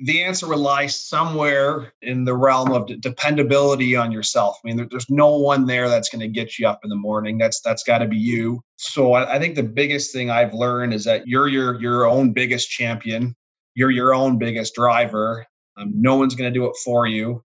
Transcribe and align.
the 0.00 0.22
answer 0.24 0.46
lie 0.56 0.86
somewhere 0.86 1.92
in 2.02 2.24
the 2.24 2.34
realm 2.34 2.72
of 2.72 2.90
dependability 3.00 3.94
on 3.94 4.10
yourself. 4.10 4.58
I 4.64 4.68
mean, 4.68 4.76
there, 4.76 4.88
there's 4.90 5.08
no 5.08 5.36
one 5.36 5.66
there 5.66 5.88
that's 5.88 6.08
going 6.08 6.20
to 6.20 6.28
get 6.28 6.58
you 6.58 6.66
up 6.66 6.80
in 6.82 6.90
the 6.90 6.96
morning. 6.96 7.38
That's 7.38 7.60
that's 7.60 7.84
got 7.84 7.98
to 7.98 8.06
be 8.06 8.16
you. 8.16 8.60
So 8.76 9.12
I, 9.12 9.36
I 9.36 9.38
think 9.38 9.54
the 9.54 9.62
biggest 9.62 10.12
thing 10.12 10.30
I've 10.30 10.52
learned 10.52 10.94
is 10.94 11.04
that 11.04 11.26
you're 11.26 11.48
your 11.48 11.80
your 11.80 12.06
own 12.06 12.32
biggest 12.32 12.70
champion. 12.70 13.34
You're 13.74 13.90
your 13.90 14.14
own 14.14 14.38
biggest 14.38 14.74
driver. 14.74 15.46
Um, 15.76 15.92
no 15.94 16.16
one's 16.16 16.34
going 16.34 16.52
to 16.52 16.58
do 16.58 16.66
it 16.66 16.76
for 16.84 17.06
you. 17.06 17.42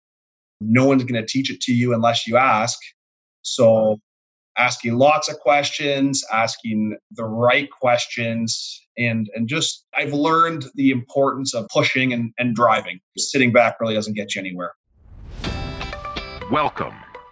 No 0.62 0.86
one's 0.86 1.04
going 1.04 1.22
to 1.22 1.28
teach 1.28 1.52
it 1.52 1.62
to 1.62 1.74
you 1.74 1.94
unless 1.94 2.28
you 2.28 2.38
ask. 2.38 2.78
So 3.42 3.98
asking 4.58 4.98
lots 4.98 5.30
of 5.30 5.40
questions, 5.40 6.24
asking 6.32 6.98
the 7.12 7.24
right 7.24 7.70
questions, 7.72 8.86
and 9.00 9.30
and 9.34 9.48
just 9.48 9.86
I've 9.96 10.14
learned 10.14 10.66
the 10.76 10.92
importance 10.92 11.56
of 11.56 11.68
pushing 11.70 12.14
and, 12.14 12.34
and 12.38 12.56
driving. 12.56 13.00
Sitting 13.18 13.52
back 13.52 13.78
really 13.80 13.96
doesn't 13.96 14.14
get 14.14 14.36
you 14.36 14.42
anywhere. 14.42 14.74
Welcome 16.52 16.94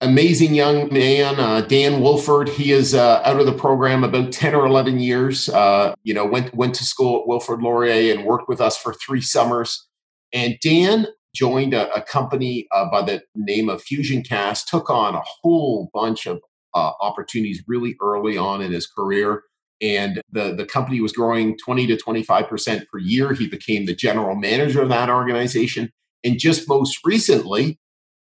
amazing 0.00 0.54
young 0.54 0.92
man, 0.92 1.40
uh, 1.40 1.62
Dan 1.62 2.00
Wolford. 2.00 2.48
He 2.48 2.72
is 2.72 2.94
uh, 2.94 3.20
out 3.24 3.40
of 3.40 3.46
the 3.46 3.52
program 3.52 4.04
about 4.04 4.32
10 4.32 4.54
or 4.54 4.66
11 4.66 5.00
years. 5.00 5.48
Uh, 5.48 5.94
you 6.04 6.14
know, 6.14 6.24
went, 6.24 6.54
went 6.54 6.74
to 6.76 6.84
school 6.84 7.20
at 7.20 7.26
Wilfrid 7.26 7.62
Laurier 7.62 8.14
and 8.14 8.24
worked 8.24 8.48
with 8.48 8.60
us 8.60 8.76
for 8.76 8.94
three 8.94 9.20
summers. 9.20 9.86
And 10.32 10.56
Dan 10.62 11.08
joined 11.34 11.74
a, 11.74 11.92
a 11.94 12.02
company 12.02 12.66
uh, 12.72 12.88
by 12.90 13.02
the 13.02 13.22
name 13.34 13.68
of 13.68 13.84
FusionCast, 13.84 14.66
took 14.66 14.88
on 14.90 15.14
a 15.14 15.22
whole 15.42 15.90
bunch 15.92 16.26
of 16.26 16.40
uh, 16.74 16.92
opportunities 17.00 17.62
really 17.66 17.96
early 18.00 18.36
on 18.36 18.60
in 18.62 18.72
his 18.72 18.86
career. 18.86 19.42
And 19.80 20.20
the, 20.32 20.54
the 20.54 20.66
company 20.66 21.00
was 21.00 21.12
growing 21.12 21.56
20 21.58 21.86
to 21.88 21.96
25% 21.96 22.86
per 22.88 22.98
year. 22.98 23.32
He 23.32 23.48
became 23.48 23.86
the 23.86 23.94
general 23.94 24.34
manager 24.34 24.82
of 24.82 24.88
that 24.88 25.08
organization. 25.08 25.90
And 26.24 26.38
just 26.38 26.68
most 26.68 26.98
recently, 27.04 27.78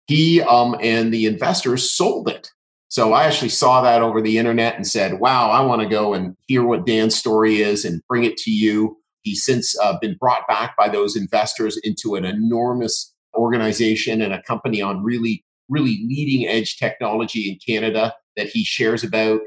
he 0.07 0.41
um, 0.41 0.75
and 0.81 1.13
the 1.13 1.25
investors 1.25 1.91
sold 1.91 2.27
it. 2.29 2.49
So 2.89 3.13
I 3.13 3.23
actually 3.23 3.49
saw 3.49 3.81
that 3.81 4.01
over 4.01 4.21
the 4.21 4.37
internet 4.37 4.75
and 4.75 4.85
said, 4.85 5.21
wow, 5.21 5.49
I 5.49 5.61
want 5.61 5.81
to 5.81 5.87
go 5.87 6.13
and 6.13 6.35
hear 6.47 6.63
what 6.65 6.85
Dan's 6.85 7.15
story 7.15 7.61
is 7.61 7.85
and 7.85 8.01
bring 8.09 8.25
it 8.25 8.35
to 8.37 8.51
you. 8.51 8.97
He's 9.21 9.45
since 9.45 9.79
uh, 9.79 9.97
been 10.01 10.17
brought 10.19 10.45
back 10.47 10.75
by 10.75 10.89
those 10.89 11.15
investors 11.15 11.79
into 11.83 12.15
an 12.15 12.25
enormous 12.25 13.13
organization 13.33 14.21
and 14.21 14.33
a 14.33 14.41
company 14.43 14.81
on 14.81 15.03
really, 15.03 15.45
really 15.69 16.01
leading 16.05 16.49
edge 16.49 16.77
technology 16.77 17.49
in 17.49 17.59
Canada 17.65 18.13
that 18.35 18.47
he 18.47 18.65
shares 18.65 19.05
about. 19.05 19.39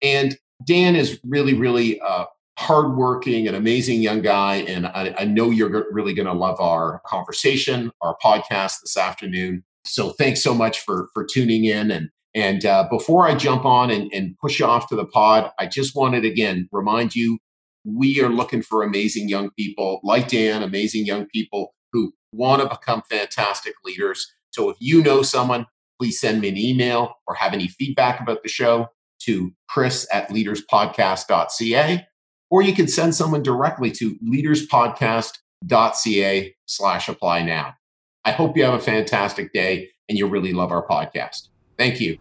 And 0.00 0.38
Dan 0.64 0.94
is 0.94 1.18
really, 1.24 1.54
really 1.54 2.00
uh, 2.00 2.26
hardworking, 2.56 3.48
an 3.48 3.56
amazing 3.56 4.00
young 4.00 4.22
guy. 4.22 4.56
And 4.56 4.86
I, 4.86 5.12
I 5.18 5.24
know 5.24 5.50
you're 5.50 5.86
really 5.90 6.14
going 6.14 6.26
to 6.26 6.32
love 6.32 6.60
our 6.60 7.00
conversation, 7.04 7.90
our 8.00 8.16
podcast 8.22 8.82
this 8.82 8.96
afternoon. 8.96 9.64
So 9.84 10.10
thanks 10.10 10.42
so 10.42 10.54
much 10.54 10.80
for 10.80 11.08
for 11.14 11.24
tuning 11.24 11.64
in 11.64 11.90
and 11.90 12.10
and 12.34 12.64
uh, 12.64 12.88
before 12.90 13.28
I 13.28 13.34
jump 13.34 13.66
on 13.66 13.90
and, 13.90 14.10
and 14.12 14.38
push 14.38 14.58
you 14.58 14.64
off 14.64 14.88
to 14.88 14.96
the 14.96 15.04
pod, 15.04 15.50
I 15.58 15.66
just 15.66 15.94
wanted 15.94 16.24
again 16.24 16.66
remind 16.72 17.14
you 17.14 17.38
we 17.84 18.22
are 18.22 18.30
looking 18.30 18.62
for 18.62 18.82
amazing 18.82 19.28
young 19.28 19.50
people 19.50 20.00
like 20.02 20.28
Dan, 20.28 20.62
amazing 20.62 21.04
young 21.04 21.26
people 21.26 21.74
who 21.92 22.14
want 22.32 22.62
to 22.62 22.68
become 22.68 23.02
fantastic 23.10 23.74
leaders. 23.84 24.32
So 24.50 24.70
if 24.70 24.78
you 24.80 25.02
know 25.02 25.20
someone, 25.22 25.66
please 26.00 26.18
send 26.20 26.40
me 26.40 26.48
an 26.48 26.56
email 26.56 27.16
or 27.26 27.34
have 27.34 27.52
any 27.52 27.68
feedback 27.68 28.18
about 28.20 28.42
the 28.42 28.48
show 28.48 28.88
to 29.24 29.52
chris 29.68 30.08
at 30.12 30.30
leaderspodcast.ca, 30.30 32.06
or 32.50 32.62
you 32.62 32.74
can 32.74 32.88
send 32.88 33.14
someone 33.14 33.42
directly 33.42 33.90
to 33.92 34.16
leaderspodcast.ca 34.26 36.54
slash 36.66 37.08
apply 37.08 37.42
now. 37.42 37.74
I 38.24 38.30
hope 38.30 38.56
you 38.56 38.62
have 38.62 38.74
a 38.74 38.78
fantastic 38.78 39.52
day 39.52 39.90
and 40.08 40.16
you 40.16 40.28
really 40.28 40.52
love 40.52 40.70
our 40.70 40.86
podcast. 40.86 41.48
Thank 41.76 42.00
you. 42.00 42.18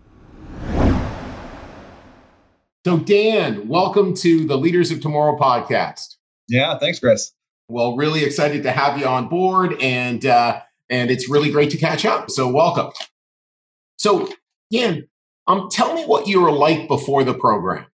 So, 2.83 2.97
Dan, 2.97 3.67
welcome 3.67 4.15
to 4.15 4.47
the 4.47 4.57
Leaders 4.57 4.89
of 4.89 5.01
Tomorrow 5.01 5.37
podcast. 5.37 6.15
Yeah, 6.47 6.79
thanks, 6.79 6.99
Chris. 6.99 7.33
Well, 7.67 7.95
really 7.95 8.23
excited 8.23 8.63
to 8.63 8.71
have 8.71 8.97
you 8.97 9.05
on 9.05 9.29
board, 9.29 9.79
and 9.79 10.25
uh, 10.25 10.61
and 10.89 11.11
it's 11.11 11.29
really 11.29 11.51
great 11.51 11.69
to 11.69 11.77
catch 11.77 12.03
up. 12.03 12.31
So, 12.31 12.51
welcome. 12.51 12.91
So, 13.97 14.27
Dan, 14.71 15.07
um, 15.45 15.69
tell 15.71 15.93
me 15.93 16.03
what 16.05 16.27
you 16.27 16.41
were 16.41 16.51
like 16.51 16.87
before 16.87 17.23
the 17.23 17.35
program. 17.35 17.85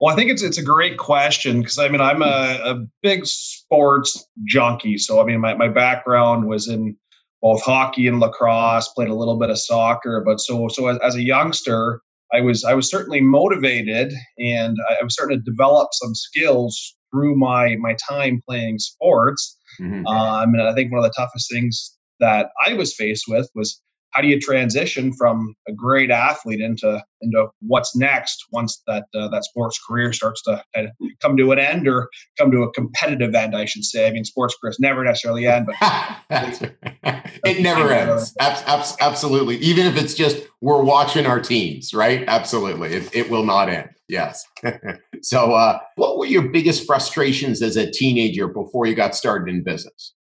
Well, 0.00 0.12
I 0.12 0.16
think 0.16 0.30
it's 0.30 0.42
it's 0.42 0.58
a 0.58 0.62
great 0.62 0.98
question 0.98 1.60
because 1.60 1.78
I 1.78 1.88
mean 1.88 2.00
I'm 2.00 2.20
a, 2.20 2.60
a 2.64 2.86
big 3.02 3.26
sports 3.26 4.26
junkie. 4.44 4.98
So 4.98 5.20
I 5.20 5.24
mean 5.24 5.40
my, 5.40 5.54
my 5.54 5.68
background 5.68 6.46
was 6.46 6.68
in 6.68 6.96
both 7.44 7.62
hockey 7.62 8.06
and 8.08 8.20
lacrosse, 8.20 8.88
played 8.88 9.10
a 9.10 9.14
little 9.14 9.38
bit 9.38 9.50
of 9.50 9.58
soccer. 9.58 10.22
But 10.24 10.40
so 10.40 10.66
so 10.68 10.88
as, 10.88 10.98
as 11.04 11.14
a 11.14 11.22
youngster, 11.22 12.00
I 12.32 12.40
was 12.40 12.64
I 12.64 12.72
was 12.72 12.90
certainly 12.90 13.20
motivated, 13.20 14.14
and 14.38 14.78
I 14.88 15.04
was 15.04 15.12
starting 15.12 15.38
to 15.38 15.44
develop 15.44 15.90
some 15.92 16.14
skills 16.14 16.96
through 17.12 17.36
my 17.36 17.76
my 17.76 17.94
time 18.08 18.40
playing 18.48 18.78
sports. 18.78 19.58
Mm-hmm. 19.78 20.06
Um, 20.06 20.54
and 20.54 20.62
I 20.62 20.72
think 20.74 20.90
one 20.90 21.04
of 21.04 21.04
the 21.04 21.14
toughest 21.14 21.50
things 21.52 21.94
that 22.18 22.48
I 22.66 22.72
was 22.72 22.94
faced 22.94 23.24
with 23.28 23.50
was 23.54 23.78
how 24.14 24.22
do 24.22 24.28
you 24.28 24.40
transition 24.40 25.12
from 25.12 25.54
a 25.68 25.72
great 25.72 26.10
athlete 26.10 26.60
into 26.60 27.02
into 27.20 27.46
what's 27.60 27.96
next 27.96 28.44
once 28.52 28.82
that 28.86 29.04
uh, 29.14 29.28
that 29.28 29.44
sports 29.44 29.78
career 29.86 30.12
starts 30.12 30.42
to 30.42 30.62
come 31.20 31.36
to 31.36 31.52
an 31.52 31.58
end 31.58 31.88
or 31.88 32.08
come 32.38 32.50
to 32.50 32.62
a 32.62 32.72
competitive 32.72 33.34
end 33.34 33.56
i 33.56 33.64
should 33.64 33.84
say? 33.84 34.06
I 34.06 34.10
mean 34.10 34.24
sports 34.24 34.56
careers 34.60 34.78
never 34.80 35.04
necessarily 35.04 35.46
end 35.46 35.66
but 35.66 35.76
it 37.44 37.60
never 37.60 37.90
ends. 37.92 38.34
Absolutely. 38.40 39.56
Even 39.56 39.86
if 39.86 39.96
it's 39.96 40.14
just 40.14 40.46
we're 40.60 40.82
watching 40.82 41.26
our 41.26 41.40
teams 41.40 41.92
right? 41.92 42.24
Absolutely. 42.26 42.94
It, 42.94 43.14
it 43.14 43.30
will 43.30 43.44
not 43.44 43.68
end. 43.68 43.90
Yes. 44.08 44.44
So 45.22 45.54
uh, 45.54 45.78
what 45.96 46.18
were 46.18 46.26
your 46.26 46.48
biggest 46.48 46.86
frustrations 46.86 47.62
as 47.62 47.78
a 47.78 47.90
teenager 47.90 48.46
before 48.46 48.84
you 48.84 48.94
got 48.94 49.14
started 49.14 49.48
in 49.48 49.64
business 49.64 50.12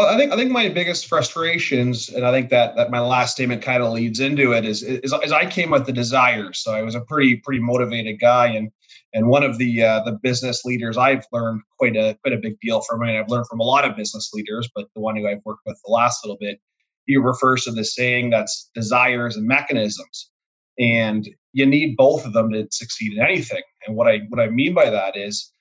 well, 0.00 0.14
I 0.14 0.16
think 0.16 0.32
I 0.32 0.36
think 0.36 0.50
my 0.50 0.68
biggest 0.70 1.08
frustrations, 1.08 2.08
and 2.08 2.24
I 2.24 2.32
think 2.32 2.48
that 2.50 2.74
that 2.76 2.90
my 2.90 3.00
last 3.00 3.32
statement 3.32 3.60
kind 3.60 3.82
of 3.82 3.92
leads 3.92 4.18
into 4.18 4.52
it, 4.52 4.64
is, 4.64 4.82
is, 4.82 5.12
is 5.12 5.32
I 5.32 5.44
came 5.44 5.70
with 5.70 5.84
the 5.84 5.92
desire. 5.92 6.54
So 6.54 6.72
I 6.72 6.82
was 6.82 6.94
a 6.94 7.02
pretty 7.02 7.36
pretty 7.36 7.60
motivated 7.60 8.18
guy, 8.18 8.46
and 8.46 8.70
and 9.12 9.28
one 9.28 9.42
of 9.42 9.58
the 9.58 9.82
uh, 9.82 10.02
the 10.04 10.18
business 10.22 10.64
leaders 10.64 10.96
I've 10.96 11.26
learned 11.32 11.60
quite 11.78 11.96
a 11.96 12.16
quite 12.24 12.32
a 12.32 12.38
big 12.38 12.58
deal 12.60 12.80
from, 12.80 13.02
and 13.02 13.10
I've 13.10 13.28
learned 13.28 13.46
from 13.48 13.60
a 13.60 13.64
lot 13.64 13.84
of 13.84 13.94
business 13.94 14.30
leaders, 14.32 14.70
but 14.74 14.86
the 14.94 15.02
one 15.02 15.16
who 15.16 15.28
I've 15.28 15.44
worked 15.44 15.62
with 15.66 15.78
the 15.84 15.92
last 15.92 16.24
little 16.24 16.38
bit, 16.40 16.60
he 17.04 17.18
refers 17.18 17.64
to 17.64 17.72
the 17.72 17.84
saying 17.84 18.30
that's 18.30 18.70
desires 18.74 19.36
and 19.36 19.46
mechanisms, 19.46 20.30
and 20.78 21.28
you 21.52 21.66
need 21.66 21.98
both 21.98 22.24
of 22.24 22.32
them 22.32 22.52
to 22.52 22.66
succeed 22.70 23.12
in 23.12 23.22
anything. 23.22 23.62
And 23.86 23.96
what 23.96 24.08
I 24.08 24.20
what 24.30 24.40
I 24.40 24.48
mean 24.48 24.72
by 24.72 24.88
that 24.88 25.18
is 25.18 25.52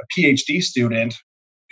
a 0.00 0.20
PhD 0.20 0.62
student 0.62 1.16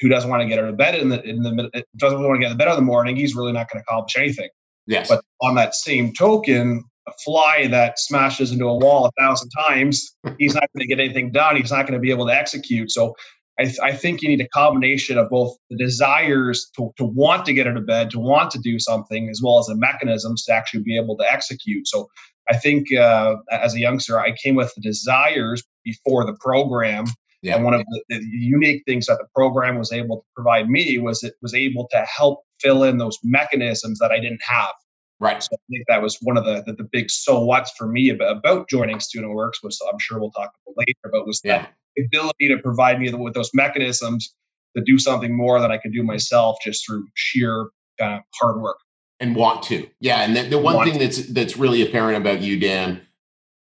who 0.01 0.09
doesn't 0.09 0.29
want 0.29 0.43
to 0.43 0.49
get 0.49 0.59
out 0.59 0.69
of 0.69 0.77
bed 0.77 0.95
in 0.95 1.09
the 1.09 1.23
in 1.23 1.43
the 1.43 1.85
doesn't 1.97 2.23
want 2.23 2.37
to 2.37 2.41
get 2.41 2.47
out 2.47 2.53
of 2.53 2.59
bed 2.59 2.69
in 2.69 2.77
the 2.77 2.83
morning, 2.83 3.17
he's 3.17 3.35
really 3.35 3.53
not 3.53 3.71
going 3.71 3.83
to 3.83 3.85
accomplish 3.89 4.17
anything. 4.17 4.49
Yes. 4.87 5.09
But 5.09 5.23
on 5.41 5.57
that 5.57 5.75
same 5.75 6.13
token, 6.13 6.85
a 7.09 7.13
fly 7.25 7.67
that 7.69 7.99
smashes 7.99 8.53
into 8.53 8.67
a 8.67 8.77
wall 8.77 9.07
a 9.07 9.21
thousand 9.21 9.51
times, 9.51 10.15
he's 10.39 10.55
not 10.55 10.65
going 10.75 10.81
to 10.81 10.87
get 10.87 11.01
anything 11.01 11.33
done. 11.33 11.57
He's 11.57 11.73
not 11.73 11.83
going 11.87 11.95
to 11.95 12.01
be 12.01 12.11
able 12.11 12.27
to 12.27 12.35
execute. 12.35 12.91
So 12.91 13.15
I, 13.59 13.65
th- 13.65 13.79
I, 13.83 13.93
think 13.93 14.21
you 14.21 14.29
need 14.29 14.41
a 14.43 14.49
combination 14.49 15.17
of 15.17 15.31
both 15.31 15.57
the 15.71 15.79
desires 15.79 16.71
to, 16.77 16.93
to 16.99 17.05
want 17.05 17.47
to 17.47 17.55
get 17.55 17.67
out 17.67 17.77
of 17.77 17.87
bed, 17.87 18.11
to 18.11 18.19
want 18.19 18.51
to 18.51 18.59
do 18.59 18.79
something, 18.79 19.31
as 19.31 19.41
well 19.43 19.59
as 19.59 19.67
the 19.67 19.77
mechanisms 19.77 20.45
to 20.45 20.53
actually 20.53 20.83
be 20.83 20.99
able 20.99 21.17
to 21.17 21.33
execute. 21.33 21.89
So 21.89 22.09
I 22.51 22.57
think 22.57 22.93
uh, 22.95 23.37
as 23.51 23.75
a 23.75 23.81
youngster, 23.81 24.21
I 24.21 24.33
came 24.33 24.57
with 24.57 24.75
the 24.75 24.83
desires 24.83 25.63
before 25.85 26.27
the 26.27 26.37
program 26.39 27.07
yeah. 27.43 27.57
And 27.57 27.65
one 27.65 27.75
of 27.75 27.83
the, 27.87 28.03
the, 28.09 28.21
unique 28.31 28.83
things 28.87 29.07
that 29.07 29.19
the 29.19 29.27
program 29.35 29.79
was 29.79 29.93
able 29.93 30.19
to 30.19 30.23
provide 30.35 30.69
me 30.69 30.99
was 30.99 31.23
it 31.23 31.35
was 31.43 31.55
able 31.55 31.89
to 31.93 31.99
help 31.99 32.43
fill 32.61 32.83
in 32.85 32.99
those 32.99 33.19
mechanisms 33.23 33.99
that 33.99 34.11
I 34.11 34.19
didn't 34.19 34.43
have. 34.47 34.73
Right. 35.19 35.43
So 35.43 35.51
I 35.53 35.63
think 35.71 35.85
that 35.89 36.03
was 36.03 36.19
one 36.23 36.37
of 36.37 36.45
the, 36.45 36.63
the, 36.67 36.75
the 36.75 36.89
big 36.93 37.11
so 37.11 37.45
what's 37.45 37.71
for 37.73 37.87
me 37.87 38.11
about, 38.11 38.37
about 38.37 38.69
joining 38.69 39.01
Student 39.01 39.33
Works, 39.35 39.63
which 39.63 39.77
I'm 39.91 39.99
sure 39.99 40.19
we'll 40.19 40.31
talk 40.31 40.53
about 40.67 40.75
later, 40.77 41.11
but 41.11 41.27
was 41.27 41.41
yeah. 41.43 41.67
the 41.97 42.05
ability 42.05 42.49
to 42.49 42.59
provide 42.59 43.01
me 43.01 43.13
with 43.13 43.35
those 43.35 43.51
mechanisms 43.55 44.35
to 44.77 44.83
do 44.85 44.99
something 44.99 45.35
more 45.35 45.61
than 45.61 45.71
I 45.71 45.79
could 45.79 45.93
do 45.93 46.03
myself 46.03 46.59
just 46.63 46.87
through 46.87 47.07
sheer 47.15 47.69
kind 47.99 48.15
of 48.15 48.21
hard 48.35 48.61
work. 48.61 48.77
And 49.19 49.35
want 49.35 49.63
to, 49.65 49.89
yeah. 50.01 50.21
And 50.21 50.37
the, 50.37 50.43
the 50.43 50.59
one 50.59 50.75
want 50.75 50.91
thing 50.91 50.99
that's 50.99 51.27
that's 51.29 51.57
really 51.57 51.81
apparent 51.81 52.19
about 52.19 52.43
you, 52.43 52.61
Dan, 52.61 53.01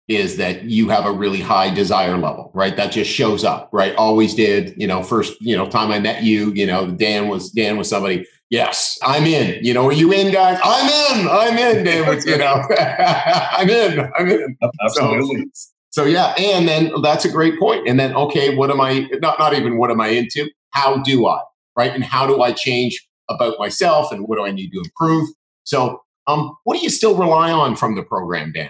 is 0.07 0.37
that 0.37 0.63
you 0.63 0.87
have 0.87 1.05
a 1.05 1.11
really 1.11 1.41
high 1.41 1.73
desire 1.73 2.17
level, 2.17 2.49
right? 2.53 2.75
That 2.77 2.91
just 2.91 3.11
shows 3.11 3.43
up, 3.43 3.69
right? 3.73 3.93
Always 3.95 4.33
did. 4.33 4.73
You 4.77 4.87
know, 4.87 5.03
first, 5.03 5.39
you 5.41 5.55
know, 5.55 5.67
time 5.67 5.91
I 5.91 5.99
met 5.99 6.23
you, 6.23 6.51
you 6.53 6.65
know, 6.65 6.89
Dan 6.91 7.27
was 7.27 7.51
Dan 7.51 7.77
was 7.77 7.89
somebody. 7.89 8.25
Yes, 8.49 8.97
I'm 9.03 9.25
in. 9.25 9.63
You 9.63 9.73
know, 9.73 9.87
are 9.87 9.93
you 9.93 10.13
in, 10.13 10.31
guys? 10.31 10.57
I'm 10.63 11.19
in. 11.19 11.27
I'm 11.27 11.57
in, 11.57 11.83
Dan. 11.83 12.07
Was, 12.07 12.25
you 12.25 12.37
know, 12.37 12.63
I'm 12.79 13.69
in. 13.69 14.09
I'm 14.15 14.29
in. 14.29 14.57
Absolutely. 14.85 15.45
So, 15.53 15.71
so 15.89 16.05
yeah, 16.05 16.33
and 16.37 16.67
then 16.67 16.91
that's 17.01 17.25
a 17.25 17.31
great 17.31 17.59
point. 17.59 17.87
And 17.87 17.99
then 17.99 18.15
okay, 18.15 18.55
what 18.55 18.71
am 18.71 18.79
I? 18.79 19.09
Not 19.21 19.39
not 19.39 19.53
even 19.53 19.77
what 19.77 19.91
am 19.91 19.99
I 19.99 20.09
into? 20.09 20.49
How 20.69 21.01
do 21.01 21.27
I? 21.27 21.41
Right? 21.75 21.93
And 21.93 22.03
how 22.03 22.25
do 22.25 22.41
I 22.41 22.53
change 22.53 23.05
about 23.29 23.59
myself? 23.59 24.11
And 24.13 24.25
what 24.27 24.37
do 24.37 24.45
I 24.45 24.51
need 24.51 24.69
to 24.71 24.79
improve? 24.79 25.27
So, 25.63 26.01
um, 26.27 26.55
what 26.63 26.77
do 26.77 26.83
you 26.83 26.89
still 26.89 27.17
rely 27.17 27.51
on 27.51 27.75
from 27.75 27.95
the 27.95 28.03
program, 28.03 28.53
Dan? 28.53 28.69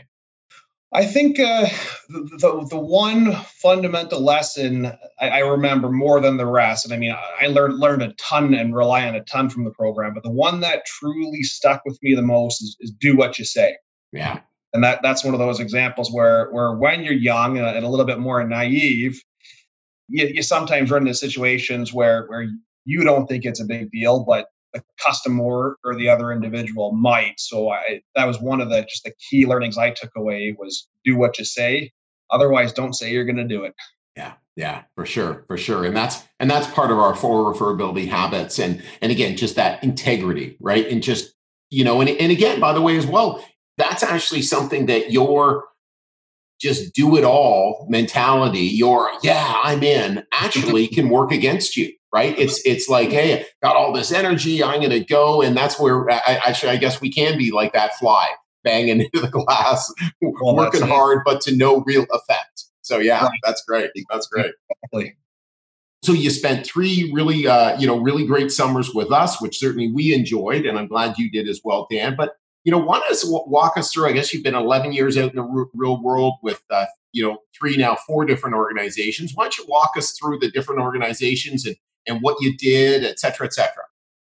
I 0.93 1.05
think 1.05 1.39
uh, 1.39 1.67
the, 2.09 2.65
the, 2.69 2.79
one 2.79 3.33
fundamental 3.33 4.23
lesson 4.23 4.85
I, 5.19 5.29
I, 5.29 5.39
remember 5.39 5.91
more 5.91 6.21
than 6.21 6.37
the 6.37 6.45
rest, 6.45 6.85
and 6.85 6.93
I 6.93 6.97
mean 6.97 7.13
I 7.13 7.47
learned 7.47 7.77
learned 7.77 8.03
a 8.03 8.13
ton 8.13 8.53
and 8.53 8.73
rely 8.73 9.05
on 9.05 9.15
a 9.15 9.23
ton 9.23 9.49
from 9.49 9.65
the 9.65 9.71
program, 9.71 10.13
but 10.13 10.23
the 10.23 10.31
one 10.31 10.61
that 10.61 10.85
truly 10.85 11.43
stuck 11.43 11.81
with 11.85 11.99
me 12.01 12.15
the 12.15 12.21
most 12.21 12.61
is, 12.61 12.77
is 12.79 12.91
do 12.91 13.17
what 13.17 13.37
you 13.37 13.43
say. 13.43 13.75
Yeah, 14.13 14.39
and 14.73 14.83
that 14.85 15.01
that's 15.01 15.25
one 15.25 15.33
of 15.33 15.41
those 15.41 15.59
examples 15.59 16.09
where 16.11 16.49
where 16.51 16.73
when 16.73 17.03
you're 17.03 17.13
young 17.13 17.57
and 17.57 17.85
a 17.85 17.89
little 17.89 18.05
bit 18.05 18.19
more 18.19 18.41
naive, 18.47 19.21
you, 20.07 20.25
you 20.27 20.41
sometimes 20.41 20.89
run 20.89 21.01
into 21.01 21.15
situations 21.15 21.93
where 21.93 22.27
where 22.27 22.47
you 22.85 23.03
don't 23.03 23.27
think 23.27 23.43
it's 23.43 23.59
a 23.59 23.65
big 23.65 23.91
deal, 23.91 24.23
but 24.23 24.47
the 24.73 24.83
customer 25.03 25.77
or 25.83 25.95
the 25.95 26.09
other 26.09 26.31
individual 26.31 26.91
might. 26.91 27.39
So 27.39 27.69
I 27.69 28.01
that 28.15 28.25
was 28.25 28.39
one 28.39 28.61
of 28.61 28.69
the 28.69 28.81
just 28.83 29.03
the 29.03 29.13
key 29.29 29.45
learnings 29.45 29.77
I 29.77 29.91
took 29.91 30.11
away 30.15 30.55
was 30.57 30.87
do 31.05 31.17
what 31.17 31.37
you 31.37 31.45
say. 31.45 31.91
Otherwise, 32.29 32.73
don't 32.73 32.93
say 32.93 33.11
you're 33.11 33.25
going 33.25 33.37
to 33.37 33.47
do 33.47 33.63
it. 33.63 33.73
Yeah, 34.15 34.33
yeah, 34.55 34.83
for 34.95 35.05
sure, 35.05 35.45
for 35.47 35.57
sure, 35.57 35.85
and 35.85 35.95
that's 35.95 36.23
and 36.39 36.49
that's 36.49 36.67
part 36.67 36.91
of 36.91 36.97
our 36.97 37.15
four 37.15 37.53
referability 37.53 38.07
habits, 38.07 38.59
and 38.59 38.83
and 39.01 39.11
again, 39.11 39.37
just 39.37 39.55
that 39.55 39.83
integrity, 39.83 40.57
right? 40.59 40.87
And 40.87 41.01
just 41.01 41.33
you 41.69 41.83
know, 41.83 42.01
and 42.01 42.09
and 42.09 42.31
again, 42.31 42.59
by 42.59 42.73
the 42.73 42.81
way, 42.81 42.97
as 42.97 43.05
well, 43.05 43.43
that's 43.77 44.03
actually 44.03 44.41
something 44.41 44.87
that 44.87 45.11
your 45.11 45.65
just 46.59 46.95
do 46.95 47.15
it 47.15 47.23
all 47.23 47.85
mentality, 47.87 48.61
your 48.61 49.09
yeah, 49.21 49.59
I'm 49.63 49.83
in, 49.83 50.23
actually 50.33 50.87
can 50.87 51.09
work 51.09 51.31
against 51.31 51.77
you 51.77 51.93
right? 52.13 52.37
It's 52.37 52.61
it's 52.65 52.87
like, 52.87 53.09
hey, 53.09 53.45
got 53.61 53.75
all 53.75 53.93
this 53.93 54.11
energy, 54.11 54.63
I'm 54.63 54.79
going 54.79 54.91
to 54.91 55.03
go, 55.03 55.41
and 55.41 55.55
that's 55.55 55.79
where 55.79 56.09
I, 56.09 56.39
actually 56.45 56.71
I 56.71 56.77
guess 56.77 57.01
we 57.01 57.11
can 57.11 57.37
be 57.37 57.51
like 57.51 57.73
that 57.73 57.95
fly 57.95 58.29
banging 58.63 59.01
into 59.13 59.19
the 59.19 59.29
glass, 59.29 59.91
well, 60.21 60.55
working 60.55 60.81
hard, 60.81 61.21
but 61.25 61.41
to 61.41 61.55
no 61.55 61.83
real 61.85 62.05
effect. 62.11 62.65
So 62.81 62.99
yeah, 62.99 63.25
right. 63.25 63.39
that's 63.43 63.63
great. 63.65 63.91
That's 64.09 64.27
great. 64.27 64.53
Exactly. 64.83 65.17
So 66.03 66.13
you 66.13 66.29
spent 66.29 66.65
three 66.65 67.11
really, 67.13 67.47
uh, 67.47 67.77
you 67.79 67.87
know, 67.87 67.99
really 67.99 68.25
great 68.25 68.51
summers 68.51 68.93
with 68.93 69.11
us, 69.11 69.41
which 69.41 69.59
certainly 69.59 69.91
we 69.91 70.13
enjoyed, 70.13 70.65
and 70.65 70.77
I'm 70.77 70.87
glad 70.87 71.17
you 71.17 71.29
did 71.29 71.49
as 71.49 71.61
well, 71.63 71.87
Dan. 71.91 72.15
But 72.15 72.35
you 72.67 72.71
know, 72.71 72.79
want 72.79 73.03
to 73.09 73.43
walk 73.47 73.77
us 73.77 73.93
through? 73.93 74.09
I 74.09 74.11
guess 74.11 74.33
you've 74.33 74.43
been 74.43 74.53
11 74.53 74.91
years 74.91 75.17
out 75.17 75.29
in 75.29 75.37
the 75.37 75.67
real 75.73 76.03
world 76.03 76.33
with, 76.43 76.61
uh, 76.69 76.85
you 77.13 77.25
know, 77.25 77.37
three 77.57 77.77
now 77.77 77.95
four 78.05 78.25
different 78.25 78.57
organizations. 78.57 79.31
Why 79.33 79.45
don't 79.45 79.57
you 79.57 79.65
walk 79.69 79.91
us 79.95 80.11
through 80.19 80.39
the 80.39 80.51
different 80.51 80.81
organizations 80.81 81.65
and 81.65 81.77
and 82.07 82.21
what 82.21 82.37
you 82.41 82.55
did, 82.57 83.03
et 83.03 83.19
cetera, 83.19 83.45
et 83.45 83.53
cetera. 83.53 83.83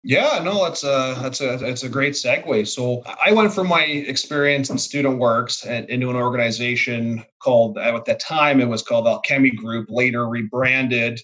Yeah, 0.03 0.41
no, 0.43 0.63
that's 0.63 0.83
a 0.83 1.15
that's 1.21 1.41
a 1.41 1.57
that's 1.57 1.83
a 1.83 1.89
great 1.89 2.13
segue. 2.13 2.67
So 2.67 3.03
I 3.23 3.33
went 3.33 3.53
from 3.53 3.67
my 3.67 3.83
experience 3.83 4.71
in 4.71 4.79
Student 4.79 5.19
Works 5.19 5.63
and 5.63 5.87
into 5.91 6.09
an 6.09 6.15
organization 6.15 7.23
called 7.39 7.77
at 7.77 8.05
that 8.05 8.19
time 8.19 8.59
it 8.59 8.67
was 8.67 8.81
called 8.81 9.07
Alchemy 9.07 9.51
Group, 9.51 9.87
later 9.89 10.27
rebranded 10.27 11.21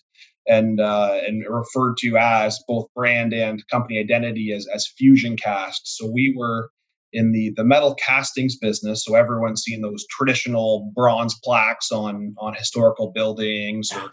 and 0.47 0.79
uh, 0.79 1.19
and 1.25 1.43
referred 1.49 1.97
to 2.01 2.17
as 2.17 2.63
both 2.67 2.85
brand 2.95 3.33
and 3.33 3.67
company 3.67 3.97
identity 3.99 4.53
as 4.53 4.67
as 4.67 4.87
Fusion 4.95 5.37
Cast. 5.37 5.97
So 5.97 6.05
we 6.05 6.35
were 6.37 6.69
in 7.13 7.31
the 7.31 7.53
the 7.57 7.63
metal 7.63 7.95
castings 7.95 8.57
business. 8.57 9.03
So 9.03 9.15
everyone's 9.15 9.63
seen 9.63 9.81
those 9.81 10.05
traditional 10.07 10.91
bronze 10.93 11.35
plaques 11.43 11.91
on 11.91 12.35
on 12.37 12.53
historical 12.53 13.11
buildings 13.11 13.91
or 13.91 14.11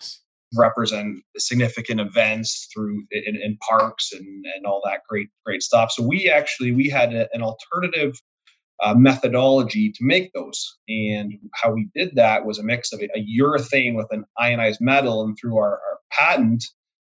represent 0.57 1.23
significant 1.37 2.01
events 2.01 2.69
through 2.73 3.05
in, 3.11 3.37
in, 3.37 3.57
parks 3.69 4.13
and, 4.13 4.45
and 4.57 4.67
all 4.67 4.81
that 4.85 5.01
great 5.09 5.29
great 5.45 5.63
stuff. 5.63 5.91
So 5.93 6.03
we 6.03 6.31
actually 6.31 6.73
we 6.73 6.89
had 6.89 7.15
a, 7.15 7.29
an 7.33 7.43
alternative 7.43 8.15
uh, 8.83 8.95
methodology 8.95 9.91
to 9.93 9.99
make 10.01 10.33
those, 10.33 10.77
and 10.89 11.33
how 11.55 11.73
we 11.73 11.89
did 11.95 12.15
that 12.17 12.45
was 12.45 12.59
a 12.59 12.65
mix 12.65 12.93
of 12.93 13.01
a, 13.01 13.09
a 13.17 13.27
urethane 13.41 13.97
with 13.97 14.09
an 14.11 14.25
ionized 14.39 14.81
metal, 14.81 15.23
and 15.23 15.37
through 15.41 15.57
our, 15.57 15.73
our 15.73 15.99
patent. 16.11 16.65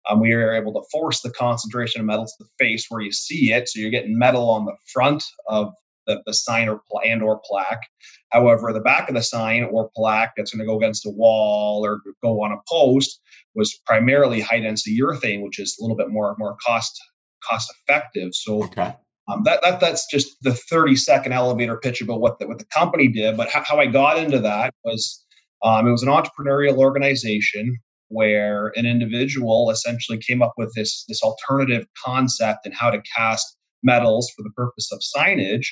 Um, 0.09 0.21
we 0.21 0.35
were 0.35 0.55
able 0.55 0.73
to 0.73 0.89
force 0.91 1.21
the 1.21 1.31
concentration 1.31 2.01
of 2.01 2.07
metal 2.07 2.25
to 2.25 2.33
the 2.41 2.49
face 2.59 2.87
where 2.89 3.03
you 3.03 3.13
see 3.13 3.53
it. 3.53 3.69
So 3.69 3.79
you're 3.81 3.91
getting 3.91 4.19
metal 4.19 4.49
on 4.49 4.65
the 4.65 4.75
front 4.93 5.23
of 5.47 5.75
the, 6.07 6.23
the 6.27 6.33
sign 6.33 6.69
or 6.69 6.81
and 7.05 7.23
or 7.23 7.41
plaque. 7.45 7.83
However, 8.31 8.73
the 8.73 8.81
back 8.81 9.09
of 9.09 9.15
the 9.15 9.23
sign 9.23 9.65
or 9.65 9.91
plaque 9.95 10.33
that's 10.37 10.53
going 10.53 10.61
to 10.61 10.67
go 10.67 10.77
against 10.77 11.07
a 11.07 11.11
wall 11.11 11.85
or 11.85 12.01
go 12.23 12.43
on 12.43 12.53
a 12.53 12.59
post 12.69 13.21
was 13.55 13.81
primarily 13.87 14.41
high 14.41 14.61
density 14.61 14.99
urethane, 15.01 15.43
which 15.43 15.59
is 15.59 15.77
a 15.79 15.83
little 15.83 15.97
bit 15.97 16.11
more 16.11 16.35
more 16.39 16.57
cost 16.65 17.01
cost 17.49 17.73
effective. 17.83 18.35
So 18.35 18.65
okay. 18.65 18.95
um, 19.29 19.43
that, 19.45 19.61
that 19.63 19.81
that's 19.81 20.07
just 20.07 20.37
the 20.43 20.55
30 20.55 20.97
second 20.97 21.33
elevator 21.33 21.77
pitch 21.77 22.01
about 22.01 22.21
what 22.21 22.39
the, 22.39 22.47
what 22.47 22.59
the 22.59 22.67
company 22.67 23.09
did. 23.09 23.37
But 23.37 23.51
how, 23.51 23.65
how 23.67 23.79
I 23.79 23.87
got 23.87 24.19
into 24.19 24.39
that 24.41 24.75
was 24.85 25.25
um, 25.63 25.87
it 25.87 25.91
was 25.91 26.03
an 26.03 26.09
entrepreneurial 26.09 26.77
organization 26.77 27.79
where 28.09 28.73
an 28.77 28.87
individual 28.87 29.71
essentially 29.71 30.19
came 30.19 30.43
up 30.43 30.53
with 30.57 30.73
this 30.75 31.05
this 31.09 31.23
alternative 31.23 31.87
concept 32.05 32.61
and 32.65 32.75
how 32.75 32.91
to 32.91 33.03
cast 33.17 33.57
metals 33.83 34.31
for 34.37 34.43
the 34.43 34.51
purpose 34.51 34.91
of 34.93 35.01
signage 35.01 35.67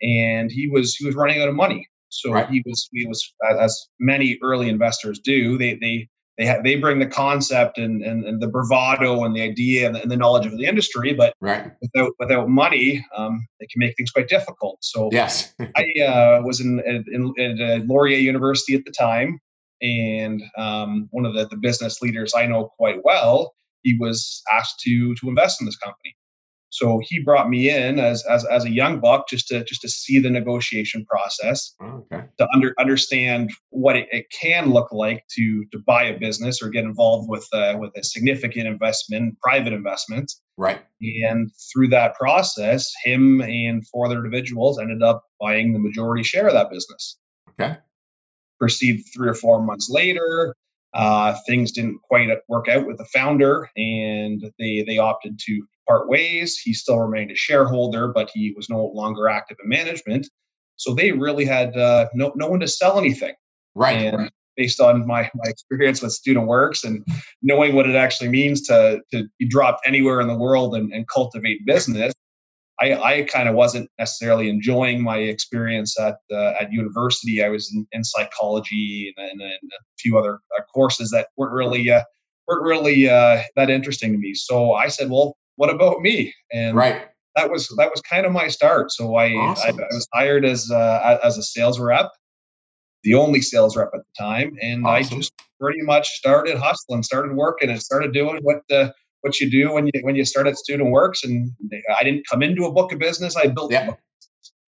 and 0.00 0.50
he 0.52 0.68
was 0.68 0.94
he 0.94 1.04
was 1.04 1.16
running 1.16 1.40
out 1.40 1.48
of 1.48 1.54
money 1.54 1.88
so 2.08 2.32
right. 2.32 2.48
he 2.48 2.62
was 2.66 2.88
he 2.92 3.06
was 3.06 3.34
as 3.60 3.88
many 3.98 4.38
early 4.42 4.68
investors 4.68 5.18
do 5.18 5.58
they 5.58 5.74
they 5.80 6.08
they 6.38 6.46
ha- 6.46 6.60
they 6.62 6.76
bring 6.76 7.00
the 7.00 7.06
concept 7.06 7.78
and, 7.78 8.02
and, 8.02 8.24
and 8.24 8.40
the 8.40 8.46
bravado 8.46 9.24
and 9.24 9.34
the 9.34 9.42
idea 9.42 9.86
and 9.86 9.94
the, 9.94 10.02
and 10.02 10.10
the 10.10 10.16
knowledge 10.16 10.46
of 10.46 10.56
the 10.56 10.64
industry 10.64 11.12
but 11.12 11.34
right. 11.40 11.72
without 11.82 12.12
without 12.18 12.48
money 12.48 13.04
um, 13.16 13.46
it 13.60 13.68
can 13.70 13.80
make 13.80 13.94
things 13.96 14.10
quite 14.10 14.28
difficult 14.28 14.78
so 14.80 15.08
yes 15.12 15.52
i 15.76 16.00
uh, 16.00 16.42
was 16.44 16.60
in, 16.60 16.80
in, 16.86 17.34
in, 17.36 17.60
at 17.60 17.86
laurier 17.86 18.18
university 18.18 18.74
at 18.74 18.84
the 18.84 18.92
time 18.92 19.38
and 19.80 20.42
um, 20.56 21.08
one 21.12 21.24
of 21.24 21.34
the, 21.34 21.46
the 21.48 21.56
business 21.56 22.00
leaders 22.00 22.32
i 22.36 22.46
know 22.46 22.70
quite 22.76 23.04
well 23.04 23.52
he 23.82 23.96
was 23.98 24.42
asked 24.52 24.80
to 24.80 25.14
to 25.16 25.28
invest 25.28 25.60
in 25.60 25.66
this 25.66 25.76
company 25.76 26.14
so 26.70 27.00
he 27.02 27.20
brought 27.22 27.48
me 27.48 27.70
in 27.70 27.98
as 27.98 28.24
as, 28.26 28.44
as 28.44 28.64
a 28.64 28.70
young 28.70 29.00
buck 29.00 29.28
just 29.28 29.48
to 29.48 29.64
just 29.64 29.80
to 29.82 29.88
see 29.88 30.18
the 30.18 30.30
negotiation 30.30 31.04
process, 31.06 31.74
oh, 31.80 32.06
okay. 32.12 32.26
to 32.38 32.48
under, 32.54 32.74
understand 32.78 33.50
what 33.70 33.96
it, 33.96 34.08
it, 34.12 34.26
can 34.30 34.70
look 34.70 34.92
like 34.92 35.24
to 35.36 35.64
to 35.72 35.78
buy 35.78 36.04
a 36.04 36.18
business 36.18 36.62
or 36.62 36.68
get 36.68 36.84
involved 36.84 37.28
with 37.28 37.48
uh, 37.52 37.76
with 37.78 37.92
a 37.96 38.04
significant 38.04 38.66
investment, 38.66 39.38
private 39.40 39.72
investment. 39.72 40.32
Right. 40.56 40.80
And 41.00 41.50
through 41.72 41.88
that 41.88 42.16
process, 42.16 42.92
him 43.04 43.40
and 43.40 43.86
four 43.88 44.06
other 44.06 44.16
individuals 44.16 44.78
ended 44.78 45.02
up 45.02 45.24
buying 45.40 45.72
the 45.72 45.78
majority 45.78 46.22
share 46.22 46.48
of 46.48 46.54
that 46.54 46.70
business. 46.70 47.16
Okay. 47.50 47.76
Proceed 48.58 49.04
three 49.14 49.28
or 49.28 49.34
four 49.34 49.62
months 49.62 49.88
later. 49.88 50.54
Uh, 50.94 51.36
things 51.46 51.70
didn't 51.70 52.00
quite 52.02 52.28
work 52.48 52.66
out 52.68 52.86
with 52.86 52.98
the 52.98 53.04
founder, 53.04 53.70
and 53.76 54.50
they 54.58 54.82
they 54.86 54.98
opted 54.98 55.38
to 55.38 55.62
part 55.88 56.08
ways. 56.08 56.58
He 56.58 56.74
still 56.74 56.98
remained 56.98 57.30
a 57.30 57.36
shareholder, 57.36 58.08
but 58.08 58.30
he 58.32 58.52
was 58.56 58.68
no 58.68 58.86
longer 58.94 59.28
active 59.28 59.56
in 59.62 59.68
management. 59.68 60.28
So 60.76 60.94
they 60.94 61.12
really 61.12 61.44
had 61.44 61.76
uh, 61.76 62.08
no 62.14 62.32
no 62.36 62.48
one 62.48 62.60
to 62.60 62.68
sell 62.68 62.98
anything. 62.98 63.34
Right. 63.74 64.12
Right. 64.12 64.30
based 64.56 64.80
on 64.80 65.06
my 65.06 65.30
my 65.34 65.48
experience 65.48 66.02
with 66.02 66.12
Student 66.12 66.46
Works 66.46 66.84
and 66.84 67.06
knowing 67.42 67.74
what 67.74 67.88
it 67.88 67.96
actually 67.96 68.28
means 68.28 68.62
to 68.68 69.00
to 69.12 69.28
be 69.38 69.48
dropped 69.48 69.86
anywhere 69.86 70.20
in 70.20 70.28
the 70.28 70.36
world 70.36 70.74
and, 70.74 70.92
and 70.92 71.08
cultivate 71.08 71.64
business, 71.64 72.12
I, 72.80 72.94
I 72.94 73.22
kind 73.22 73.48
of 73.48 73.54
wasn't 73.54 73.90
necessarily 73.98 74.48
enjoying 74.48 75.02
my 75.02 75.18
experience 75.18 75.98
at 75.98 76.18
uh, 76.32 76.54
at 76.60 76.72
university. 76.72 77.42
I 77.42 77.48
was 77.48 77.72
in, 77.72 77.86
in 77.92 78.04
psychology 78.04 79.14
and, 79.16 79.30
and, 79.30 79.40
and, 79.40 79.72
a 79.72 79.82
few 79.98 80.16
other 80.18 80.40
uh, 80.56 80.62
courses 80.72 81.10
that 81.10 81.28
weren't 81.36 81.52
really 81.52 81.90
uh, 81.90 82.02
weren't 82.46 82.62
really 82.62 83.08
uh, 83.08 83.42
that 83.56 83.70
interesting 83.70 84.12
to 84.12 84.18
me. 84.18 84.34
So 84.34 84.72
I 84.72 84.88
said, 84.88 85.10
well, 85.10 85.36
what 85.58 85.70
about 85.70 86.00
me? 86.00 86.32
And 86.52 86.76
right. 86.76 87.08
that 87.34 87.50
was 87.50 87.68
that 87.76 87.90
was 87.90 88.00
kind 88.00 88.24
of 88.24 88.32
my 88.32 88.48
start. 88.48 88.92
So 88.92 89.16
I, 89.16 89.32
awesome. 89.32 89.80
I, 89.80 89.82
I, 89.82 89.86
was 89.90 90.08
hired 90.14 90.44
as 90.44 90.70
uh, 90.70 91.18
as 91.22 91.36
a 91.36 91.42
sales 91.42 91.80
rep, 91.80 92.10
the 93.02 93.14
only 93.14 93.40
sales 93.40 93.76
rep 93.76 93.90
at 93.92 94.00
the 94.00 94.24
time, 94.24 94.56
and 94.62 94.86
awesome. 94.86 95.16
I 95.16 95.20
just 95.20 95.32
pretty 95.60 95.82
much 95.82 96.08
started 96.10 96.56
hustling, 96.56 97.02
started 97.02 97.34
working, 97.34 97.70
and 97.70 97.82
started 97.82 98.12
doing 98.12 98.38
what 98.42 98.58
the 98.68 98.94
what 99.22 99.40
you 99.40 99.50
do 99.50 99.72
when 99.72 99.86
you 99.86 99.92
when 100.02 100.14
you 100.14 100.24
start 100.24 100.46
at 100.46 100.56
Student 100.56 100.90
Works. 100.90 101.24
And 101.24 101.50
I 101.98 102.04
didn't 102.04 102.24
come 102.30 102.42
into 102.42 102.64
a 102.64 102.72
book 102.72 102.92
of 102.92 103.00
business; 103.00 103.36
I 103.36 103.48
built. 103.48 103.72
Yeah. 103.72 103.94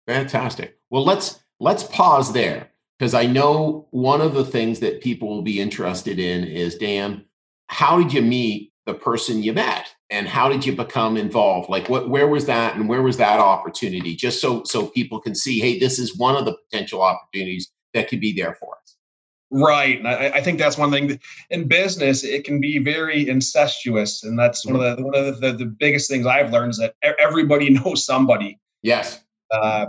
Fantastic. 0.09 0.77
Well, 0.91 1.05
let's 1.05 1.41
let's 1.61 1.85
pause 1.85 2.33
there 2.33 2.69
because 2.99 3.15
I 3.15 3.27
know 3.27 3.87
one 3.93 4.21
of 4.21 4.35
the 4.35 4.45
things 4.45 4.81
that 4.81 5.03
people 5.03 5.29
will 5.29 5.43
be 5.43 5.61
interested 5.61 6.19
in 6.19 6.43
is 6.43 6.75
Dan, 6.75 7.27
how 7.69 8.03
did 8.03 8.13
you 8.13 8.23
meet 8.23 8.73
the 8.87 8.95
person 8.95 9.45
you 9.45 9.53
met 9.53 9.95
and 10.11 10.27
how 10.27 10.49
did 10.49 10.67
you 10.67 10.75
become 10.75 11.17
involved? 11.17 11.69
Like 11.69 11.89
what 11.89 12.09
where 12.09 12.27
was 12.27 12.47
that 12.47 12.77
and 12.77 12.89
where 12.89 13.03
was 13.03 13.17
that 13.19 13.39
opportunity? 13.39 14.17
Just 14.17 14.41
so 14.41 14.65
so 14.65 14.87
people 14.87 15.21
can 15.21 15.35
see 15.35 15.61
hey 15.61 15.79
this 15.79 15.99
is 15.99 16.17
one 16.17 16.37
of 16.37 16.45
the 16.45 16.57
potential 16.71 17.03
opportunities 17.03 17.71
that 17.95 18.09
could 18.09 18.21
be 18.21 18.33
there 18.33 18.55
for 18.55 18.77
us. 18.77 18.97
Right 19.53 19.99
and 19.99 20.09
I, 20.09 20.31
I 20.35 20.41
think 20.41 20.59
that's 20.59 20.79
one 20.79 20.91
thing 20.91 21.09
that 21.09 21.21
in 21.51 21.69
business 21.69 22.25
it 22.25 22.45
can 22.45 22.61
be 22.61 22.79
very 22.79 23.29
incestuous 23.29 24.23
and 24.23 24.39
that's 24.39 24.67
one 24.67 24.77
of 24.77 24.97
the 24.97 25.03
one 25.03 25.15
of 25.15 25.41
the, 25.41 25.53
the 25.53 25.67
biggest 25.67 26.11
things 26.11 26.27
i've 26.27 26.53
learned 26.53 26.71
is 26.73 26.79
that 26.79 26.95
everybody 27.19 27.71
knows 27.85 28.05
somebody. 28.05 28.59
Yes. 28.83 29.21
Uh, 29.51 29.87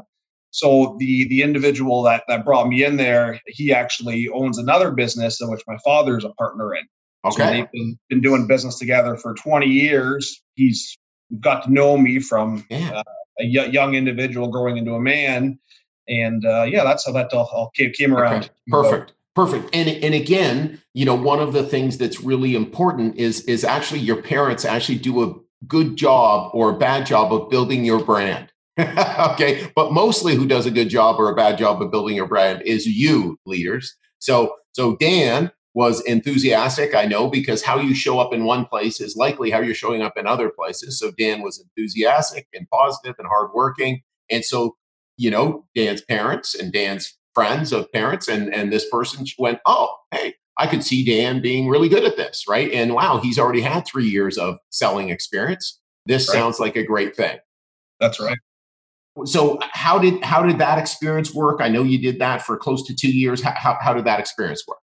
so 0.51 0.95
the 0.99 1.27
the 1.29 1.41
individual 1.41 2.03
that 2.03 2.23
that 2.27 2.45
brought 2.45 2.67
me 2.67 2.83
in 2.83 2.97
there 2.97 3.39
he 3.47 3.73
actually 3.73 4.29
owns 4.29 4.57
another 4.57 4.91
business 4.91 5.41
in 5.41 5.49
which 5.49 5.61
my 5.67 5.77
father 5.83 6.17
is 6.17 6.23
a 6.23 6.29
partner 6.29 6.75
in 6.75 6.83
Okay. 7.25 7.43
So 7.43 7.49
they've 7.49 7.71
been, 7.71 7.99
been 8.09 8.21
doing 8.21 8.47
business 8.47 8.79
together 8.79 9.15
for 9.15 9.33
20 9.33 9.67
years. 9.67 10.41
He's 10.55 10.97
got 11.39 11.63
to 11.63 11.71
know 11.71 11.97
me 11.97 12.19
from 12.19 12.65
yeah. 12.69 12.91
uh, 12.91 13.03
a 13.39 13.43
y- 13.43 13.69
young 13.71 13.95
individual 13.95 14.49
growing 14.49 14.77
into 14.77 14.93
a 14.93 14.99
man. 14.99 15.59
And 16.07 16.45
uh, 16.45 16.63
yeah, 16.63 16.83
that's 16.83 17.05
how 17.05 17.13
that 17.13 17.31
all, 17.33 17.71
came 17.75 18.15
around. 18.15 18.45
Okay. 18.45 18.49
Perfect. 18.69 19.13
Perfect. 19.33 19.69
And 19.73 19.87
and 19.87 20.13
again, 20.13 20.81
you 20.93 21.05
know, 21.05 21.15
one 21.15 21.39
of 21.39 21.53
the 21.53 21.63
things 21.63 21.97
that's 21.97 22.19
really 22.19 22.53
important 22.53 23.15
is 23.15 23.41
is 23.45 23.63
actually 23.63 24.01
your 24.01 24.21
parents 24.21 24.65
actually 24.65 24.97
do 24.97 25.23
a 25.23 25.33
good 25.67 25.95
job 25.95 26.51
or 26.53 26.69
a 26.69 26.77
bad 26.77 27.05
job 27.05 27.31
of 27.31 27.49
building 27.49 27.85
your 27.85 28.03
brand. 28.03 28.51
okay, 28.79 29.71
but 29.73 29.93
mostly 29.93 30.35
who 30.35 30.45
does 30.45 30.65
a 30.65 30.71
good 30.71 30.89
job 30.89 31.17
or 31.17 31.29
a 31.29 31.35
bad 31.35 31.57
job 31.57 31.81
of 31.81 31.91
building 31.91 32.15
your 32.15 32.27
brand 32.27 32.61
is 32.63 32.85
you 32.85 33.39
leaders. 33.45 33.95
So 34.19 34.55
so 34.73 34.97
Dan, 34.97 35.51
was 35.73 36.01
enthusiastic. 36.01 36.93
I 36.93 37.05
know 37.05 37.29
because 37.29 37.63
how 37.63 37.79
you 37.79 37.95
show 37.95 38.19
up 38.19 38.33
in 38.33 38.43
one 38.43 38.65
place 38.65 38.99
is 38.99 39.15
likely 39.15 39.51
how 39.51 39.59
you're 39.59 39.73
showing 39.73 40.01
up 40.01 40.17
in 40.17 40.27
other 40.27 40.49
places. 40.49 40.99
So 40.99 41.11
Dan 41.11 41.41
was 41.41 41.63
enthusiastic 41.63 42.47
and 42.53 42.67
positive 42.69 43.15
and 43.17 43.27
hardworking. 43.27 44.01
And 44.29 44.43
so, 44.43 44.75
you 45.17 45.31
know, 45.31 45.65
Dan's 45.75 46.01
parents 46.01 46.55
and 46.55 46.73
Dan's 46.73 47.17
friends 47.33 47.71
of 47.71 47.91
parents 47.91 48.27
and, 48.27 48.53
and 48.53 48.71
this 48.71 48.89
person 48.89 49.25
went, 49.39 49.59
oh, 49.65 49.95
hey, 50.11 50.35
I 50.57 50.67
could 50.67 50.83
see 50.83 51.05
Dan 51.05 51.41
being 51.41 51.69
really 51.69 51.87
good 51.87 52.03
at 52.03 52.17
this, 52.17 52.45
right? 52.49 52.71
And 52.71 52.93
wow, 52.93 53.19
he's 53.23 53.39
already 53.39 53.61
had 53.61 53.85
three 53.87 54.07
years 54.07 54.37
of 54.37 54.57
selling 54.69 55.09
experience. 55.09 55.79
This 56.05 56.27
right. 56.27 56.35
sounds 56.35 56.59
like 56.59 56.75
a 56.75 56.83
great 56.83 57.15
thing. 57.15 57.37
That's 57.99 58.19
right. 58.19 58.37
So 59.25 59.59
how 59.71 59.99
did 59.99 60.23
how 60.23 60.43
did 60.43 60.57
that 60.59 60.79
experience 60.79 61.33
work? 61.33 61.59
I 61.61 61.67
know 61.69 61.83
you 61.83 62.01
did 62.01 62.19
that 62.19 62.41
for 62.41 62.57
close 62.57 62.85
to 62.87 62.95
two 62.95 63.11
years. 63.11 63.41
How, 63.41 63.53
how, 63.55 63.77
how 63.81 63.93
did 63.93 64.05
that 64.05 64.19
experience 64.19 64.63
work? 64.67 64.80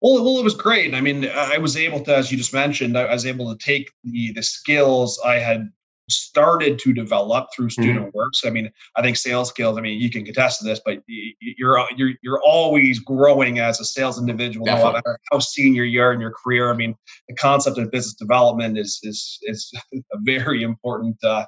Well, 0.00 0.24
well, 0.24 0.38
it 0.38 0.44
was 0.44 0.54
great. 0.54 0.94
I 0.94 1.00
mean, 1.00 1.28
I 1.28 1.58
was 1.58 1.76
able 1.76 2.00
to, 2.04 2.16
as 2.16 2.32
you 2.32 2.38
just 2.38 2.54
mentioned, 2.54 2.96
I 2.96 3.12
was 3.12 3.26
able 3.26 3.54
to 3.54 3.64
take 3.64 3.90
the 4.04 4.32
the 4.32 4.42
skills 4.42 5.20
I 5.24 5.34
had 5.36 5.70
started 6.10 6.78
to 6.80 6.92
develop 6.92 7.48
through 7.54 7.66
mm-hmm. 7.66 7.82
student 7.82 8.06
mm-hmm. 8.06 8.16
works. 8.16 8.42
I 8.44 8.50
mean, 8.50 8.70
I 8.96 9.02
think 9.02 9.16
sales 9.16 9.48
skills. 9.48 9.78
I 9.78 9.80
mean, 9.80 10.00
you 10.00 10.10
can 10.10 10.24
contest 10.24 10.60
to 10.60 10.64
this, 10.64 10.80
but 10.84 10.98
you're 11.06 11.86
you're 11.96 12.12
you're 12.22 12.40
always 12.44 12.98
growing 12.98 13.58
as 13.58 13.80
a 13.80 13.84
sales 13.84 14.18
individual, 14.18 14.66
Definitely. 14.66 14.88
no 14.88 14.92
matter 14.94 15.18
how 15.30 15.38
senior 15.38 15.84
you 15.84 16.02
are 16.02 16.12
in 16.12 16.20
your 16.20 16.32
career. 16.32 16.70
I 16.70 16.76
mean, 16.76 16.94
the 17.28 17.36
concept 17.36 17.78
of 17.78 17.90
business 17.90 18.14
development 18.14 18.78
is 18.78 19.00
is 19.02 19.38
is 19.42 19.72
a 20.12 20.18
very 20.22 20.62
important 20.62 21.16
uh, 21.22 21.44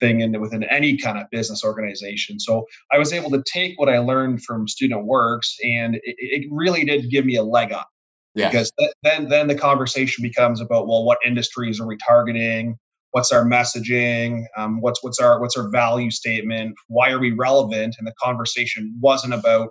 thing 0.00 0.20
in 0.20 0.38
within 0.40 0.64
any 0.64 0.96
kind 0.96 1.18
of 1.18 1.26
business 1.30 1.64
organization. 1.64 2.38
So 2.38 2.66
I 2.92 2.98
was 2.98 3.12
able 3.12 3.30
to 3.30 3.42
take 3.52 3.78
what 3.78 3.88
I 3.88 3.98
learned 3.98 4.42
from 4.42 4.68
Student 4.68 5.06
Works, 5.06 5.56
and 5.64 5.96
it, 5.96 6.02
it 6.04 6.48
really 6.50 6.84
did 6.84 7.10
give 7.10 7.24
me 7.24 7.36
a 7.36 7.42
leg 7.42 7.72
up. 7.72 7.88
Yeah. 8.34 8.50
Because 8.50 8.70
th- 8.78 8.92
then 9.02 9.28
then 9.28 9.46
the 9.48 9.54
conversation 9.54 10.22
becomes 10.22 10.60
about 10.60 10.86
well, 10.86 11.04
what 11.04 11.18
industries 11.24 11.80
are 11.80 11.86
we 11.86 11.96
targeting? 12.06 12.76
What's 13.12 13.32
our 13.32 13.44
messaging? 13.44 14.44
Um, 14.56 14.80
what's 14.80 15.02
what's 15.02 15.18
our 15.18 15.40
what's 15.40 15.56
our 15.56 15.70
value 15.70 16.10
statement? 16.10 16.74
Why 16.88 17.10
are 17.10 17.18
we 17.18 17.32
relevant? 17.32 17.96
And 17.98 18.06
the 18.06 18.12
conversation 18.22 18.94
wasn't 19.00 19.32
about 19.32 19.70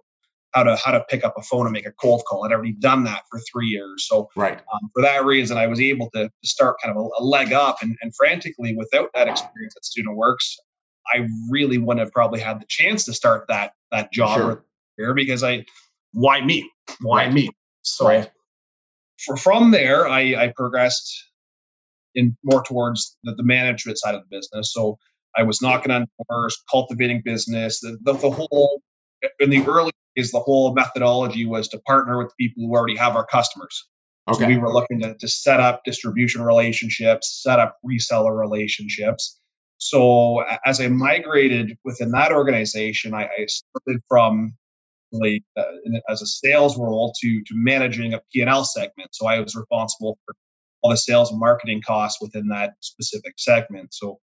how 0.55 0.63
to 0.63 0.75
how 0.77 0.91
to 0.91 1.03
pick 1.09 1.23
up 1.25 1.35
a 1.37 1.41
phone 1.41 1.65
and 1.65 1.73
make 1.73 1.85
a 1.85 1.91
cold 1.91 2.23
call. 2.27 2.45
I'd 2.45 2.53
already 2.53 2.71
done 2.71 3.03
that 3.03 3.23
for 3.29 3.39
three 3.51 3.67
years. 3.67 4.07
So 4.07 4.29
right. 4.35 4.57
Um, 4.73 4.89
for 4.93 5.01
that 5.01 5.25
reason, 5.25 5.57
I 5.57 5.67
was 5.67 5.81
able 5.81 6.09
to, 6.11 6.29
to 6.29 6.47
start 6.47 6.77
kind 6.81 6.95
of 6.95 7.03
a, 7.03 7.09
a 7.19 7.23
leg 7.23 7.51
up. 7.51 7.77
And, 7.81 7.95
and 8.01 8.15
frantically, 8.15 8.75
without 8.75 9.09
that 9.13 9.27
experience 9.27 9.75
at 9.75 9.83
Student 9.83 10.15
Works, 10.15 10.57
I 11.13 11.27
really 11.49 11.77
wouldn't 11.77 11.99
have 11.99 12.13
probably 12.13 12.39
had 12.39 12.61
the 12.61 12.65
chance 12.69 13.03
to 13.05 13.13
start 13.13 13.45
that 13.49 13.73
that 13.91 14.11
job 14.13 14.37
sure. 14.37 14.65
here 14.97 15.13
because 15.13 15.43
I 15.43 15.65
why 16.13 16.41
me? 16.41 16.71
Why 17.01 17.25
right. 17.25 17.33
me? 17.33 17.49
So 17.81 18.07
right. 18.07 18.31
for, 19.25 19.35
from 19.35 19.71
there, 19.71 20.07
I, 20.07 20.35
I 20.35 20.53
progressed 20.55 21.13
in 22.15 22.37
more 22.43 22.63
towards 22.63 23.17
the, 23.23 23.35
the 23.35 23.43
management 23.43 23.99
side 23.99 24.15
of 24.15 24.21
the 24.21 24.37
business. 24.37 24.71
So 24.73 24.97
I 25.37 25.43
was 25.43 25.61
knocking 25.61 25.91
on 25.91 26.07
doors, 26.29 26.57
cultivating 26.71 27.21
business, 27.25 27.81
the, 27.81 27.97
the, 28.03 28.13
the 28.13 28.31
whole 28.31 28.81
in 29.39 29.49
the 29.49 29.65
early 29.65 29.91
is 30.15 30.31
the 30.31 30.39
whole 30.39 30.73
methodology 30.73 31.45
was 31.45 31.67
to 31.69 31.79
partner 31.79 32.17
with 32.17 32.35
people 32.37 32.65
who 32.65 32.71
already 32.73 32.95
have 32.95 33.15
our 33.15 33.25
customers. 33.25 33.87
Okay. 34.27 34.39
So 34.39 34.47
we 34.47 34.57
were 34.57 34.73
looking 34.73 35.01
to, 35.01 35.15
to 35.15 35.27
set 35.27 35.59
up 35.59 35.83
distribution 35.83 36.41
relationships, 36.41 37.41
set 37.43 37.59
up 37.59 37.77
reseller 37.85 38.37
relationships. 38.37 39.39
So 39.77 40.43
as 40.65 40.79
I 40.79 40.87
migrated 40.87 41.77
within 41.83 42.11
that 42.11 42.31
organization, 42.31 43.13
I, 43.13 43.25
I 43.25 43.45
started 43.45 44.01
from 44.07 44.55
like 45.11 45.43
uh, 45.57 45.63
as 46.09 46.21
a 46.21 46.25
sales 46.25 46.77
role 46.77 47.13
to 47.21 47.43
to 47.43 47.53
managing 47.53 48.13
a 48.13 48.21
P&L 48.33 48.63
segment. 48.63 49.09
So 49.13 49.27
I 49.27 49.39
was 49.39 49.55
responsible 49.55 50.17
for 50.25 50.33
all 50.81 50.91
the 50.91 50.97
sales 50.97 51.31
and 51.31 51.39
marketing 51.39 51.81
costs 51.85 52.21
within 52.21 52.47
that 52.49 52.73
specific 52.79 53.33
segment. 53.37 53.93
So 53.93 54.19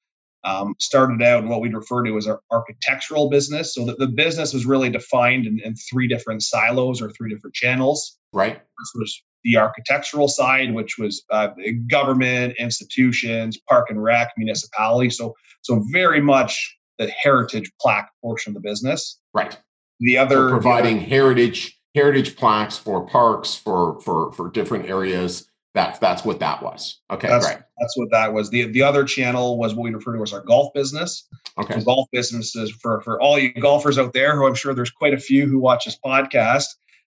um, 0.48 0.76
started 0.80 1.22
out 1.22 1.44
in 1.44 1.50
what 1.50 1.60
we'd 1.60 1.74
refer 1.74 2.04
to 2.04 2.18
as 2.18 2.26
our 2.26 2.42
architectural 2.52 3.30
business. 3.30 3.74
So 3.74 3.86
that 3.86 4.00
the 4.00 4.08
business 4.08 4.54
was 4.54 4.66
really 4.66 4.90
defined 4.90 5.46
in, 5.46 5.60
in, 5.60 5.76
three 5.76 6.08
different 6.08 6.42
silos 6.42 7.02
or 7.02 7.12
three 7.12 7.30
different 7.30 7.54
channels. 7.54 8.18
Right. 8.32 8.56
This 8.56 8.92
was 8.96 9.24
the 9.44 9.58
architectural 9.58 10.30
side, 10.30 10.74
which 10.74 10.98
was 10.98 11.24
uh, 11.32 11.50
government, 11.90 12.56
institutions, 12.58 13.60
park 13.68 13.90
and 13.90 14.02
rec, 14.02 14.32
municipality. 14.38 15.10
So 15.10 15.36
so 15.62 15.84
very 15.92 16.22
much 16.22 16.78
the 16.98 17.10
heritage 17.10 17.70
plaque 17.82 18.10
portion 18.22 18.52
of 18.52 18.62
the 18.62 18.68
business. 18.68 19.20
Right. 19.34 19.58
The 20.00 20.18
other 20.18 20.36
so 20.36 20.50
providing 20.50 20.98
the 20.98 21.02
other, 21.02 21.10
heritage 21.10 21.78
heritage 21.94 22.38
plaques 22.38 22.78
for 22.78 23.06
parks 23.06 23.56
for 23.56 24.00
for 24.00 24.32
for 24.32 24.50
different 24.50 24.90
areas 24.90 25.50
that's 25.78 26.00
that's 26.00 26.26
what 26.26 26.40
that 26.40 26.64
was. 26.64 27.00
Okay, 27.12 27.28
that's, 27.28 27.46
right. 27.46 27.60
That's 27.80 27.98
what 27.98 28.10
that 28.12 28.34
was. 28.34 28.50
The 28.50 28.72
the 28.72 28.82
other 28.82 29.04
channel 29.04 29.60
was 29.60 29.76
what 29.76 29.84
we 29.84 29.92
refer 29.92 30.16
to 30.16 30.24
as 30.24 30.34
our 30.34 30.42
golf 30.42 30.74
business. 30.74 31.28
Okay. 31.58 31.80
So 31.80 31.86
golf 31.86 32.08
businesses 32.12 32.72
for 32.72 33.02
for 33.02 33.22
all 33.22 33.38
you 33.38 33.54
golfers 33.54 34.00
out 34.00 34.14
there, 34.14 34.36
who 34.36 34.48
I'm 34.48 34.56
sure 34.56 34.74
there's 34.74 34.90
quite 34.90 35.14
a 35.14 35.20
few 35.20 35.46
who 35.46 35.60
watch 35.60 35.86
this 35.86 35.98
podcast. 36.04 36.66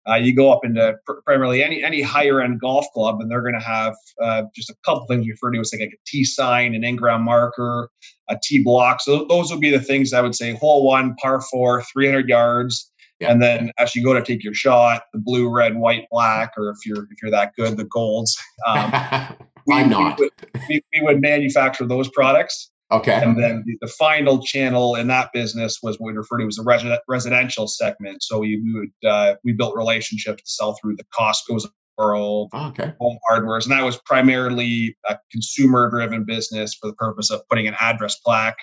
Uh, 0.09 0.15
you 0.15 0.33
go 0.35 0.51
up 0.51 0.63
into 0.63 0.95
pr- 1.05 1.21
primarily 1.25 1.63
any 1.63 1.81
any 1.81 2.01
higher 2.01 2.41
end 2.41 2.59
golf 2.59 2.85
club, 2.93 3.21
and 3.21 3.31
they're 3.31 3.41
going 3.41 3.59
to 3.59 3.65
have 3.65 3.95
uh, 4.21 4.43
just 4.53 4.69
a 4.69 4.75
couple 4.85 5.05
things 5.07 5.25
we 5.25 5.31
refer 5.31 5.51
to 5.51 5.59
as 5.59 5.71
like 5.73 5.89
a 5.89 5.91
tee 6.05 6.25
sign, 6.25 6.75
an 6.75 6.83
in-ground 6.83 7.23
marker, 7.23 7.89
a 8.29 8.37
tee 8.43 8.61
block. 8.61 8.99
So 9.01 9.25
those 9.25 9.49
would 9.49 9.61
be 9.61 9.71
the 9.71 9.79
things 9.79 10.11
I 10.11 10.21
would 10.21 10.35
say: 10.35 10.53
hole 10.53 10.85
one, 10.85 11.15
par 11.15 11.41
four, 11.41 11.83
300 11.83 12.27
yards. 12.27 12.91
Yeah. 13.19 13.31
And 13.31 13.41
then 13.41 13.71
as 13.77 13.95
you 13.95 14.03
go 14.03 14.13
to 14.13 14.21
take 14.21 14.43
your 14.43 14.53
shot, 14.53 15.03
the 15.11 15.19
blue, 15.19 15.49
red, 15.49 15.75
white, 15.75 16.07
black, 16.11 16.53
or 16.57 16.69
if 16.69 16.85
you're 16.85 17.03
if 17.05 17.21
you're 17.21 17.31
that 17.31 17.53
good, 17.55 17.77
the 17.77 17.85
golds. 17.85 18.37
Um, 18.65 18.91
we, 19.67 19.75
I'm 19.75 19.89
not. 19.89 20.19
We 20.19 20.25
would, 20.25 20.61
we, 20.69 20.81
we 20.93 21.01
would, 21.01 21.21
manufacture 21.21 21.85
those 21.85 22.09
products. 22.09 22.71
Okay. 22.91 23.13
And 23.13 23.41
then 23.41 23.63
the, 23.65 23.77
the, 23.81 23.87
final 23.87 24.41
channel 24.41 24.95
in 24.95 25.07
that 25.07 25.33
business 25.33 25.79
was 25.83 25.99
what 25.99 26.13
we 26.13 26.17
refer 26.17 26.37
to 26.37 26.47
as 26.47 26.55
the 26.55 26.63
res- 26.63 26.85
residential 27.07 27.67
segment. 27.67 28.23
So 28.23 28.39
we, 28.39 28.61
we 28.63 28.79
would 28.79 29.09
uh, 29.09 29.35
we 29.43 29.51
built 29.53 29.75
relationships 29.75 30.43
to 30.43 30.51
sell 30.51 30.77
through 30.79 30.95
the 30.95 31.03
Costco's 31.05 31.65
of 31.65 31.71
the 31.71 32.03
world, 32.03 32.51
okay. 32.53 32.93
home 33.01 33.17
hardwares, 33.29 33.63
and 33.63 33.71
that 33.71 33.83
was 33.83 33.97
primarily 34.05 34.95
a 35.09 35.17
consumer-driven 35.31 36.23
business 36.23 36.75
for 36.75 36.87
the 36.87 36.93
purpose 36.93 37.31
of 37.31 37.41
putting 37.49 37.67
an 37.67 37.75
address 37.79 38.15
plaque 38.17 38.57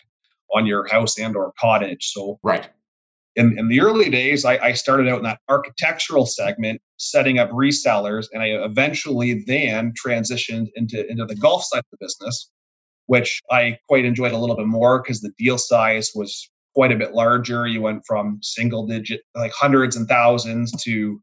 on 0.54 0.64
your 0.64 0.86
house 0.86 1.18
and 1.18 1.36
or 1.36 1.52
cottage. 1.58 2.12
So 2.12 2.38
right 2.42 2.70
in, 3.36 3.58
in 3.58 3.68
the 3.68 3.80
early 3.80 4.10
days, 4.10 4.44
I, 4.44 4.58
I, 4.58 4.72
started 4.72 5.08
out 5.08 5.18
in 5.18 5.24
that 5.24 5.40
architectural 5.48 6.26
segment, 6.26 6.80
setting 6.98 7.38
up 7.38 7.50
resellers, 7.50 8.26
and 8.32 8.42
I 8.42 8.46
eventually 8.46 9.44
then 9.46 9.92
transitioned 9.92 10.68
into, 10.76 11.08
into 11.08 11.24
the 11.24 11.34
golf 11.34 11.64
side 11.64 11.78
of 11.78 11.84
the 11.90 11.98
business, 12.00 12.50
which 13.06 13.40
I 13.50 13.78
quite 13.88 14.04
enjoyed 14.04 14.32
a 14.32 14.38
little 14.38 14.56
bit 14.56 14.66
more 14.66 15.02
because 15.02 15.20
the 15.20 15.32
deal 15.36 15.58
size 15.58 16.12
was 16.14 16.48
quite 16.74 16.92
a 16.92 16.96
bit 16.96 17.14
larger. 17.14 17.66
You 17.66 17.82
went 17.82 18.02
from 18.06 18.38
single 18.42 18.86
digit, 18.86 19.22
like 19.34 19.52
hundreds 19.52 19.96
and 19.96 20.08
thousands, 20.08 20.70
to 20.84 21.20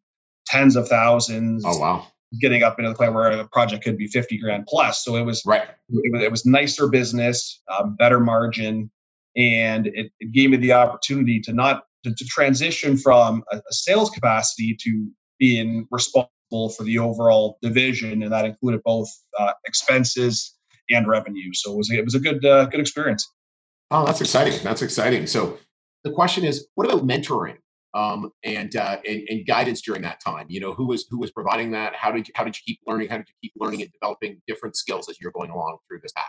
tens 0.48 0.76
of 0.76 0.88
thousands. 0.90 1.64
Oh, 1.66 1.78
wow. 1.78 2.08
getting 2.42 2.64
up 2.64 2.78
into 2.78 2.90
the 2.90 2.96
point 2.96 3.14
where 3.14 3.32
a 3.32 3.48
project 3.48 3.84
could 3.84 3.98
be 3.98 4.08
50 4.08 4.38
grand 4.38 4.66
plus. 4.68 5.04
So 5.04 5.16
it 5.16 5.24
was 5.24 5.44
right. 5.46 5.64
It 5.90 6.12
was, 6.14 6.24
it 6.24 6.32
was 6.32 6.46
nicer 6.46 6.88
business, 6.88 7.62
um, 7.70 7.96
better 7.96 8.20
margin, 8.20 8.92
and 9.38 9.88
it, 9.88 10.12
it, 10.20 10.32
gave 10.34 10.50
me 10.50 10.58
the 10.58 10.74
opportunity 10.74 11.40
to 11.42 11.54
not 11.54 11.84
to, 12.04 12.14
to 12.14 12.26
transition 12.26 12.98
from 12.98 13.44
a, 13.52 13.58
a, 13.58 13.74
sales 13.74 14.10
capacity 14.10 14.76
to 14.82 15.10
being 15.40 15.88
responsible 15.92 16.70
for 16.70 16.84
the 16.84 17.00
overall 17.00 17.58
division, 17.62 18.24
and 18.24 18.32
that 18.32 18.46
included 18.46 18.82
both 18.84 19.10
uh, 19.40 19.54
expenses 19.66 20.56
and 20.90 21.08
revenue. 21.08 21.54
So 21.54 21.74
it 21.74 21.78
was 21.78 21.92
it 21.92 22.04
was 22.04 22.16
a 22.16 22.20
good 22.20 22.44
uh, 22.46 22.66
good 22.66 22.80
experience. 22.80 23.28
Oh, 23.90 24.06
that's 24.06 24.22
exciting. 24.22 24.60
That's 24.64 24.82
exciting. 24.82 25.28
So 25.28 25.58
the 26.04 26.12
question 26.12 26.46
is, 26.46 26.68
what 26.76 26.88
about 26.88 27.06
mentoring? 27.06 27.58
um, 27.94 28.32
and, 28.44 28.76
uh, 28.76 28.98
and, 29.08 29.28
and 29.30 29.46
guidance 29.46 29.82
during 29.82 30.02
that 30.04 30.20
time. 30.24 30.46
You 30.50 30.60
know, 30.60 30.74
who 30.74 30.88
was 30.88 31.06
who 31.10 31.20
was 31.20 31.32
providing 31.32 31.72
that? 31.72 31.96
How 31.96 32.12
did 32.12 32.28
you, 32.28 32.34
how 32.36 32.44
did 32.44 32.56
you 32.56 32.62
keep 32.66 32.80
learning? 32.88 33.10
How 33.10 33.18
did 33.18 33.28
you 33.28 33.36
keep 33.42 33.54
learning 33.58 33.82
and 33.82 33.92
developing 33.92 34.42
different 34.48 34.76
skills 34.76 35.10
as 35.10 35.20
you're 35.20 35.32
going 35.32 35.52
along 35.52 35.78
through 35.88 36.00
this 36.02 36.12
path? 36.14 36.26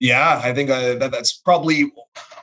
Yeah, 0.00 0.40
I 0.42 0.52
think 0.52 0.70
uh, 0.70 0.96
that 0.96 1.10
that's 1.10 1.34
probably. 1.38 1.92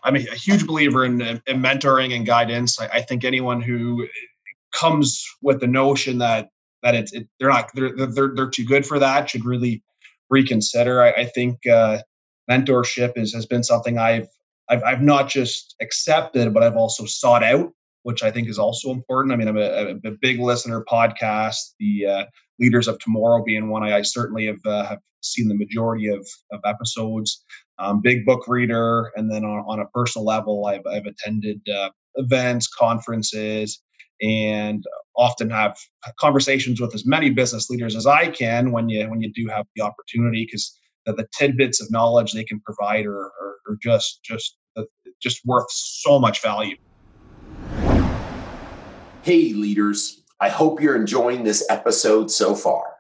I'm 0.06 0.16
a, 0.16 0.20
a 0.20 0.36
huge 0.36 0.68
believer 0.68 1.06
in, 1.06 1.22
in, 1.22 1.62
mentoring 1.62 2.14
and 2.14 2.26
guidance. 2.26 2.78
I, 2.78 2.88
I, 2.88 3.02
think 3.02 3.24
anyone 3.24 3.62
who 3.62 4.06
comes 4.74 5.26
with 5.42 5.62
the 5.62 5.68
notion 5.68 6.18
that 6.18 6.50
that 6.82 6.94
it's 6.94 7.14
it, 7.14 7.26
they're 7.40 7.50
not 7.50 7.70
they're, 7.74 7.96
they're 7.96 8.32
they're 8.36 8.50
too 8.50 8.66
good 8.66 8.86
for 8.86 9.00
that 9.00 9.30
should 9.30 9.46
really 9.46 9.82
reconsider. 10.30 11.02
I, 11.02 11.12
I 11.12 11.26
think 11.26 11.66
uh, 11.68 12.00
mentorship 12.50 13.14
is 13.18 13.34
has 13.34 13.46
been 13.46 13.64
something 13.64 13.98
I've 13.98 14.28
I've, 14.70 14.84
I've 14.84 15.02
not 15.02 15.30
just 15.30 15.76
accepted, 15.82 16.54
but 16.54 16.64
I've 16.64 16.76
also 16.76 17.06
sought 17.06 17.44
out 17.44 17.72
which 18.04 18.24
I 18.24 18.32
think 18.32 18.48
is 18.48 18.60
also 18.60 18.92
important. 18.92 19.34
I 19.34 19.38
mean, 19.38 19.48
I'm 19.48 19.58
a, 19.58 19.96
a 20.06 20.12
big 20.22 20.40
listener 20.40 20.84
podcast, 20.90 21.58
the 21.80 22.06
uh, 22.06 22.26
Leaders 22.60 22.88
of 22.88 23.00
Tomorrow 23.00 23.44
being 23.44 23.70
one 23.70 23.84
I, 23.84 23.98
I 23.98 24.02
certainly 24.04 24.46
have, 24.46 24.66
uh, 24.66 24.86
have 24.86 25.00
seen 25.22 25.48
the 25.48 25.56
majority 25.56 26.08
of, 26.08 26.28
of 26.52 26.60
episodes. 26.66 27.44
Um, 27.80 28.02
big 28.02 28.26
book 28.26 28.48
reader. 28.48 29.12
And 29.16 29.32
then 29.32 29.44
on, 29.44 29.64
on 29.68 29.80
a 29.80 29.88
personal 29.88 30.26
level, 30.26 30.66
I've, 30.66 30.86
I've 30.86 31.06
attended 31.06 31.62
uh, 31.68 31.90
events, 32.16 32.68
conferences, 32.68 33.82
and 34.22 34.84
often 35.18 35.50
have 35.50 35.76
conversations 36.20 36.80
with 36.80 36.94
as 36.94 37.06
many 37.06 37.30
business 37.30 37.70
leaders 37.70 37.96
as 37.96 38.06
I 38.06 38.28
can 38.28 38.72
when 38.72 38.88
you 38.88 39.10
when 39.10 39.22
you 39.22 39.32
do 39.34 39.48
have 39.48 39.66
the 39.76 39.82
opportunity 39.82 40.46
because 40.46 40.80
the, 41.06 41.14
the, 41.14 41.28
tidbits 41.38 41.82
of 41.82 41.92
knowledge 41.92 42.32
they 42.32 42.44
can 42.44 42.62
provide 42.62 43.06
are, 43.06 43.26
are, 43.26 43.56
are 43.68 43.78
just 43.82 44.24
just 44.24 44.58
just 45.22 45.42
worth 45.46 45.66
so 45.70 46.20
much 46.20 46.42
value. 46.42 46.78
Hey, 49.24 49.54
leaders. 49.54 50.22
I 50.42 50.50
hope 50.50 50.82
you're 50.82 50.98
enjoying 50.98 51.46
this 51.46 51.66
episode 51.70 52.30
so 52.30 52.56
far. 52.56 52.96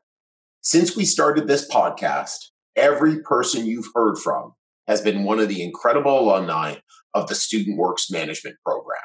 Since 0.62 0.96
we 0.96 1.04
started 1.04 1.50
this 1.50 1.70
podcast, 1.70 2.38
every 2.78 3.20
person 3.24 3.66
you've 3.66 3.90
heard 3.94 4.18
from 4.18 4.54
has 4.88 5.02
been 5.02 5.26
one 5.26 5.40
of 5.40 5.50
the 5.50 5.62
incredible 5.62 6.18
alumni 6.18 6.76
of 7.14 7.28
the 7.28 7.36
Student 7.36 7.78
Works 7.78 8.10
Management 8.10 8.56
Program. 8.66 9.02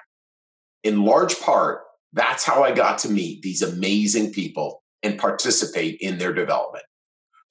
In 0.84 1.02
large 1.02 1.40
part, 1.40 1.80
that's 2.12 2.44
how 2.44 2.62
I 2.62 2.70
got 2.70 2.98
to 2.98 3.10
meet 3.10 3.42
these 3.42 3.62
amazing 3.62 4.32
people 4.32 4.84
and 5.02 5.18
participate 5.18 5.98
in 6.00 6.18
their 6.18 6.32
development. 6.32 6.84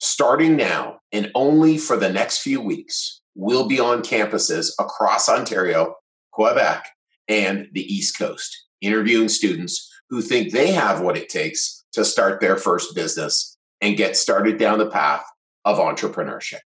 Starting 0.00 0.56
now 0.56 1.00
and 1.12 1.30
only 1.34 1.76
for 1.76 1.98
the 1.98 2.10
next 2.10 2.38
few 2.38 2.62
weeks, 2.62 3.20
we'll 3.34 3.68
be 3.68 3.78
on 3.78 4.00
campuses 4.00 4.70
across 4.78 5.28
Ontario, 5.28 5.96
Quebec, 6.32 6.88
and 7.28 7.68
the 7.74 7.82
East 7.82 8.16
Coast 8.18 8.67
interviewing 8.80 9.28
students 9.28 9.88
who 10.10 10.22
think 10.22 10.52
they 10.52 10.72
have 10.72 11.00
what 11.00 11.16
it 11.16 11.28
takes 11.28 11.84
to 11.92 12.04
start 12.04 12.40
their 12.40 12.56
first 12.56 12.94
business 12.94 13.56
and 13.80 13.96
get 13.96 14.16
started 14.16 14.58
down 14.58 14.78
the 14.78 14.90
path 14.90 15.24
of 15.64 15.78
entrepreneurship. 15.78 16.60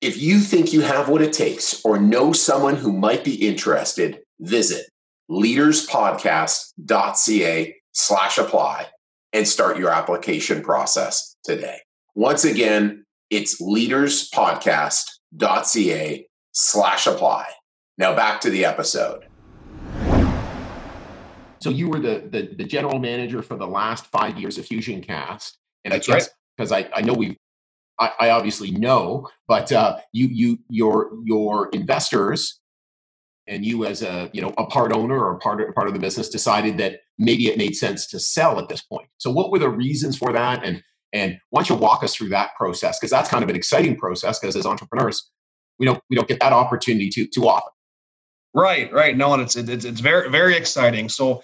If 0.00 0.20
you 0.20 0.40
think 0.40 0.72
you 0.72 0.80
have 0.82 1.08
what 1.08 1.22
it 1.22 1.32
takes 1.32 1.84
or 1.84 1.98
know 1.98 2.32
someone 2.32 2.76
who 2.76 2.92
might 2.92 3.24
be 3.24 3.46
interested, 3.46 4.20
visit 4.40 4.86
leaderspodcast.ca 5.30 7.76
slash 7.92 8.38
apply 8.38 8.86
and 9.32 9.48
start 9.48 9.78
your 9.78 9.90
application 9.90 10.62
process 10.62 11.36
today. 11.44 11.78
Once 12.14 12.44
again, 12.44 13.04
it's 13.30 13.60
leaderspodcast.ca 13.60 16.28
slash 16.52 17.06
apply. 17.06 17.46
Now 17.98 18.14
back 18.14 18.40
to 18.42 18.50
the 18.50 18.64
episode. 18.64 19.26
So 21.66 21.72
you 21.72 21.88
were 21.88 21.98
the, 21.98 22.28
the, 22.30 22.54
the 22.58 22.62
general 22.62 23.00
manager 23.00 23.42
for 23.42 23.56
the 23.56 23.66
last 23.66 24.06
five 24.06 24.38
years 24.38 24.56
of 24.56 24.66
FusionCast, 24.66 25.54
and 25.84 25.92
That's 25.92 26.08
I 26.08 26.12
guess 26.12 26.28
because 26.56 26.70
I, 26.70 26.88
I 26.94 27.00
know 27.00 27.12
we, 27.12 27.36
I, 27.98 28.12
I 28.20 28.30
obviously 28.30 28.70
know, 28.70 29.28
but 29.48 29.72
uh, 29.72 29.98
you 30.12 30.28
you 30.28 30.60
your 30.68 31.10
your 31.24 31.68
investors 31.70 32.60
and 33.48 33.64
you 33.64 33.84
as 33.84 34.02
a 34.02 34.30
you 34.32 34.42
know 34.42 34.54
a 34.56 34.66
part 34.66 34.92
owner 34.92 35.18
or 35.18 35.40
part 35.40 35.60
of, 35.60 35.74
part 35.74 35.88
of 35.88 35.94
the 35.94 35.98
business 35.98 36.28
decided 36.28 36.78
that 36.78 37.00
maybe 37.18 37.48
it 37.48 37.58
made 37.58 37.74
sense 37.74 38.06
to 38.10 38.20
sell 38.20 38.60
at 38.60 38.68
this 38.68 38.82
point. 38.82 39.08
So 39.18 39.32
what 39.32 39.50
were 39.50 39.58
the 39.58 39.68
reasons 39.68 40.16
for 40.16 40.32
that? 40.32 40.64
And 40.64 40.84
and 41.12 41.40
why 41.50 41.62
don't 41.62 41.70
you 41.70 41.82
walk 41.82 42.04
us 42.04 42.14
through 42.14 42.28
that 42.28 42.50
process? 42.56 43.00
Because 43.00 43.10
that's 43.10 43.28
kind 43.28 43.42
of 43.42 43.50
an 43.50 43.56
exciting 43.56 43.96
process 43.96 44.38
because 44.38 44.54
as 44.54 44.66
entrepreneurs, 44.66 45.28
we 45.80 45.86
don't 45.86 46.00
we 46.08 46.14
don't 46.14 46.28
get 46.28 46.38
that 46.38 46.52
opportunity 46.52 47.10
too 47.10 47.26
too 47.26 47.48
often. 47.48 47.72
Right, 48.56 48.90
right. 48.90 49.14
No, 49.14 49.34
and 49.34 49.42
it's 49.42 49.54
it's 49.54 49.84
it's 49.84 50.00
very 50.00 50.30
very 50.30 50.56
exciting. 50.56 51.10
So 51.10 51.42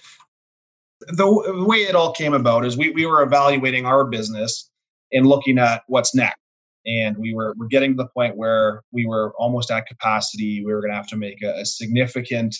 the 1.08 1.64
way 1.66 1.78
it 1.78 1.94
all 1.94 2.12
came 2.12 2.32
about 2.32 2.64
is 2.64 2.78
we 2.78 2.90
we 2.90 3.04
were 3.04 3.22
evaluating 3.22 3.84
our 3.84 4.06
business 4.06 4.70
and 5.12 5.26
looking 5.26 5.58
at 5.58 5.82
what's 5.88 6.14
next. 6.14 6.38
And 6.86 7.18
we 7.18 7.34
were 7.34 7.54
we're 7.58 7.66
getting 7.66 7.92
to 7.92 8.02
the 8.02 8.08
point 8.08 8.38
where 8.38 8.82
we 8.92 9.04
were 9.06 9.34
almost 9.38 9.70
at 9.70 9.86
capacity. 9.86 10.64
We 10.64 10.72
were 10.72 10.80
going 10.80 10.90
to 10.92 10.96
have 10.96 11.08
to 11.08 11.16
make 11.18 11.42
a, 11.42 11.60
a 11.60 11.66
significant 11.66 12.56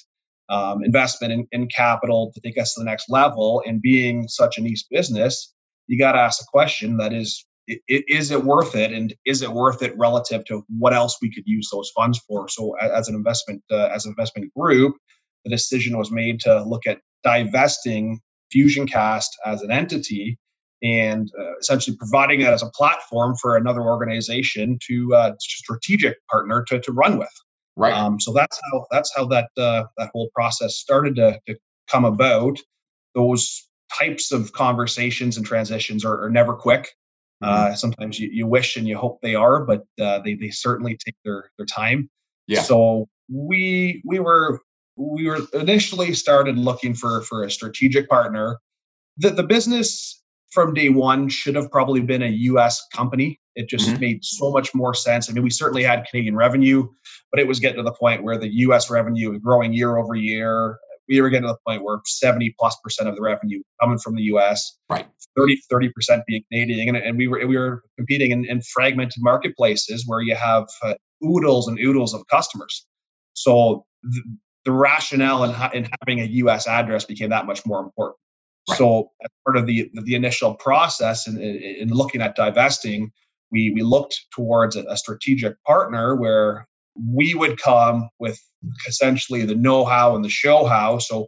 um, 0.51 0.85
investment 0.85 1.33
in, 1.33 1.47
in 1.53 1.67
capital 1.69 2.31
to 2.35 2.41
take 2.43 2.59
us 2.59 2.75
to 2.75 2.81
the 2.81 2.85
next 2.85 3.09
level. 3.09 3.63
And 3.67 3.81
being 3.81 4.29
such 4.29 4.59
a 4.59 4.61
niche 4.61 4.85
business, 4.91 5.55
you 5.87 5.99
got 5.99 6.13
to 6.13 6.19
ask 6.19 6.39
the 6.41 6.47
question 6.53 6.99
that 6.99 7.15
is 7.15 7.47
is 7.69 8.31
it 8.31 8.45
worth 8.45 8.75
it? 8.75 8.93
And 8.93 9.15
is 9.25 9.43
it 9.43 9.51
worth 9.51 9.83
it 9.83 9.97
relative 9.97 10.45
to 10.47 10.65
what 10.69 10.93
else 10.93 11.19
we 11.23 11.33
could 11.33 11.45
use 11.47 11.69
those 11.71 11.91
funds 11.95 12.19
for? 12.19 12.49
So 12.49 12.77
as 12.77 13.09
an 13.09 13.15
investment 13.15 13.63
uh, 13.71 13.89
as 13.95 14.05
an 14.05 14.11
investment 14.11 14.53
group 14.55 14.97
the 15.45 15.51
decision 15.51 15.99
was 15.99 16.11
made 16.11 16.41
to 16.41 16.63
look 16.65 16.87
at 16.87 17.01
divesting 17.25 18.21
fusioncast 18.55 19.29
as 19.47 19.63
an 19.63 19.71
entity 19.71 20.39
and 20.83 21.31
uh, 21.39 21.57
essentially 21.61 21.97
providing 21.97 22.41
that 22.41 22.53
as 22.53 22.63
a 22.63 22.71
platform 22.71 23.35
for 23.41 23.57
another 23.57 23.83
organization 23.83 24.79
to 24.87 25.15
uh, 25.15 25.33
strategic 25.39 26.17
partner 26.29 26.65
to, 26.69 26.81
to 26.81 26.93
run 26.93 27.19
with. 27.19 27.31
Right. 27.77 27.93
Um, 27.93 28.21
so 28.21 28.33
that's 28.33 28.61
how 28.71 28.87
that's 28.91 29.13
how 29.17 29.27
that 29.27 29.49
uh, 29.57 29.85
that 29.97 30.11
whole 30.13 30.29
process 30.35 30.77
started 30.77 31.17
to, 31.17 31.41
to 31.47 31.57
come 31.89 32.05
about. 32.05 32.59
Those 33.15 33.67
types 33.99 34.33
of 34.33 34.53
conversations 34.53 35.37
and 35.37 35.47
transitions 35.47 36.05
are, 36.05 36.25
are 36.25 36.31
never 36.31 36.55
quick. 36.55 36.91
Uh, 37.43 37.75
sometimes 37.75 38.19
you, 38.21 38.29
you 38.33 38.47
wish 38.47 38.77
and 38.77 38.87
you 38.87 38.97
hope 38.97 39.21
they 39.21 39.35
are, 39.35 39.65
but 39.65 39.85
uh, 40.01 40.21
they 40.21 40.35
they 40.35 40.51
certainly 40.51 40.97
take 41.05 41.17
their 41.25 41.51
their 41.59 41.67
time. 41.67 42.09
Yeah. 42.47 42.63
So 42.63 43.09
we 43.29 44.03
we 44.05 44.19
were 44.19 44.61
we 44.97 45.27
were 45.29 45.41
initially 45.55 46.15
started 46.15 46.59
looking 46.59 46.95
for 46.95 47.23
for 47.23 47.45
a 47.45 47.51
strategic 47.51 48.09
partner. 48.09 48.59
The 49.19 49.31
the 49.31 49.43
business 49.43 50.23
from 50.51 50.75
day 50.75 50.91
one 50.91 51.29
should 51.29 51.57
have 51.57 51.71
probably 51.71 52.01
been 52.01 52.23
a 52.23 52.29
U.S. 52.29 52.87
company. 52.95 53.41
It 53.55 53.69
just 53.69 53.89
mm-hmm. 53.89 54.01
made 54.01 54.25
so 54.25 54.51
much 54.51 54.75
more 54.75 54.95
sense. 54.95 55.29
I 55.29 55.33
mean, 55.33 55.43
we 55.43 55.51
certainly 55.51 55.83
had 55.83 56.07
Canadian 56.11 56.37
revenue, 56.37 56.89
but 57.31 57.41
it 57.41 57.47
was 57.47 57.59
getting 57.59 57.79
to 57.79 57.83
the 57.83 57.93
point 57.93 58.23
where 58.23 58.39
the 58.39 58.49
U.S. 58.49 58.91
revenue 58.91 59.31
was 59.31 59.41
growing 59.41 59.73
year 59.73 59.97
over 59.97 60.15
year 60.15 60.79
we 61.09 61.21
were 61.21 61.31
getting 61.31 61.49
to 61.49 61.55
the 61.55 61.59
point 61.67 61.83
where 61.85 61.99
70 62.05 62.55
plus 62.59 62.77
percent 62.83 63.09
of 63.09 63.17
the 63.17 63.23
revenue 63.23 63.63
coming 63.81 63.99
from 63.99 64.17
the 64.17 64.23
US, 64.25 64.77
right? 64.89 65.07
30, 65.37 65.61
30 65.71 65.89
percent 65.91 66.23
being 66.27 66.43
Canadian. 66.51 66.95
And, 66.95 67.05
and, 67.05 67.17
we 67.17 67.29
were 67.29 67.47
we 67.47 67.57
were 67.57 67.83
competing 67.97 68.31
in, 68.31 68.45
in 68.45 68.63
fragmented 68.63 69.23
marketplaces 69.23 70.05
where 70.07 70.21
you 70.21 70.35
have 70.35 70.69
uh, 70.83 70.95
oodles 71.25 71.69
and 71.69 71.79
oodles 71.79 72.15
of 72.15 72.27
customers. 72.29 72.87
So 73.35 73.85
the, 74.03 74.23
the 74.65 74.73
rationale 74.73 75.45
in, 75.45 75.51
in 75.73 75.91
having 76.01 76.21
a 76.21 76.25
US 76.25 76.67
address 76.67 77.05
became 77.05 77.31
that 77.31 77.47
much 77.47 77.65
more 77.67 77.81
important. 77.81 78.19
Right. 78.69 78.79
So 78.79 79.11
as 79.23 79.31
part 79.45 79.57
of 79.57 79.67
the 79.67 79.91
the 80.05 80.15
initial 80.15 80.55
process 80.55 81.27
in, 81.27 81.37
in, 81.39 81.57
in 81.57 81.89
looking 81.89 82.23
at 82.23 82.37
divesting, 82.37 83.11
we 83.51 83.71
we 83.71 83.83
looked 83.83 84.21
towards 84.35 84.77
a, 84.77 84.85
a 84.85 84.97
strategic 84.97 85.63
partner 85.65 86.15
where 86.15 86.69
we 86.97 87.35
would 87.35 87.61
come 87.61 88.09
with 88.19 88.41
essentially 88.87 89.45
the 89.45 89.55
know-how 89.55 90.15
and 90.15 90.25
the 90.25 90.29
show-how. 90.29 90.99
So 90.99 91.27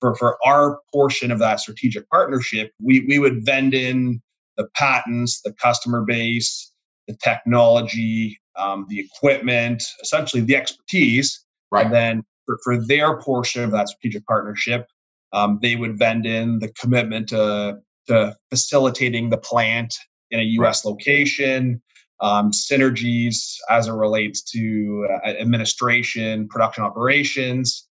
for, 0.00 0.14
for 0.16 0.38
our 0.44 0.80
portion 0.92 1.30
of 1.30 1.38
that 1.38 1.60
strategic 1.60 2.08
partnership, 2.08 2.72
we, 2.80 3.04
we 3.08 3.18
would 3.18 3.44
vend 3.44 3.74
in 3.74 4.20
the 4.56 4.68
patents, 4.74 5.40
the 5.42 5.52
customer 5.52 6.02
base, 6.02 6.72
the 7.08 7.16
technology, 7.22 8.40
um, 8.58 8.86
the 8.88 9.00
equipment, 9.00 9.82
essentially 10.02 10.42
the 10.42 10.56
expertise. 10.56 11.44
Right. 11.70 11.86
And 11.86 11.94
then 11.94 12.22
for, 12.46 12.58
for 12.64 12.84
their 12.84 13.20
portion 13.20 13.64
of 13.64 13.70
that 13.72 13.88
strategic 13.88 14.26
partnership, 14.26 14.86
um, 15.32 15.58
they 15.62 15.76
would 15.76 15.98
vend 15.98 16.26
in 16.26 16.58
the 16.58 16.68
commitment 16.68 17.28
to 17.30 17.78
to 18.08 18.36
facilitating 18.50 19.30
the 19.30 19.38
plant 19.38 19.94
in 20.30 20.40
a 20.40 20.42
U.S. 20.42 20.84
Right. 20.84 20.90
location, 20.90 21.80
um, 22.22 22.52
synergies 22.52 23.56
as 23.68 23.88
it 23.88 23.92
relates 23.92 24.42
to 24.52 25.08
uh, 25.10 25.28
administration, 25.28 26.48
production 26.48 26.84
operations, 26.84 27.86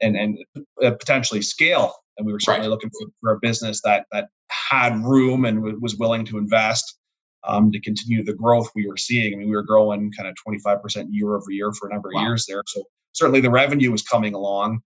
and 0.00 0.16
and 0.16 0.38
uh, 0.82 0.92
potentially 0.92 1.42
scale. 1.42 1.92
And 2.16 2.26
we 2.26 2.32
were 2.32 2.40
certainly 2.40 2.68
right. 2.68 2.72
looking 2.72 2.90
for, 2.90 3.08
for, 3.20 3.32
a 3.32 3.38
business 3.40 3.80
that 3.82 4.06
that 4.12 4.28
had 4.50 5.02
room 5.02 5.44
and 5.44 5.58
w- 5.58 5.78
was 5.80 5.96
willing 5.96 6.24
to 6.26 6.38
invest 6.38 6.96
um, 7.44 7.72
to 7.72 7.80
continue 7.80 8.22
the 8.22 8.34
growth 8.34 8.70
we 8.74 8.86
were 8.86 8.96
seeing. 8.96 9.34
I 9.34 9.36
mean, 9.36 9.48
we 9.48 9.56
were 9.56 9.62
growing 9.62 10.12
kind 10.12 10.28
of 10.28 10.36
25% 10.46 11.06
year 11.10 11.34
over 11.34 11.50
year 11.50 11.72
for 11.72 11.88
a 11.88 11.92
number 11.92 12.10
of 12.14 12.22
years 12.22 12.46
there. 12.46 12.62
So 12.66 12.84
certainly 13.12 13.40
the 13.40 13.50
revenue 13.50 13.90
was 13.90 14.02
coming 14.02 14.34
along. 14.34 14.80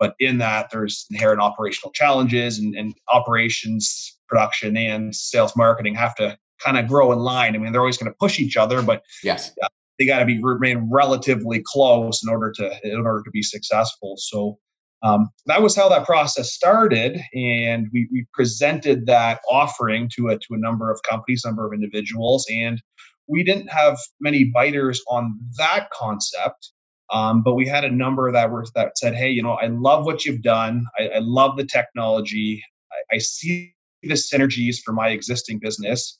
But 0.00 0.14
in 0.18 0.38
that, 0.38 0.70
there's 0.72 1.06
inherent 1.10 1.40
operational 1.40 1.92
challenges 1.92 2.58
and, 2.58 2.74
and 2.74 2.94
operations, 3.12 4.18
production, 4.28 4.76
and 4.76 5.14
sales 5.14 5.54
marketing 5.56 5.94
have 5.94 6.14
to 6.16 6.38
kind 6.64 6.78
of 6.78 6.86
grow 6.86 7.12
in 7.12 7.18
line. 7.18 7.54
I 7.54 7.58
mean, 7.58 7.72
they're 7.72 7.80
always 7.80 7.98
going 7.98 8.10
to 8.10 8.16
push 8.18 8.38
each 8.38 8.56
other, 8.56 8.82
but 8.82 9.02
yes, 9.22 9.52
uh, 9.62 9.68
they 9.98 10.06
got 10.06 10.20
to 10.20 10.24
be 10.24 10.40
remain 10.42 10.88
relatively 10.90 11.62
close 11.64 12.22
in 12.22 12.30
order 12.30 12.52
to 12.56 12.80
in 12.84 13.06
order 13.06 13.22
to 13.22 13.30
be 13.30 13.42
successful. 13.42 14.16
So 14.18 14.58
um, 15.02 15.30
that 15.46 15.62
was 15.62 15.74
how 15.74 15.88
that 15.88 16.04
process 16.04 16.52
started, 16.52 17.20
and 17.34 17.88
we, 17.92 18.08
we 18.12 18.26
presented 18.34 19.06
that 19.06 19.40
offering 19.50 20.10
to 20.16 20.28
a 20.28 20.38
to 20.38 20.54
a 20.54 20.58
number 20.58 20.90
of 20.90 21.00
companies, 21.08 21.42
number 21.44 21.66
of 21.66 21.72
individuals, 21.72 22.46
and 22.50 22.82
we 23.26 23.42
didn't 23.42 23.68
have 23.68 23.98
many 24.20 24.44
biters 24.44 25.00
on 25.08 25.38
that 25.56 25.88
concept. 25.90 26.72
Um, 27.12 27.42
but 27.42 27.54
we 27.54 27.66
had 27.66 27.84
a 27.84 27.90
number 27.90 28.30
that 28.30 28.50
were 28.50 28.66
that 28.74 28.96
said, 28.98 29.14
"Hey, 29.14 29.30
you 29.30 29.42
know, 29.42 29.52
I 29.52 29.66
love 29.66 30.04
what 30.04 30.24
you've 30.24 30.42
done. 30.42 30.86
I, 30.98 31.08
I 31.08 31.18
love 31.20 31.56
the 31.56 31.66
technology. 31.66 32.62
I, 32.92 33.16
I 33.16 33.18
see 33.18 33.74
the 34.02 34.14
synergies 34.14 34.76
for 34.84 34.92
my 34.92 35.08
existing 35.08 35.58
business. 35.60 36.19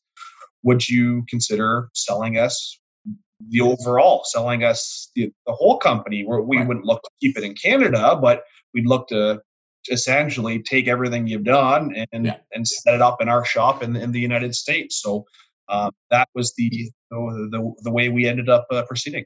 Would 0.62 0.88
you 0.88 1.24
consider 1.28 1.88
selling 1.94 2.38
us 2.38 2.78
the 3.48 3.60
overall, 3.62 4.22
selling 4.24 4.64
us 4.64 5.10
the, 5.14 5.32
the 5.46 5.52
whole 5.52 5.78
company? 5.78 6.24
Where 6.24 6.40
we 6.40 6.58
right. 6.58 6.66
wouldn't 6.66 6.86
look 6.86 7.02
to 7.02 7.10
keep 7.20 7.38
it 7.38 7.44
in 7.44 7.54
Canada, 7.54 8.18
but 8.20 8.44
we'd 8.74 8.86
look 8.86 9.08
to 9.08 9.40
essentially 9.90 10.62
take 10.62 10.88
everything 10.88 11.26
you've 11.26 11.44
done 11.44 11.94
and 12.12 12.26
yeah. 12.26 12.36
and 12.52 12.66
set 12.68 12.94
it 12.94 13.02
up 13.02 13.22
in 13.22 13.28
our 13.28 13.44
shop 13.44 13.82
in, 13.82 13.96
in 13.96 14.12
the 14.12 14.20
United 14.20 14.54
States. 14.54 15.00
So 15.00 15.24
um, 15.68 15.90
that 16.10 16.28
was 16.34 16.52
the, 16.56 16.90
the, 17.10 17.48
the 17.50 17.74
the 17.82 17.90
way 17.90 18.08
we 18.08 18.26
ended 18.26 18.48
up 18.48 18.66
uh, 18.70 18.82
proceeding. 18.82 19.24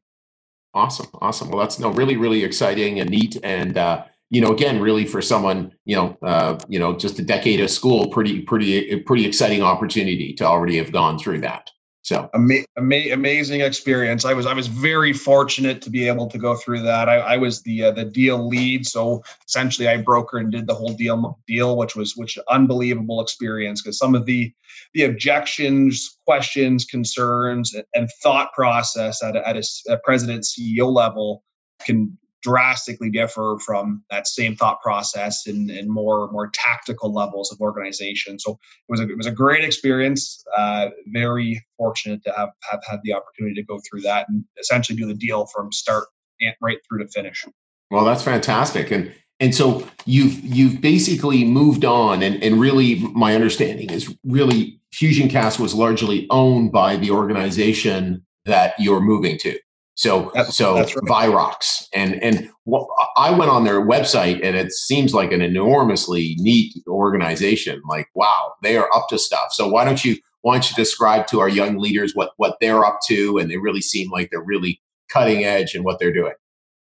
Awesome, 0.74 1.06
awesome. 1.20 1.50
Well, 1.50 1.60
that's 1.60 1.78
no 1.78 1.90
really, 1.90 2.16
really 2.16 2.42
exciting 2.42 3.00
and 3.00 3.08
neat, 3.08 3.36
and 3.42 3.78
uh, 3.78 4.04
you 4.34 4.40
know, 4.40 4.50
again, 4.50 4.80
really 4.80 5.06
for 5.06 5.22
someone, 5.22 5.72
you 5.84 5.94
know, 5.94 6.18
uh, 6.20 6.58
you 6.68 6.80
know, 6.80 6.96
just 6.96 7.20
a 7.20 7.22
decade 7.22 7.60
of 7.60 7.70
school, 7.70 8.08
pretty, 8.08 8.42
pretty, 8.42 9.00
pretty 9.02 9.26
exciting 9.26 9.62
opportunity 9.62 10.32
to 10.34 10.44
already 10.44 10.76
have 10.76 10.90
gone 10.90 11.20
through 11.20 11.40
that. 11.42 11.70
So 12.02 12.28
Ama- 12.34 12.66
ama- 12.76 13.12
amazing 13.12 13.60
experience. 13.60 14.24
I 14.26 14.34
was 14.34 14.44
I 14.44 14.52
was 14.52 14.66
very 14.66 15.14
fortunate 15.14 15.80
to 15.82 15.88
be 15.88 16.06
able 16.06 16.26
to 16.26 16.36
go 16.36 16.54
through 16.54 16.82
that. 16.82 17.08
I, 17.08 17.14
I 17.14 17.36
was 17.38 17.62
the 17.62 17.84
uh, 17.84 17.92
the 17.92 18.04
deal 18.04 18.46
lead, 18.46 18.86
so 18.86 19.22
essentially 19.48 19.88
I 19.88 19.96
broker 19.96 20.36
and 20.36 20.52
did 20.52 20.66
the 20.66 20.74
whole 20.74 20.92
deal 20.92 21.38
deal, 21.46 21.78
which 21.78 21.96
was 21.96 22.14
which 22.14 22.38
unbelievable 22.50 23.22
experience 23.22 23.80
because 23.80 23.96
some 23.96 24.14
of 24.14 24.26
the 24.26 24.52
the 24.92 25.04
objections, 25.04 26.18
questions, 26.26 26.84
concerns, 26.84 27.74
and 27.94 28.10
thought 28.22 28.52
process 28.52 29.22
at 29.22 29.34
a, 29.34 29.48
at 29.48 29.56
a 29.88 29.96
president 30.04 30.44
CEO 30.44 30.92
level 30.92 31.42
can 31.86 32.18
drastically 32.44 33.10
differ 33.10 33.56
from 33.64 34.04
that 34.10 34.28
same 34.28 34.54
thought 34.54 34.80
process 34.82 35.46
in, 35.46 35.70
in 35.70 35.90
more 35.90 36.30
more 36.30 36.50
tactical 36.52 37.12
levels 37.12 37.50
of 37.50 37.60
organization. 37.60 38.38
So 38.38 38.52
it 38.52 38.58
was 38.90 39.00
a, 39.00 39.04
it 39.04 39.16
was 39.16 39.26
a 39.26 39.32
great 39.32 39.64
experience. 39.64 40.44
Uh, 40.56 40.90
very 41.06 41.64
fortunate 41.78 42.22
to 42.24 42.32
have 42.36 42.50
have 42.70 42.80
had 42.88 43.00
the 43.02 43.14
opportunity 43.14 43.54
to 43.56 43.66
go 43.66 43.80
through 43.88 44.02
that 44.02 44.28
and 44.28 44.44
essentially 44.60 44.96
do 44.96 45.06
the 45.06 45.14
deal 45.14 45.46
from 45.46 45.72
start 45.72 46.04
and 46.40 46.54
right 46.60 46.78
through 46.86 46.98
to 46.98 47.08
finish. 47.08 47.44
Well, 47.90 48.04
that's 48.04 48.22
fantastic, 48.22 48.90
and 48.90 49.12
and 49.40 49.54
so 49.54 49.88
you've 50.04 50.38
you've 50.44 50.80
basically 50.82 51.44
moved 51.44 51.84
on, 51.84 52.22
and 52.22 52.42
and 52.42 52.60
really 52.60 52.96
my 53.14 53.34
understanding 53.34 53.90
is 53.90 54.14
really 54.24 54.78
FusionCast 54.94 55.58
was 55.58 55.74
largely 55.74 56.26
owned 56.30 56.70
by 56.72 56.96
the 56.96 57.10
organization 57.10 58.24
that 58.44 58.74
you're 58.78 59.00
moving 59.00 59.38
to. 59.38 59.58
So 59.96 60.32
that's, 60.34 60.56
so 60.56 60.74
that's 60.74 60.94
right. 60.96 61.04
Virox 61.04 61.86
and 61.92 62.20
and 62.22 62.50
what, 62.64 62.88
I 63.16 63.30
went 63.30 63.50
on 63.50 63.64
their 63.64 63.80
website 63.80 64.40
and 64.42 64.56
it 64.56 64.72
seems 64.72 65.14
like 65.14 65.30
an 65.30 65.40
enormously 65.40 66.34
neat 66.38 66.74
organization. 66.88 67.80
Like 67.88 68.08
wow, 68.14 68.54
they 68.62 68.76
are 68.76 68.88
up 68.94 69.06
to 69.10 69.18
stuff. 69.18 69.52
So 69.52 69.68
why 69.68 69.84
don't 69.84 70.04
you 70.04 70.16
why 70.42 70.54
don't 70.54 70.68
you 70.68 70.74
describe 70.74 71.28
to 71.28 71.40
our 71.40 71.48
young 71.48 71.78
leaders 71.78 72.12
what 72.14 72.32
what 72.38 72.56
they're 72.60 72.84
up 72.84 72.98
to 73.06 73.38
and 73.38 73.50
they 73.50 73.56
really 73.56 73.80
seem 73.80 74.10
like 74.10 74.30
they're 74.30 74.42
really 74.42 74.80
cutting 75.08 75.44
edge 75.44 75.76
in 75.76 75.84
what 75.84 76.00
they're 76.00 76.12
doing. 76.12 76.34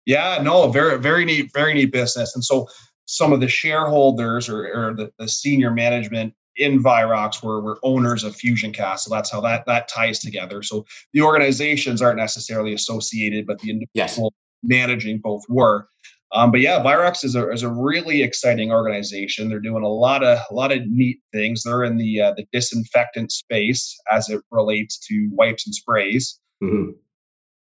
Yeah, 0.07 0.41
no, 0.43 0.69
very 0.69 0.97
very 0.99 1.25
neat 1.25 1.51
very 1.53 1.75
neat 1.75 1.93
business. 1.93 2.33
And 2.35 2.45
so 2.45 2.69
some 3.07 3.33
of 3.33 3.41
the 3.41 3.49
shareholders 3.49 4.49
or, 4.49 4.73
or 4.73 4.95
the, 4.95 5.11
the 5.19 5.29
senior 5.29 5.73
management 5.73 6.33
in 6.61 6.83
Virox 6.83 7.43
were, 7.43 7.61
were 7.61 7.79
owners 7.83 8.23
of 8.23 8.37
FusionCast. 8.37 9.01
So 9.01 9.15
that's 9.15 9.33
how 9.33 9.41
that 9.41 9.65
that 9.67 9.89
ties 9.89 10.21
together. 10.21 10.63
So 10.63 10.85
the 11.13 11.23
organizations 11.23 12.03
aren't 12.03 12.19
necessarily 12.19 12.75
associated, 12.75 13.47
but 13.47 13.59
the 13.61 13.71
individual 13.71 14.35
yes. 14.35 14.63
managing 14.63 15.19
both 15.19 15.43
were. 15.49 15.89
Um, 16.33 16.53
but 16.53 16.61
yeah, 16.61 16.79
Virox 16.81 17.25
is 17.25 17.35
a, 17.35 17.51
is 17.51 17.65
a 17.65 17.69
really 17.69 18.23
exciting 18.23 18.71
organization. 18.71 19.49
They're 19.49 19.59
doing 19.59 19.83
a 19.83 19.89
lot 19.89 20.23
of 20.23 20.39
a 20.51 20.55
lot 20.55 20.71
of 20.71 20.87
neat 20.87 21.19
things. 21.33 21.63
They're 21.63 21.83
in 21.83 21.97
the 21.97 22.21
uh, 22.21 22.35
the 22.37 22.47
disinfectant 22.53 23.33
space 23.33 23.99
as 24.13 24.29
it 24.29 24.41
relates 24.51 24.99
to 25.09 25.29
wipes 25.33 25.67
and 25.67 25.75
sprays. 25.75 26.39
Mm-hmm. 26.63 26.93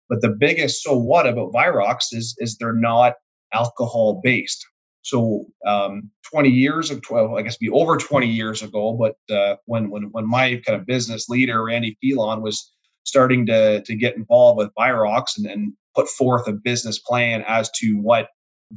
But 0.09 0.21
the 0.21 0.29
biggest 0.29 0.83
so 0.83 0.97
what 0.97 1.27
about 1.27 1.53
Virox 1.53 2.13
is 2.13 2.37
is 2.39 2.57
they're 2.57 2.73
not 2.73 3.15
alcohol 3.53 4.21
based. 4.23 4.65
So 5.03 5.47
um, 5.67 6.11
20 6.31 6.51
years 6.51 6.91
of 6.91 7.03
12, 7.03 7.33
I 7.33 7.43
guess 7.43 7.57
be 7.57 7.71
over 7.71 7.97
20 7.97 8.27
years 8.27 8.63
ago, 8.63 8.93
but 8.93 9.35
uh, 9.35 9.57
when 9.65 9.91
when 9.91 10.05
when 10.13 10.29
my 10.29 10.61
kind 10.67 10.79
of 10.79 10.87
business 10.87 11.29
leader 11.29 11.65
Randy 11.65 11.97
Pilon 12.03 12.43
was 12.43 12.73
starting 13.05 13.47
to 13.47 13.83
to 13.83 13.95
get 13.95 14.17
involved 14.17 14.59
with 14.59 14.75
Virox 14.79 15.39
and, 15.39 15.47
and 15.47 15.73
put 15.95 16.09
forth 16.09 16.47
a 16.49 16.53
business 16.53 16.99
plan 16.99 17.45
as 17.47 17.71
to 17.79 17.95
what 17.95 18.29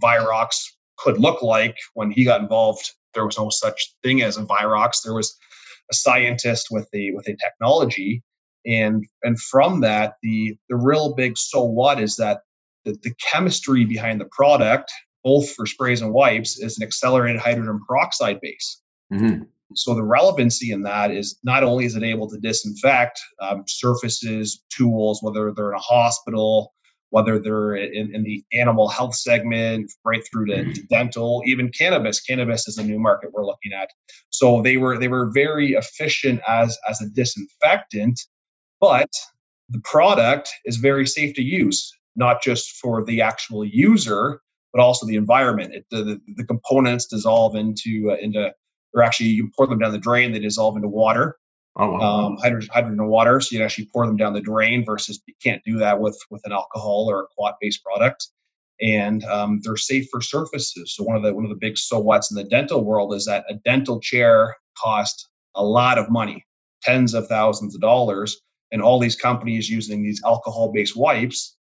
Virox 0.02 0.64
could 0.98 1.20
look 1.20 1.42
like 1.42 1.78
when 1.94 2.12
he 2.12 2.24
got 2.24 2.42
involved. 2.42 2.92
There 3.14 3.26
was 3.26 3.38
no 3.38 3.50
such 3.50 3.94
thing 4.02 4.22
as 4.22 4.38
a 4.38 4.46
Virox. 4.46 5.04
There 5.04 5.14
was 5.14 5.36
a 5.92 5.94
scientist 5.94 6.68
with 6.72 6.88
a 6.94 7.12
with 7.12 7.28
a 7.28 7.36
technology, 7.36 8.24
and 8.66 9.06
and 9.24 9.40
from 9.40 9.82
that, 9.82 10.14
the 10.24 10.56
the 10.70 10.78
real 10.78 11.16
big 11.16 11.38
so 11.38 11.64
what 11.64 12.02
is 12.02 12.16
that 12.16 12.42
the, 12.86 12.98
the 13.04 13.14
chemistry 13.32 13.86
behind 13.86 14.22
the 14.22 14.30
product 14.32 14.92
both 15.24 15.50
for 15.52 15.66
sprays 15.66 16.02
and 16.02 16.14
wipes, 16.14 16.60
is 16.60 16.78
an 16.78 16.84
accelerated 16.84 17.42
hydrogen 17.42 17.80
peroxide 17.88 18.40
base. 18.42 18.82
Mm-hmm. 19.12 19.44
So 19.76 19.96
the 19.96 20.04
relevancy 20.04 20.72
in 20.72 20.84
that 20.84 21.12
is 21.12 21.40
not 21.44 21.64
only 21.64 21.86
is 21.86 21.96
it 21.96 22.04
able 22.04 22.30
to 22.30 22.40
disinfect 22.40 23.20
um, 23.42 23.64
surfaces, 23.68 24.64
tools, 24.70 25.20
whether 25.22 25.52
they're 25.52 25.72
in 25.72 25.78
a 25.78 25.82
hospital, 25.82 26.74
whether 27.10 27.40
they're 27.40 27.76
in, 27.76 28.14
in 28.16 28.24
the 28.24 28.44
animal 28.54 28.88
health 28.88 29.16
segment, 29.16 29.92
right 30.04 30.24
through 30.32 30.48
to, 30.48 30.54
mm-hmm. 30.56 30.72
to, 30.74 30.82
dental, 30.88 31.44
even 31.46 31.70
cannabis. 31.70 32.20
Cannabis 32.20 32.68
is 32.68 32.78
a 32.78 32.84
new 32.84 33.00
market 33.00 33.32
we're 33.34 33.46
looking 33.46 33.72
at. 33.72 33.90
So 34.30 34.62
they 34.62 34.78
were 34.78 34.98
they 34.98 35.08
were 35.08 35.32
very 35.32 35.74
efficient 35.74 36.42
as 36.48 36.78
as 36.90 37.02
a 37.02 37.10
disinfectant, 37.10 38.20
but 38.80 39.12
the 39.70 39.80
product 39.84 40.50
is 40.66 40.78
very 40.78 41.06
safe 41.08 41.36
to 41.36 41.44
use, 41.44 41.92
not 42.16 42.42
just 42.42 42.78
for 42.78 43.04
the 43.04 43.22
actual 43.22 43.64
user, 43.64 44.42
but 44.74 44.82
also 44.82 45.06
the 45.06 45.16
environment. 45.16 45.74
It, 45.74 45.86
the, 45.92 46.20
the 46.36 46.44
components 46.44 47.06
dissolve 47.06 47.56
into 47.56 48.12
uh, 48.12 48.16
into 48.16 48.52
or 48.94 49.04
actually 49.04 49.30
you 49.30 49.50
pour 49.56 49.68
them 49.68 49.80
down 49.80 49.92
the 49.92 49.98
drain. 49.98 50.32
They 50.32 50.40
dissolve 50.40 50.76
into 50.76 50.88
water. 50.88 51.38
Oh, 51.76 51.92
wow. 51.92 52.00
um, 52.02 52.38
hydrogen, 52.38 52.70
hydrogen 52.72 53.00
and 53.00 53.10
water. 53.10 53.42
So 53.42 53.56
you 53.56 53.64
actually 53.64 53.90
pour 53.92 54.06
them 54.06 54.16
down 54.16 54.34
the 54.34 54.42
drain 54.42 54.86
versus 54.86 55.20
you 55.26 55.34
can't 55.42 55.64
do 55.64 55.78
that 55.78 56.00
with 56.00 56.20
with 56.30 56.42
an 56.46 56.52
alcohol 56.52 57.08
or 57.10 57.24
a 57.24 57.28
quat 57.36 57.56
based 57.62 57.84
product. 57.84 58.28
And 58.82 59.24
um, 59.26 59.62
they're 59.64 59.78
safe 59.78 60.08
for 60.12 60.22
surfaces. 60.22 60.96
So 60.96 61.04
one 61.04 61.16
of 61.16 61.24
the 61.24 61.34
one 61.34 61.46
of 61.46 61.50
the 61.50 61.56
big 61.56 61.78
so 61.78 62.00
whats 62.00 62.32
in 62.32 62.36
the 62.36 62.44
dental 62.44 62.84
world 62.84 63.14
is 63.14 63.26
that 63.26 63.46
a 63.50 63.56
dental 63.56 64.00
chair 64.00 64.56
costs 64.78 65.30
a 65.56 65.64
lot 65.64 65.98
of 65.98 66.10
money, 66.10 66.46
tens 66.82 67.14
of 67.14 67.28
thousands 67.28 67.76
of 67.76 67.82
dollars, 67.82 68.42
and 68.72 68.82
all 68.82 69.00
these 69.00 69.16
companies 69.16 69.70
using 69.70 70.04
these 70.04 70.22
alcohol 70.26 70.72
based 70.72 70.96
wipes 70.96 71.56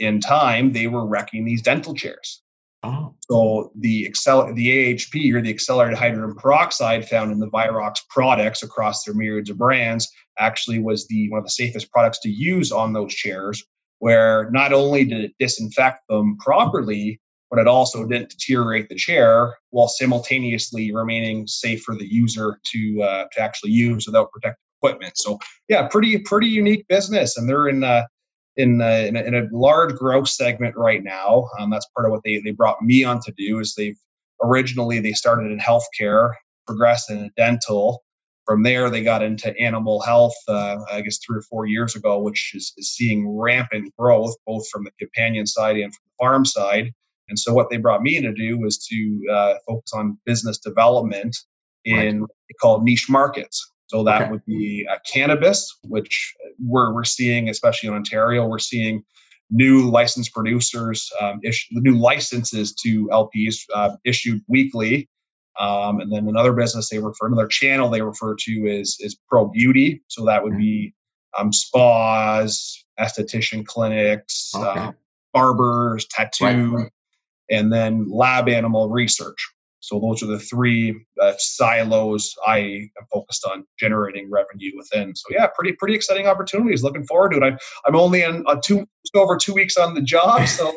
in 0.00 0.20
time, 0.20 0.72
they 0.72 0.86
were 0.86 1.06
wrecking 1.06 1.44
these 1.44 1.62
dental 1.62 1.94
chairs. 1.94 2.42
Oh. 2.82 3.14
So 3.30 3.70
the 3.78 4.06
excel 4.06 4.52
the 4.54 4.94
AHP 4.94 5.34
or 5.34 5.42
the 5.42 5.50
accelerated 5.50 5.98
hydrogen 5.98 6.34
peroxide 6.34 7.06
found 7.06 7.30
in 7.30 7.38
the 7.38 7.50
Virox 7.50 7.98
products 8.08 8.62
across 8.62 9.04
their 9.04 9.14
myriads 9.14 9.50
of 9.50 9.58
brands 9.58 10.10
actually 10.38 10.78
was 10.78 11.06
the 11.06 11.28
one 11.30 11.38
of 11.38 11.44
the 11.44 11.50
safest 11.50 11.92
products 11.92 12.20
to 12.20 12.30
use 12.30 12.72
on 12.72 12.92
those 12.92 13.14
chairs. 13.14 13.62
Where 13.98 14.50
not 14.50 14.72
only 14.72 15.04
did 15.04 15.24
it 15.24 15.34
disinfect 15.38 16.08
them 16.08 16.38
properly, 16.38 17.20
but 17.50 17.58
it 17.58 17.68
also 17.68 18.06
didn't 18.06 18.30
deteriorate 18.30 18.88
the 18.88 18.94
chair 18.94 19.58
while 19.68 19.88
simultaneously 19.88 20.90
remaining 20.94 21.46
safe 21.46 21.82
for 21.82 21.94
the 21.94 22.10
user 22.10 22.58
to 22.72 23.02
uh, 23.02 23.24
to 23.32 23.40
actually 23.42 23.72
use 23.72 24.06
without 24.06 24.32
protective 24.32 24.64
equipment. 24.82 25.18
So 25.18 25.38
yeah, 25.68 25.86
pretty 25.86 26.16
pretty 26.20 26.48
unique 26.48 26.88
business, 26.88 27.36
and 27.36 27.46
they're 27.46 27.68
in. 27.68 27.84
Uh, 27.84 28.04
in, 28.56 28.80
uh, 28.80 29.04
in, 29.06 29.16
a, 29.16 29.20
in, 29.20 29.34
a, 29.34 29.48
large 29.52 29.94
growth 29.94 30.28
segment 30.28 30.76
right 30.76 31.02
now. 31.02 31.48
Um, 31.58 31.70
that's 31.70 31.86
part 31.94 32.06
of 32.06 32.12
what 32.12 32.22
they, 32.24 32.40
they 32.44 32.50
brought 32.50 32.82
me 32.82 33.04
on 33.04 33.20
to 33.22 33.32
do 33.36 33.58
is 33.60 33.74
they've 33.74 33.98
originally 34.42 35.00
they 35.00 35.12
started 35.12 35.50
in 35.50 35.58
healthcare, 35.58 36.32
progressed 36.66 37.10
in 37.10 37.30
dental, 37.36 38.02
from 38.50 38.64
there, 38.64 38.90
they 38.90 39.04
got 39.04 39.22
into 39.22 39.56
animal 39.60 40.00
health, 40.00 40.34
uh, 40.48 40.78
I 40.90 41.02
guess, 41.02 41.18
three 41.24 41.38
or 41.38 41.42
four 41.42 41.66
years 41.66 41.94
ago, 41.94 42.18
which 42.18 42.52
is, 42.52 42.72
is, 42.76 42.90
seeing 42.90 43.38
rampant 43.38 43.94
growth, 43.96 44.34
both 44.44 44.68
from 44.70 44.82
the 44.82 44.90
companion 44.98 45.46
side 45.46 45.76
and 45.76 45.94
from 45.94 46.02
the 46.04 46.24
farm 46.24 46.44
side. 46.44 46.92
And 47.28 47.38
so, 47.38 47.54
what 47.54 47.70
they 47.70 47.76
brought 47.76 48.02
me 48.02 48.16
in 48.16 48.24
to 48.24 48.32
do 48.32 48.58
was 48.58 48.78
to 48.88 49.26
uh, 49.30 49.54
focus 49.68 49.92
on 49.94 50.18
business 50.26 50.58
development 50.58 51.36
in 51.84 51.94
right. 51.94 52.20
what 52.22 52.30
they 52.48 52.54
call 52.60 52.82
niche 52.82 53.06
markets. 53.08 53.70
So, 53.90 54.04
that 54.04 54.22
okay. 54.22 54.30
would 54.30 54.44
be 54.46 54.86
uh, 54.90 54.96
cannabis, 55.10 55.78
which 55.84 56.34
we're, 56.58 56.94
we're 56.94 57.04
seeing, 57.04 57.48
especially 57.48 57.88
in 57.88 57.94
Ontario, 57.94 58.46
we're 58.46 58.58
seeing 58.58 59.02
new 59.50 59.90
licensed 59.90 60.32
producers, 60.32 61.10
um, 61.20 61.40
issue, 61.42 61.66
new 61.72 61.96
licenses 61.98 62.72
to 62.74 63.08
LPs 63.08 63.56
uh, 63.74 63.96
issued 64.04 64.42
weekly 64.48 65.08
um, 65.60 66.00
and 66.00 66.10
then 66.10 66.26
another 66.26 66.52
business 66.52 66.88
they 66.88 66.98
refer, 66.98 67.26
another 67.26 67.46
channel 67.46 67.90
they 67.90 68.00
refer 68.00 68.34
to 68.34 68.52
is 68.66 68.96
is 69.00 69.16
pro 69.28 69.46
beauty. 69.46 70.02
So 70.08 70.24
that 70.24 70.42
would 70.42 70.56
be 70.56 70.94
um, 71.38 71.52
spas, 71.52 72.84
esthetician 72.98 73.66
clinics, 73.66 74.52
okay. 74.54 74.80
uh, 74.80 74.92
barbers, 75.34 76.06
tattoo, 76.06 76.76
right. 76.76 76.90
and 77.50 77.72
then 77.72 78.10
lab 78.10 78.48
animal 78.48 78.88
research. 78.88 79.52
So 79.80 79.98
those 79.98 80.22
are 80.22 80.26
the 80.26 80.38
three 80.38 81.04
uh, 81.20 81.32
silos 81.38 82.34
I 82.46 82.58
am 82.58 83.06
focused 83.12 83.46
on 83.46 83.64
generating 83.78 84.30
revenue 84.30 84.72
within. 84.76 85.16
So 85.16 85.28
yeah, 85.30 85.46
pretty 85.54 85.72
pretty 85.72 85.94
exciting 85.94 86.26
opportunities. 86.26 86.82
Looking 86.82 87.04
forward 87.04 87.30
to 87.30 87.38
it. 87.38 87.42
I'm 87.42 87.58
I'm 87.86 87.96
only 87.96 88.22
in 88.22 88.44
a 88.46 88.60
two 88.60 88.86
over 89.14 89.36
two 89.36 89.54
weeks 89.54 89.76
on 89.76 89.94
the 89.94 90.02
job, 90.02 90.46
so 90.46 90.72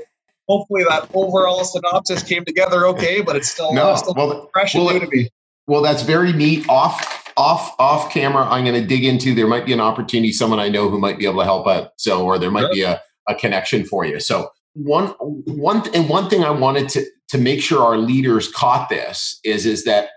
hopefully 0.47 0.83
that 0.87 1.09
overall 1.13 1.63
synopsis 1.63 2.23
came 2.23 2.45
together 2.45 2.85
okay, 2.87 3.21
but 3.21 3.35
it's 3.35 3.49
still, 3.49 3.73
no, 3.73 3.89
uh, 3.89 3.95
still 3.95 4.13
well, 4.15 4.49
fresh 4.53 4.75
well, 4.75 4.89
and 4.89 4.99
new 4.99 5.05
to 5.05 5.15
me. 5.15 5.29
Well, 5.67 5.81
that's 5.81 6.03
very 6.03 6.33
neat. 6.33 6.67
Off 6.69 7.31
off 7.37 7.75
off 7.79 8.11
camera, 8.11 8.43
I'm 8.43 8.65
going 8.65 8.79
to 8.79 8.87
dig 8.87 9.03
into. 9.03 9.33
There 9.33 9.47
might 9.47 9.65
be 9.65 9.73
an 9.73 9.79
opportunity. 9.79 10.31
Someone 10.31 10.59
I 10.59 10.69
know 10.69 10.89
who 10.89 10.99
might 10.99 11.17
be 11.17 11.25
able 11.25 11.39
to 11.39 11.45
help 11.45 11.67
out. 11.67 11.91
So, 11.97 12.23
or 12.23 12.37
there 12.37 12.51
might 12.51 12.61
sure. 12.61 12.73
be 12.73 12.81
a, 12.83 13.01
a 13.27 13.35
connection 13.35 13.85
for 13.85 14.05
you. 14.05 14.19
So, 14.19 14.49
one 14.73 15.07
one 15.09 15.83
and 15.93 16.09
one 16.09 16.29
thing 16.29 16.43
I 16.43 16.51
wanted 16.51 16.89
to 16.89 17.05
to 17.33 17.39
make 17.39 17.63
sure 17.63 17.83
our 17.83 17.97
leaders 17.97 18.47
caught 18.51 18.89
this 18.89 19.39
is 19.43 19.65
is 19.65 19.85
that 19.85 20.09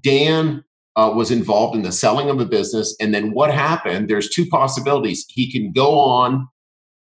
Dan 0.00 0.64
uh, 0.96 1.12
was 1.14 1.30
involved 1.30 1.76
in 1.76 1.82
the 1.82 1.92
selling 1.92 2.30
of 2.30 2.40
a 2.40 2.46
business, 2.46 2.96
and 2.98 3.14
then 3.14 3.32
what 3.32 3.52
happened? 3.52 4.08
There's 4.08 4.30
two 4.30 4.46
possibilities. 4.46 5.26
He 5.28 5.52
can 5.52 5.70
go 5.72 5.98
on 5.98 6.48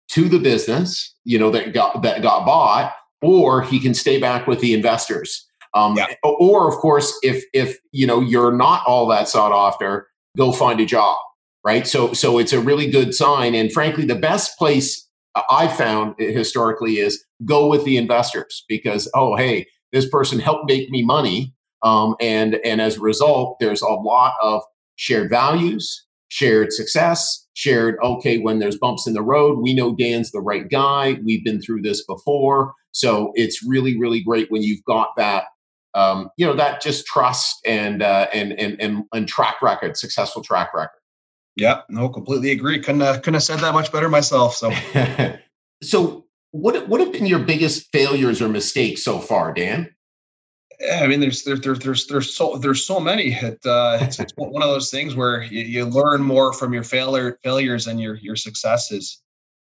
to 0.10 0.30
the 0.30 0.38
business, 0.38 1.16
you 1.24 1.40
know, 1.40 1.50
that 1.50 1.74
got 1.74 2.04
that 2.04 2.22
got 2.22 2.46
bought, 2.46 2.94
or 3.24 3.64
he 3.64 3.80
can 3.80 3.96
stay 3.96 4.20
back 4.20 4.46
with 4.46 4.60
the 4.60 4.76
investors. 4.76 5.48
Um, 5.74 5.96
yeah. 5.98 6.14
Or, 6.24 6.70
of 6.70 6.76
course, 6.76 7.18
if 7.24 7.44
if 7.52 7.80
you 7.92 8.06
know 8.06 8.22
you're 8.22 8.56
not 8.56 8.86
all 8.86 9.08
that 9.08 9.28
sought 9.28 9.52
after, 9.52 10.08
go 10.38 10.52
find 10.52 10.80
a 10.80 10.86
job, 10.86 11.18
right? 11.64 11.88
So 11.88 12.14
so 12.14 12.38
it's 12.38 12.54
a 12.54 12.62
really 12.62 12.86
good 12.92 13.16
sign. 13.16 13.56
And 13.56 13.74
frankly, 13.74 14.06
the 14.06 14.14
best 14.14 14.60
place 14.60 15.05
I 15.50 15.68
found 15.68 16.16
historically 16.18 17.00
is 17.00 17.24
go 17.44 17.68
with 17.68 17.84
the 17.84 17.98
investors 17.98 18.64
because 18.68 19.10
oh 19.14 19.36
hey, 19.36 19.68
this 19.92 20.10
person 20.10 20.40
helped 20.40 20.70
make 20.70 20.90
me 20.90 21.04
money, 21.04 21.54
um, 21.84 22.16
and 22.22 22.56
and 22.64 22.82
as 22.82 22.98
a 22.98 23.02
result, 23.02 23.58
there's 23.60 23.82
a 23.82 23.88
lot 23.88 24.34
of 24.42 24.62
shared 24.96 25.30
values, 25.30 26.06
shared 26.30 26.72
success, 26.72 27.46
shared, 27.56 27.98
okay, 28.04 28.38
when 28.38 28.60
there's 28.60 28.78
bumps 28.78 29.08
in 29.08 29.14
the 29.14 29.22
road, 29.22 29.60
we 29.60 29.74
know 29.74 29.96
Dan's 29.96 30.32
the 30.32 30.42
right 30.42 30.70
guy. 30.70 31.18
We've 31.24 31.44
been 31.44 31.62
through 31.62 31.82
this 31.82 32.06
before. 32.06 32.74
So 32.92 33.32
it's 33.36 33.66
really, 33.66 33.98
really 33.98 34.22
great 34.22 34.52
when 34.52 34.62
you've 34.62 34.84
got 34.84 35.10
that, 35.18 35.46
um, 35.94 36.30
you 36.38 36.46
know, 36.46 36.56
that 36.56 36.82
just 36.82 37.06
trust 37.06 37.58
and, 37.66 38.02
uh, 38.02 38.28
and, 38.34 38.54
and, 38.60 38.80
and, 38.82 39.04
and 39.14 39.28
track 39.28 39.62
record, 39.62 39.98
successful 39.98 40.44
track 40.44 40.74
record. 40.74 41.00
Yeah, 41.56 41.82
no, 41.90 42.10
completely 42.10 42.52
agree. 42.52 42.80
Couldn't, 42.80 43.02
uh, 43.02 43.16
couldn't 43.16 43.36
have 43.36 43.44
said 43.44 43.60
that 43.60 43.74
much 43.74 43.92
better 43.92 44.10
myself. 44.10 44.56
So, 44.56 44.72
so 45.84 46.26
what, 46.52 46.88
what 46.88 47.00
have 47.00 47.14
been 47.14 47.26
your 47.26 47.40
biggest 47.40 47.92
failures 47.92 48.42
or 48.42 48.50
mistakes 48.50 49.04
so 49.04 49.20
far, 49.20 49.54
Dan? 49.54 49.96
I 50.94 51.08
mean, 51.08 51.20
there's 51.20 51.44
there, 51.44 51.58
there, 51.58 51.76
there's 51.76 52.08
there's 52.08 52.36
so 52.36 52.58
there's 52.58 52.86
so 52.86 53.00
many. 53.00 53.34
It, 53.34 53.66
uh, 53.66 54.00
it's, 54.02 54.20
it's 54.20 54.34
one 54.36 54.62
of 54.62 54.70
those 54.70 54.92
things 54.92 55.16
where 55.16 55.44
you, 55.44 55.64
you, 55.64 55.86
learn 55.86 56.22
more 56.22 56.54
from 56.54 56.74
your 56.74 56.84
failure 56.84 57.40
failures 57.44 57.88
and 57.88 58.00
your 58.00 58.16
your 58.16 58.36
successes. 58.36 59.22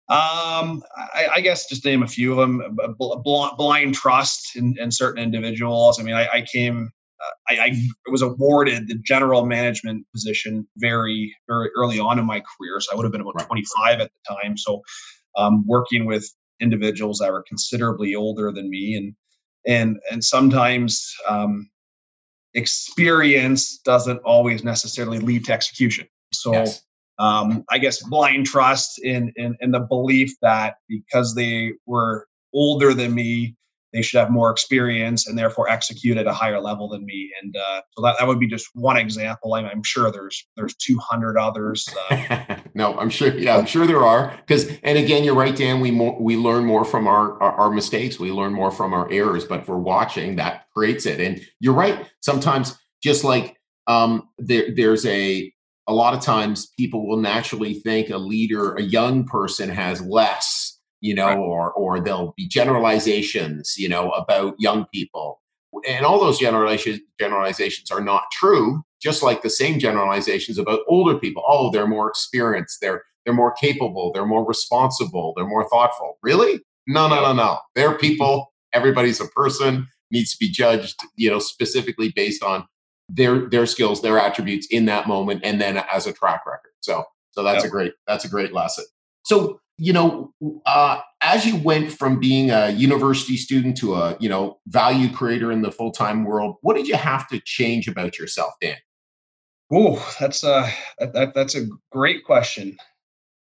Um, 0.08 0.82
I, 0.96 1.28
I 1.36 1.40
guess 1.40 1.68
just 1.68 1.84
name 1.84 2.02
a 2.02 2.06
few 2.06 2.32
of 2.32 2.38
them. 2.38 2.78
Blind, 2.98 3.56
blind 3.58 3.94
trust 3.94 4.56
in, 4.56 4.74
in, 4.78 4.90
certain 4.90 5.22
individuals. 5.22 6.00
I 6.00 6.02
mean, 6.02 6.14
I, 6.14 6.26
I 6.28 6.42
came, 6.42 6.90
uh, 7.20 7.52
I, 7.52 7.58
I, 7.66 8.10
was 8.10 8.22
awarded 8.22 8.88
the 8.88 8.94
general 9.04 9.44
management 9.44 10.06
position 10.14 10.66
very 10.76 11.34
very 11.48 11.70
early 11.76 11.98
on 11.98 12.18
in 12.18 12.24
my 12.24 12.40
career. 12.40 12.80
So 12.80 12.92
I 12.92 12.96
would 12.96 13.04
have 13.04 13.12
been 13.12 13.20
about 13.20 13.46
25 13.46 14.00
at 14.00 14.10
the 14.10 14.34
time. 14.34 14.56
So 14.56 14.82
um, 15.36 15.64
working 15.66 16.06
with 16.06 16.28
individuals 16.60 17.18
that 17.18 17.32
were 17.32 17.44
considerably 17.46 18.14
older 18.14 18.52
than 18.52 18.68
me 18.70 18.94
and 18.94 19.14
and 19.66 19.98
and 20.10 20.24
sometimes 20.24 21.14
um, 21.28 21.68
experience 22.54 23.78
doesn't 23.78 24.18
always 24.24 24.64
necessarily 24.64 25.18
lead 25.18 25.44
to 25.46 25.52
execution. 25.52 26.08
So 26.32 26.52
yes. 26.52 26.82
um, 27.18 27.64
I 27.70 27.78
guess 27.78 28.02
blind 28.02 28.46
trust 28.46 29.00
in, 29.02 29.32
in 29.36 29.56
in 29.60 29.70
the 29.70 29.80
belief 29.80 30.32
that 30.42 30.76
because 30.88 31.34
they 31.34 31.72
were 31.86 32.26
older 32.54 32.94
than 32.94 33.14
me, 33.14 33.56
they 33.92 34.02
should 34.02 34.18
have 34.18 34.30
more 34.30 34.50
experience 34.50 35.26
and 35.26 35.38
therefore 35.38 35.68
execute 35.68 36.18
at 36.18 36.26
a 36.26 36.32
higher 36.32 36.60
level 36.60 36.88
than 36.88 37.04
me. 37.04 37.30
And 37.42 37.56
uh, 37.56 37.80
so 37.92 38.02
that, 38.02 38.16
that 38.18 38.26
would 38.26 38.38
be 38.38 38.46
just 38.46 38.68
one 38.74 38.96
example. 38.96 39.54
I'm, 39.54 39.66
I'm 39.66 39.82
sure 39.82 40.10
there's 40.10 40.46
there's 40.56 40.74
200 40.76 41.38
others. 41.38 41.88
Uh, 42.10 42.56
no, 42.74 42.98
I'm 42.98 43.10
sure. 43.10 43.36
Yeah, 43.36 43.56
I'm 43.56 43.66
sure 43.66 43.86
there 43.86 44.04
are. 44.04 44.36
Because 44.36 44.68
and 44.82 44.98
again, 44.98 45.24
you're 45.24 45.34
right, 45.34 45.56
Dan. 45.56 45.80
We 45.80 45.90
more, 45.90 46.20
we 46.20 46.36
learn 46.36 46.64
more 46.64 46.84
from 46.84 47.06
our, 47.06 47.40
our, 47.42 47.52
our 47.52 47.70
mistakes. 47.70 48.18
We 48.18 48.30
learn 48.30 48.52
more 48.52 48.70
from 48.70 48.92
our 48.92 49.10
errors. 49.10 49.44
But 49.44 49.64
for 49.64 49.78
watching, 49.78 50.36
that 50.36 50.66
creates 50.74 51.06
it. 51.06 51.20
And 51.20 51.40
you're 51.60 51.74
right. 51.74 52.10
Sometimes, 52.20 52.78
just 53.02 53.24
like 53.24 53.56
um, 53.86 54.28
there, 54.38 54.74
there's 54.74 55.06
a 55.06 55.52
a 55.86 55.94
lot 55.94 56.12
of 56.12 56.20
times 56.20 56.66
people 56.78 57.08
will 57.08 57.16
naturally 57.16 57.74
think 57.74 58.10
a 58.10 58.18
leader, 58.18 58.74
a 58.74 58.82
young 58.82 59.24
person, 59.24 59.70
has 59.70 60.02
less 60.02 60.77
you 61.00 61.14
know, 61.14 61.26
right. 61.26 61.38
or 61.38 61.72
or 61.72 62.00
there'll 62.00 62.34
be 62.36 62.46
generalizations, 62.48 63.74
you 63.76 63.88
know, 63.88 64.10
about 64.10 64.54
young 64.58 64.86
people. 64.92 65.40
And 65.86 66.04
all 66.04 66.18
those 66.18 66.38
generalizations 66.38 67.00
generalizations 67.20 67.90
are 67.90 68.00
not 68.00 68.24
true, 68.32 68.82
just 69.00 69.22
like 69.22 69.42
the 69.42 69.50
same 69.50 69.78
generalizations 69.78 70.58
about 70.58 70.80
older 70.88 71.18
people. 71.18 71.42
Oh, 71.46 71.70
they're 71.70 71.86
more 71.86 72.08
experienced, 72.08 72.78
they're 72.80 73.02
they're 73.24 73.34
more 73.34 73.52
capable, 73.52 74.12
they're 74.12 74.26
more 74.26 74.46
responsible, 74.46 75.34
they're 75.36 75.46
more 75.46 75.68
thoughtful. 75.68 76.18
Really? 76.22 76.60
No, 76.86 77.08
no, 77.08 77.20
no, 77.20 77.32
no. 77.32 77.58
They're 77.74 77.98
people. 77.98 78.52
Everybody's 78.72 79.20
a 79.20 79.26
person, 79.26 79.86
needs 80.10 80.32
to 80.32 80.38
be 80.38 80.50
judged, 80.50 81.00
you 81.16 81.30
know, 81.30 81.38
specifically 81.38 82.12
based 82.14 82.42
on 82.42 82.66
their 83.08 83.48
their 83.48 83.66
skills, 83.66 84.02
their 84.02 84.18
attributes 84.18 84.66
in 84.70 84.86
that 84.86 85.06
moment, 85.06 85.40
and 85.44 85.60
then 85.60 85.82
as 85.92 86.06
a 86.06 86.12
track 86.12 86.46
record. 86.46 86.72
So 86.80 87.04
so 87.30 87.42
that's 87.42 87.64
yep. 87.64 87.66
a 87.66 87.68
great 87.70 87.92
that's 88.06 88.24
a 88.24 88.28
great 88.28 88.52
lesson. 88.52 88.84
So 89.28 89.60
you 89.76 89.92
know, 89.92 90.32
uh, 90.66 91.00
as 91.22 91.46
you 91.46 91.56
went 91.56 91.92
from 91.92 92.18
being 92.18 92.50
a 92.50 92.70
university 92.70 93.36
student 93.36 93.76
to 93.76 93.94
a 93.94 94.16
you 94.18 94.28
know 94.28 94.58
value 94.66 95.12
creator 95.12 95.52
in 95.52 95.62
the 95.62 95.70
full 95.70 95.92
time 95.92 96.24
world, 96.24 96.56
what 96.62 96.76
did 96.76 96.88
you 96.88 96.96
have 96.96 97.28
to 97.28 97.40
change 97.44 97.88
about 97.88 98.18
yourself, 98.18 98.54
Dan? 98.60 98.76
Oh, 99.70 100.14
that's 100.18 100.42
a 100.44 100.68
that, 100.98 101.32
that's 101.34 101.54
a 101.54 101.66
great 101.92 102.24
question. 102.24 102.76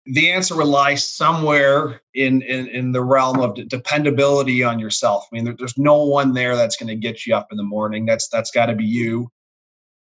The 0.05 0.31
answer 0.31 0.55
lie 0.63 0.95
somewhere 0.95 2.01
in 2.13 2.41
in, 2.41 2.67
in 2.67 2.91
the 2.93 3.03
realm 3.03 3.41
of 3.41 3.55
dependability 3.67 4.63
on 4.63 4.79
yourself. 4.79 5.27
I 5.31 5.35
mean, 5.35 5.43
there, 5.43 5.55
there's 5.57 5.77
no 5.77 6.05
one 6.05 6.33
there 6.33 6.55
that's 6.55 6.77
going 6.77 6.87
to 6.87 6.95
get 6.95 7.25
you 7.25 7.35
up 7.35 7.47
in 7.51 7.57
the 7.57 7.63
morning. 7.63 8.05
That's 8.05 8.29
that's 8.29 8.49
got 8.49 8.67
to 8.67 8.75
be 8.75 8.85
you. 8.85 9.29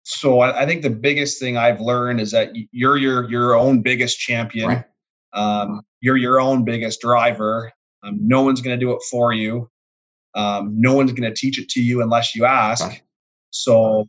So 0.06 0.42
I, 0.42 0.64
I, 0.64 0.66
think 0.66 0.82
the 0.82 0.90
biggest 0.90 1.40
thing 1.40 1.56
I've 1.56 1.80
learned 1.80 2.20
is 2.20 2.32
that 2.32 2.50
you're 2.72 2.98
your 2.98 3.30
your 3.32 3.56
own 3.56 3.82
biggest 3.82 4.20
champion. 4.20 4.68
Right 4.68 4.86
um, 5.34 5.82
you're 6.02 6.18
your 6.18 6.40
own 6.40 6.66
biggest 6.66 7.02
driver. 7.02 7.72
Um, 8.04 8.20
no 8.22 8.42
one's 8.42 8.62
going 8.62 8.78
to 8.78 8.86
do 8.86 8.92
it 8.92 9.02
for 9.10 9.34
you. 9.34 9.70
Um, 10.36 10.76
no 10.80 10.94
one's 10.94 11.14
going 11.14 11.30
to 11.30 11.36
teach 11.36 11.60
it 11.60 11.70
to 11.70 11.82
you 11.82 12.02
unless 12.02 12.36
you 12.36 12.46
ask. 12.46 13.02
So, 13.52 14.08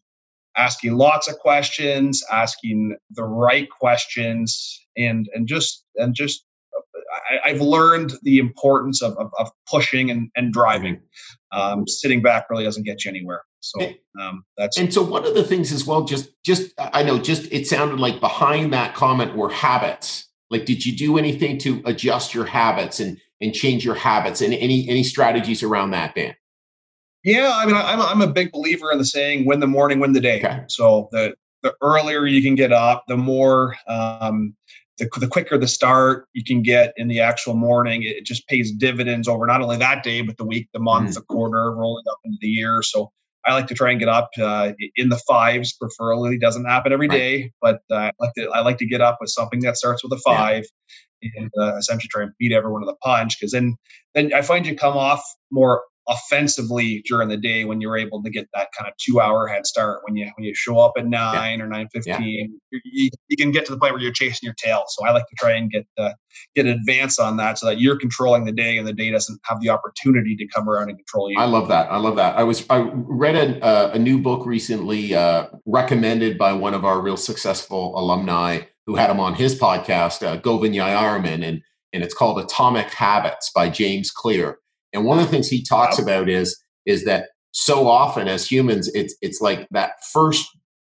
asking 0.56 0.94
lots 0.94 1.28
of 1.28 1.38
questions, 1.38 2.24
asking 2.32 2.96
the 3.10 3.24
right 3.24 3.68
questions, 3.68 4.80
and 4.96 5.28
and 5.34 5.46
just 5.46 5.84
and 5.96 6.14
just 6.14 6.44
I, 7.44 7.50
have 7.50 7.60
learned 7.60 8.14
the 8.22 8.38
importance 8.38 9.02
of, 9.02 9.16
of, 9.18 9.30
of 9.38 9.50
pushing 9.70 10.10
and, 10.10 10.30
and 10.34 10.52
driving. 10.52 11.00
um, 11.52 11.86
sitting 11.86 12.22
back 12.22 12.46
really 12.50 12.64
doesn't 12.64 12.84
get 12.84 13.04
you 13.04 13.10
anywhere. 13.10 13.42
So 13.60 13.80
um, 14.20 14.44
that's 14.58 14.76
and 14.76 14.92
so 14.92 15.02
one 15.02 15.24
of 15.24 15.34
the 15.34 15.44
things 15.44 15.72
as 15.72 15.86
well. 15.86 16.04
Just 16.04 16.30
just 16.44 16.72
I 16.78 17.02
know 17.02 17.18
just 17.18 17.50
it 17.50 17.66
sounded 17.66 17.98
like 17.98 18.20
behind 18.20 18.72
that 18.72 18.94
comment 18.94 19.36
were 19.36 19.50
habits. 19.50 20.26
Like, 20.54 20.66
did 20.66 20.86
you 20.86 20.96
do 20.96 21.18
anything 21.18 21.58
to 21.58 21.82
adjust 21.84 22.32
your 22.32 22.44
habits 22.44 23.00
and 23.00 23.20
and 23.40 23.52
change 23.52 23.84
your 23.84 23.96
habits 23.96 24.40
and 24.40 24.54
any 24.54 24.88
any 24.88 25.02
strategies 25.02 25.64
around 25.64 25.90
that, 25.90 26.14
Dan? 26.14 26.36
Yeah, 27.24 27.50
I 27.52 27.66
mean, 27.66 27.74
I'm 27.74 28.00
I'm 28.00 28.22
a 28.22 28.32
big 28.32 28.52
believer 28.52 28.92
in 28.92 28.98
the 28.98 29.04
saying 29.04 29.46
"win 29.46 29.58
the 29.58 29.66
morning, 29.66 29.98
win 29.98 30.12
the 30.12 30.20
day." 30.20 30.38
Okay. 30.38 30.62
So 30.68 31.08
the 31.10 31.34
the 31.64 31.74
earlier 31.82 32.24
you 32.24 32.40
can 32.40 32.54
get 32.54 32.72
up, 32.72 33.02
the 33.08 33.16
more 33.16 33.74
um, 33.88 34.54
the, 34.98 35.08
the 35.18 35.26
quicker 35.26 35.58
the 35.58 35.66
start 35.66 36.28
you 36.34 36.44
can 36.44 36.62
get 36.62 36.92
in 36.96 37.08
the 37.08 37.18
actual 37.18 37.54
morning. 37.54 38.04
It 38.04 38.24
just 38.24 38.46
pays 38.46 38.70
dividends 38.70 39.26
over 39.26 39.46
not 39.46 39.60
only 39.60 39.78
that 39.78 40.04
day, 40.04 40.22
but 40.22 40.36
the 40.36 40.44
week, 40.44 40.68
the 40.72 40.78
month, 40.78 41.10
mm. 41.10 41.14
the 41.14 41.22
quarter, 41.22 41.72
rolling 41.72 42.04
up 42.08 42.18
into 42.24 42.38
the 42.40 42.46
year. 42.46 42.80
So 42.84 43.10
I 43.46 43.54
like 43.54 43.66
to 43.68 43.74
try 43.74 43.90
and 43.90 44.00
get 44.00 44.08
up 44.08 44.30
uh, 44.40 44.72
in 44.96 45.08
the 45.08 45.20
fives, 45.28 45.72
preferably. 45.74 46.36
It 46.36 46.40
doesn't 46.40 46.64
happen 46.64 46.92
every 46.92 47.08
right. 47.08 47.18
day, 47.18 47.52
but 47.60 47.80
uh, 47.90 47.94
I 47.94 48.10
like 48.18 48.32
to 48.36 48.50
I 48.50 48.60
like 48.60 48.78
to 48.78 48.86
get 48.86 49.00
up 49.00 49.18
with 49.20 49.30
something 49.30 49.60
that 49.60 49.76
starts 49.76 50.02
with 50.02 50.12
a 50.12 50.20
five, 50.24 50.64
yeah. 51.20 51.30
and 51.36 51.50
uh, 51.60 51.76
essentially 51.76 52.08
try 52.10 52.22
and 52.22 52.32
beat 52.38 52.52
everyone 52.52 52.82
to 52.82 52.86
the 52.86 52.96
punch. 53.02 53.38
Because 53.38 53.52
then 53.52 53.76
then 54.14 54.32
I 54.32 54.42
find 54.42 54.66
you 54.66 54.74
come 54.74 54.96
off 54.96 55.22
more 55.50 55.82
offensively 56.08 57.02
during 57.06 57.28
the 57.28 57.36
day 57.36 57.64
when 57.64 57.80
you're 57.80 57.96
able 57.96 58.22
to 58.22 58.30
get 58.30 58.46
that 58.52 58.68
kind 58.76 58.88
of 58.88 58.96
two 58.98 59.20
hour 59.20 59.46
head 59.46 59.66
start 59.66 60.00
when 60.04 60.16
you 60.16 60.30
when 60.36 60.44
you 60.44 60.54
show 60.54 60.78
up 60.78 60.92
at 60.98 61.06
nine 61.06 61.58
yeah. 61.58 61.64
or 61.64 61.68
nine 61.68 61.88
fifteen 61.92 62.58
yeah. 62.70 62.78
you, 62.84 63.10
you, 63.28 63.36
can 63.36 63.50
get 63.50 63.64
to 63.64 63.72
the 63.72 63.78
point 63.78 63.92
where 63.92 64.02
you're 64.02 64.12
chasing 64.12 64.46
your 64.46 64.54
tail. 64.54 64.84
So 64.88 65.06
i 65.06 65.12
like 65.12 65.26
to 65.26 65.36
try 65.36 65.52
and 65.52 65.70
get 65.70 65.86
uh, 65.96 66.10
get 66.54 66.66
an 66.66 66.72
advance 66.72 67.18
on 67.18 67.36
that 67.38 67.58
so 67.58 67.66
that 67.66 67.80
you're 67.80 67.98
controlling 67.98 68.44
the 68.44 68.52
day 68.52 68.76
and 68.76 68.86
the 68.86 68.92
day 68.92 69.10
doesn't 69.10 69.40
have 69.44 69.60
the 69.60 69.70
opportunity 69.70 70.36
to 70.36 70.46
come 70.48 70.68
around 70.68 70.88
and 70.90 70.98
control 70.98 71.30
you. 71.30 71.38
I 71.38 71.46
love 71.46 71.68
that. 71.68 71.90
I 71.90 71.96
love 71.96 72.16
that. 72.16 72.36
I 72.36 72.42
was 72.42 72.66
i 72.68 72.78
read 72.92 73.36
a, 73.36 73.64
uh, 73.64 73.90
a 73.94 73.98
new 73.98 74.18
book 74.18 74.46
recently 74.46 75.14
uh, 75.14 75.46
recommended 75.64 76.36
by 76.36 76.52
one 76.52 76.74
of 76.74 76.84
our 76.84 77.00
real 77.00 77.16
successful 77.16 77.98
alumni 77.98 78.60
who 78.86 78.96
had 78.96 79.10
him 79.10 79.20
on 79.20 79.34
his 79.34 79.58
podcast 79.58 80.26
uh, 80.26 80.38
govin 80.40 80.74
Jayaraman, 80.74 81.42
and 81.46 81.62
and 81.92 82.02
it's 82.02 82.14
called 82.14 82.38
atomic 82.40 82.92
habits 82.92 83.50
by 83.54 83.70
james 83.70 84.10
clear 84.10 84.58
and 84.94 85.04
one 85.04 85.18
of 85.18 85.26
the 85.26 85.30
things 85.30 85.48
he 85.48 85.62
talks 85.62 85.98
about 85.98 86.28
is 86.28 86.58
is 86.86 87.04
that 87.04 87.28
so 87.50 87.88
often 87.88 88.28
as 88.28 88.50
humans, 88.50 88.90
it's 88.94 89.14
it's 89.20 89.40
like 89.40 89.68
that 89.70 89.92
first 90.12 90.46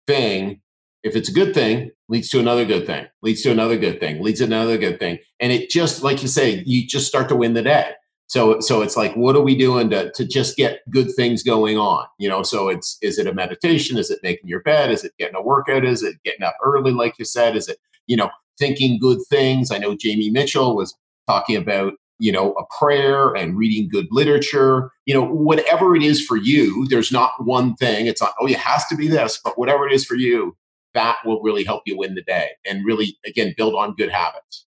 thing. 0.07 0.61
If 1.03 1.15
it's 1.15 1.29
a 1.29 1.33
good 1.33 1.55
thing, 1.55 1.91
leads 2.09 2.29
to 2.31 2.41
another 2.41 2.65
good 2.65 2.87
thing, 2.87 3.07
leads 3.23 3.43
to 3.43 3.53
another 3.53 3.77
good 3.77 4.01
thing, 4.01 4.23
leads 4.23 4.41
to 4.41 4.47
another 4.47 4.77
good 4.77 4.99
thing, 4.99 5.19
and 5.41 5.53
it 5.53 5.71
just 5.71 6.03
like 6.03 6.23
you 6.23 6.29
say, 6.29 6.63
you 6.67 6.87
just 6.87 7.07
start 7.07 7.29
to 7.29 7.37
win 7.37 7.55
the 7.55 7.63
day. 7.63 7.93
So 8.29 8.61
so 8.61 8.83
it's 8.83 8.97
like, 8.97 9.15
what 9.15 9.37
are 9.37 9.43
we 9.43 9.57
doing 9.57 9.91
to 9.91 10.11
to 10.13 10.27
just 10.27 10.57
get 10.57 10.81
good 10.91 11.13
things 11.15 11.43
going 11.43 11.79
on? 11.79 12.07
You 12.19 12.29
know, 12.29 12.43
so 12.43 12.69
it's 12.69 12.99
is 13.03 13.19
it 13.19 13.27
a 13.27 13.35
meditation? 13.35 13.99
Is 13.99 14.11
it 14.11 14.21
making 14.23 14.49
your 14.49 14.63
bed? 14.63 14.91
Is 14.91 15.05
it 15.05 15.13
getting 15.19 15.37
a 15.37 15.43
workout? 15.43 15.85
Is 15.85 16.03
it 16.03 16.17
getting 16.25 16.43
up 16.43 16.57
early, 16.65 16.93
like 16.93 17.19
you 17.19 17.25
said? 17.25 17.57
Is 17.57 17.69
it 17.69 17.79
you 18.07 18.17
know 18.17 18.31
thinking 18.59 18.99
good 18.99 19.19
things? 19.31 19.71
I 19.71 19.79
know 19.79 19.97
Jamie 19.97 20.31
Mitchell 20.31 20.75
was 20.75 20.97
talking 21.29 21.57
about 21.57 21.93
you 22.19 22.33
know, 22.33 22.53
a 22.53 22.65
prayer 22.79 23.35
and 23.35 23.59
reading 23.59 23.89
good 23.89 24.07
literature, 24.11 24.91
you 25.05 25.15
know, 25.15 25.25
whatever 25.25 25.95
it 25.95 26.03
is 26.03 26.25
for 26.25 26.37
you, 26.37 26.87
there's 26.89 27.13
not 27.13 27.33
one 27.45 27.75
thing. 27.77 28.07
It's 28.07 28.23
not, 28.23 28.35
oh, 28.41 28.47
it 28.47 28.57
has 28.57 28.87
to 28.87 28.97
be 28.97 29.09
this, 29.09 29.39
but 29.43 29.59
whatever 29.59 29.87
it 29.87 29.93
is 29.93 30.05
for 30.05 30.15
you, 30.15 30.57
that 30.95 31.17
will 31.25 31.43
really 31.43 31.65
help 31.65 31.83
you 31.85 31.97
win 31.97 32.15
the 32.15 32.23
day 32.23 32.51
and 32.65 32.85
really, 32.85 33.19
again, 33.27 33.55
build 33.57 33.75
on 33.75 33.95
good 33.95 34.11
habits. 34.11 34.67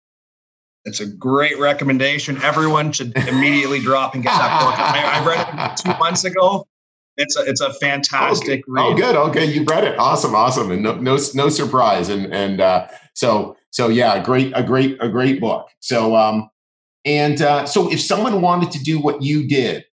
It's 0.86 1.00
a 1.00 1.08
great 1.08 1.60
recommendation. 1.60 2.42
Everyone 2.42 2.92
should 2.92 3.16
immediately 3.18 3.80
drop 3.84 4.14
and 4.14 4.24
get 4.24 4.32
that 4.32 4.62
book. 4.62 4.80
I, 4.80 5.20
I 5.20 5.26
read 5.26 5.72
it 5.72 5.78
two 5.78 6.00
months 6.00 6.24
ago. 6.24 6.66
It's 7.18 7.36
a 7.36 7.42
it's 7.42 7.60
a 7.60 7.74
fantastic 7.74 8.64
okay. 8.70 8.82
Oh, 8.82 8.96
good. 8.96 9.16
Okay, 9.16 9.44
you 9.46 9.66
read 9.66 9.84
it. 9.84 10.00
Awesome, 10.00 10.34
awesome, 10.34 10.72
and 10.72 10.82
no 10.82 10.96
no 10.96 11.18
no 11.34 11.50
surprise. 11.50 12.08
And 12.08 12.34
and 12.34 12.62
uh, 12.62 12.88
so 13.14 13.58
so 13.72 13.90
yeah, 13.90 14.24
great 14.24 14.54
a 14.56 14.64
great 14.64 14.98
a 15.02 15.10
great 15.10 15.42
book. 15.42 15.68
So 15.82 16.16
um, 16.16 16.50
and 17.06 17.42
uh, 17.42 17.66
so, 17.66 17.92
if 17.92 18.02
someone 18.02 18.42
wanted 18.42 18.72
to 18.72 18.80
do 18.80 19.00
what 19.00 19.22
you 19.22 19.48
did, 19.48 19.86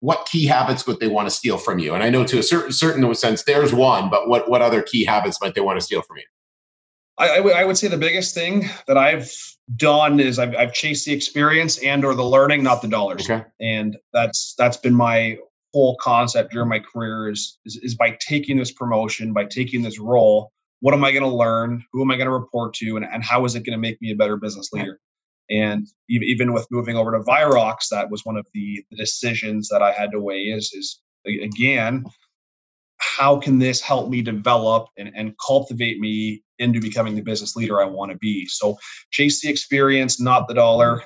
what 0.00 0.26
key 0.26 0.46
habits 0.46 0.86
would 0.86 1.00
they 1.00 1.08
want 1.08 1.26
to 1.28 1.34
steal 1.34 1.58
from 1.58 1.78
you? 1.78 1.94
And 1.94 2.02
I 2.02 2.10
know 2.10 2.24
to 2.24 2.38
a 2.38 2.42
certain 2.42 2.72
certain 2.72 3.14
sense, 3.14 3.42
there's 3.44 3.72
one, 3.72 4.10
but 4.10 4.28
what 4.28 4.48
what 4.48 4.62
other 4.62 4.82
key 4.82 5.04
habits 5.04 5.40
might 5.40 5.54
they 5.54 5.60
want 5.60 5.78
to 5.78 5.84
steal 5.84 6.02
from 6.02 6.18
you? 6.18 6.24
I, 7.18 7.30
I, 7.30 7.36
w- 7.38 7.56
I 7.56 7.64
would 7.64 7.76
say 7.76 7.88
the 7.88 7.96
biggest 7.96 8.34
thing 8.34 8.70
that 8.86 8.96
I've 8.96 9.32
done 9.76 10.20
is 10.20 10.38
I've, 10.38 10.54
I've 10.54 10.72
chased 10.72 11.04
the 11.04 11.12
experience 11.12 11.78
and 11.78 12.04
or 12.04 12.14
the 12.14 12.24
learning, 12.24 12.62
not 12.62 12.80
the 12.80 12.88
dollars. 12.88 13.28
Okay. 13.28 13.44
And 13.60 13.96
that's 14.12 14.54
that's 14.56 14.76
been 14.76 14.94
my 14.94 15.38
whole 15.74 15.96
concept 15.96 16.52
during 16.52 16.68
my 16.68 16.78
career 16.78 17.28
is, 17.30 17.58
is, 17.64 17.76
is 17.82 17.94
by 17.94 18.16
taking 18.20 18.56
this 18.56 18.72
promotion, 18.72 19.32
by 19.32 19.44
taking 19.44 19.82
this 19.82 19.98
role, 19.98 20.52
what 20.80 20.94
am 20.94 21.04
I 21.04 21.10
going 21.10 21.24
to 21.24 21.28
learn? 21.28 21.84
Who 21.92 22.02
am 22.02 22.10
I 22.10 22.16
going 22.16 22.26
to 22.26 22.32
report 22.32 22.74
to? 22.74 22.96
And, 22.96 23.04
and 23.04 23.22
how 23.22 23.44
is 23.44 23.54
it 23.54 23.64
going 23.66 23.76
to 23.76 23.80
make 23.80 24.00
me 24.00 24.12
a 24.12 24.16
better 24.16 24.36
business 24.36 24.70
leader? 24.72 25.00
And 25.50 25.86
even 26.08 26.52
with 26.52 26.66
moving 26.70 26.96
over 26.96 27.12
to 27.12 27.20
Virox, 27.20 27.88
that 27.90 28.10
was 28.10 28.24
one 28.24 28.36
of 28.36 28.46
the, 28.52 28.84
decisions 28.96 29.68
that 29.68 29.82
I 29.82 29.92
had 29.92 30.10
to 30.12 30.20
weigh 30.20 30.44
is, 30.44 30.72
is 30.72 31.00
again, 31.26 32.04
how 32.98 33.38
can 33.38 33.58
this 33.58 33.80
help 33.80 34.10
me 34.10 34.22
develop 34.22 34.88
and, 34.98 35.10
and 35.14 35.34
cultivate 35.44 36.00
me 36.00 36.42
into 36.58 36.80
becoming 36.80 37.14
the 37.14 37.22
business 37.22 37.54
leader 37.54 37.80
I 37.80 37.84
want 37.84 38.10
to 38.10 38.18
be? 38.18 38.46
So 38.46 38.76
chase 39.10 39.40
the 39.40 39.48
experience, 39.48 40.20
not 40.20 40.48
the 40.48 40.54
dollar. 40.54 41.02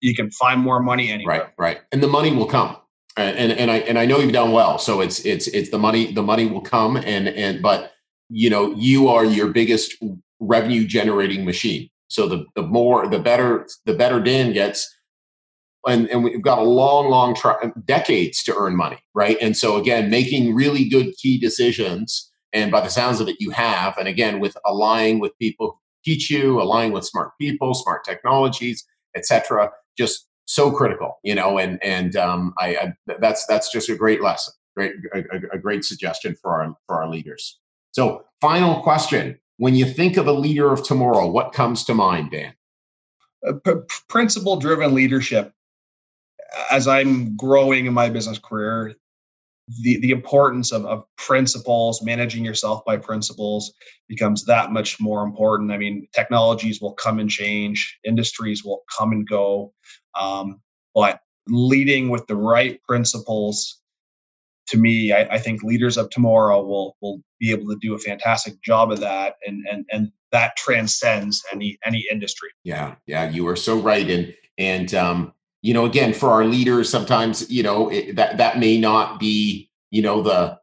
You 0.00 0.14
can 0.14 0.30
find 0.30 0.60
more 0.60 0.80
money 0.80 1.10
anywhere. 1.10 1.38
Right, 1.38 1.48
right. 1.58 1.80
And 1.92 2.02
the 2.02 2.08
money 2.08 2.34
will 2.34 2.46
come. 2.46 2.76
And 3.16 3.52
and 3.52 3.70
I 3.70 3.76
and 3.76 3.96
I 3.96 4.06
know 4.06 4.18
you've 4.18 4.32
done 4.32 4.50
well. 4.50 4.78
So 4.78 5.00
it's 5.00 5.20
it's 5.20 5.46
it's 5.46 5.70
the 5.70 5.78
money, 5.78 6.12
the 6.12 6.22
money 6.22 6.46
will 6.46 6.62
come 6.62 6.96
and 6.96 7.28
and 7.28 7.62
but 7.62 7.92
you 8.28 8.50
know, 8.50 8.72
you 8.74 9.06
are 9.08 9.24
your 9.24 9.48
biggest 9.48 9.94
revenue 10.40 10.84
generating 10.84 11.44
machine 11.44 11.90
so 12.08 12.26
the 12.28 12.44
the 12.54 12.62
more 12.62 13.06
the 13.08 13.18
better 13.18 13.66
the 13.86 13.94
better 13.94 14.20
Dan 14.20 14.52
gets. 14.52 14.90
And, 15.86 16.08
and 16.08 16.24
we've 16.24 16.40
got 16.40 16.60
a 16.60 16.62
long, 16.62 17.10
long 17.10 17.34
tra- 17.34 17.70
decades 17.84 18.42
to 18.44 18.56
earn 18.56 18.74
money, 18.74 18.96
right? 19.12 19.36
And 19.42 19.54
so 19.54 19.76
again, 19.76 20.08
making 20.08 20.54
really 20.54 20.88
good 20.88 21.14
key 21.18 21.38
decisions, 21.38 22.32
and 22.54 22.72
by 22.72 22.80
the 22.80 22.88
sounds 22.88 23.20
of 23.20 23.28
it, 23.28 23.36
you 23.38 23.50
have. 23.50 23.98
And 23.98 24.08
again, 24.08 24.40
with 24.40 24.56
aligning 24.64 25.18
with 25.18 25.36
people 25.38 25.72
who 25.72 26.12
teach 26.12 26.30
you, 26.30 26.58
aligning 26.58 26.92
with 26.92 27.04
smart 27.04 27.32
people, 27.38 27.74
smart 27.74 28.02
technologies, 28.02 28.82
etc. 29.14 29.70
Just 29.98 30.26
so 30.46 30.70
critical, 30.70 31.18
you 31.22 31.34
know. 31.34 31.58
And 31.58 31.82
and 31.82 32.16
um, 32.16 32.54
I, 32.58 32.76
I 32.76 32.92
that's 33.18 33.44
that's 33.46 33.70
just 33.70 33.88
a 33.88 33.96
great 33.96 34.22
lesson, 34.22 34.54
great 34.76 34.92
a, 35.14 35.40
a 35.52 35.58
great 35.58 35.84
suggestion 35.84 36.36
for 36.40 36.52
our 36.52 36.74
for 36.86 36.96
our 36.96 37.08
leaders. 37.08 37.58
So, 37.92 38.24
final 38.40 38.82
question: 38.82 39.38
when 39.56 39.74
you 39.74 39.84
think 39.84 40.16
of 40.16 40.26
a 40.26 40.32
leader 40.32 40.72
of 40.72 40.82
tomorrow, 40.84 41.28
what 41.28 41.52
comes 41.52 41.84
to 41.84 41.94
mind, 41.94 42.30
Dan? 42.32 42.54
Uh, 43.46 43.52
p- 43.64 43.94
principle 44.08 44.56
driven 44.56 44.94
leadership. 44.94 45.52
As 46.70 46.86
I'm 46.86 47.36
growing 47.36 47.86
in 47.86 47.94
my 47.94 48.10
business 48.10 48.38
career, 48.38 48.94
the, 49.80 49.98
the 50.00 50.10
importance 50.10 50.72
of, 50.72 50.84
of 50.84 51.04
principles, 51.16 52.02
managing 52.02 52.44
yourself 52.44 52.84
by 52.84 52.96
principles 52.96 53.72
becomes 54.08 54.44
that 54.44 54.70
much 54.72 55.00
more 55.00 55.22
important. 55.22 55.72
I 55.72 55.78
mean, 55.78 56.06
technologies 56.14 56.80
will 56.80 56.92
come 56.92 57.18
and 57.18 57.30
change, 57.30 57.98
industries 58.04 58.64
will 58.64 58.82
come 58.96 59.12
and 59.12 59.26
go, 59.26 59.72
um, 60.18 60.60
but 60.94 61.20
leading 61.48 62.08
with 62.08 62.26
the 62.26 62.36
right 62.36 62.80
principles 62.82 63.80
to 64.68 64.78
me, 64.78 65.12
I, 65.12 65.22
I, 65.34 65.38
think 65.38 65.62
leaders 65.62 65.96
of 65.96 66.10
tomorrow 66.10 66.62
will 66.62 66.96
will 67.00 67.20
be 67.38 67.50
able 67.50 67.66
to 67.68 67.78
do 67.80 67.94
a 67.94 67.98
fantastic 67.98 68.62
job 68.62 68.90
of 68.90 69.00
that, 69.00 69.34
and 69.46 69.64
and 69.70 69.84
and 69.90 70.12
that 70.32 70.56
transcends 70.56 71.42
any 71.52 71.78
any 71.84 72.04
industry. 72.10 72.48
Yeah, 72.62 72.94
yeah, 73.06 73.28
you 73.28 73.46
are 73.48 73.56
so 73.56 73.78
right, 73.78 74.08
and 74.08 74.34
and 74.58 74.94
um, 74.94 75.32
you 75.62 75.74
know, 75.74 75.84
again, 75.84 76.14
for 76.14 76.30
our 76.30 76.44
leaders, 76.44 76.88
sometimes 76.88 77.50
you 77.50 77.62
know 77.62 77.90
it, 77.90 78.16
that 78.16 78.38
that 78.38 78.58
may 78.58 78.78
not 78.78 79.20
be 79.20 79.70
you 79.90 80.02
know 80.02 80.22
the 80.22 80.58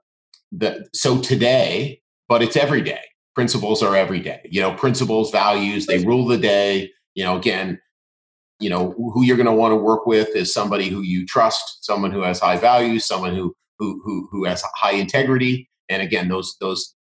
the 0.52 0.88
so 0.94 1.20
today, 1.20 2.02
but 2.28 2.42
it's 2.42 2.58
every 2.58 2.82
day. 2.82 3.02
Principles 3.36 3.82
are 3.82 3.96
every 3.96 4.20
day. 4.20 4.42
You 4.50 4.62
know, 4.62 4.74
principles, 4.74 5.32
values, 5.32 5.86
they 5.86 6.04
rule 6.04 6.28
the 6.28 6.38
day. 6.38 6.92
You 7.16 7.24
know, 7.24 7.38
again, 7.38 7.80
you 8.62 8.70
know 8.70 8.92
who 8.92 9.24
you're 9.24 9.38
going 9.38 9.48
to 9.48 9.54
want 9.54 9.72
to 9.72 9.76
work 9.76 10.06
with 10.06 10.30
is 10.36 10.54
somebody 10.54 10.88
who 10.88 11.02
you 11.02 11.26
trust 11.26 11.84
someone 11.84 12.12
who 12.12 12.22
has 12.22 12.40
high 12.40 12.58
values 12.58 13.06
someone 13.06 13.36
who 13.36 13.56
who 13.82 14.02
who 14.06 14.28
who 14.32 14.46
has 14.46 14.64
high 14.76 14.94
integrity. 14.94 15.70
And 15.90 16.02
again 16.02 16.30
those 16.30 16.56
those 16.62 16.94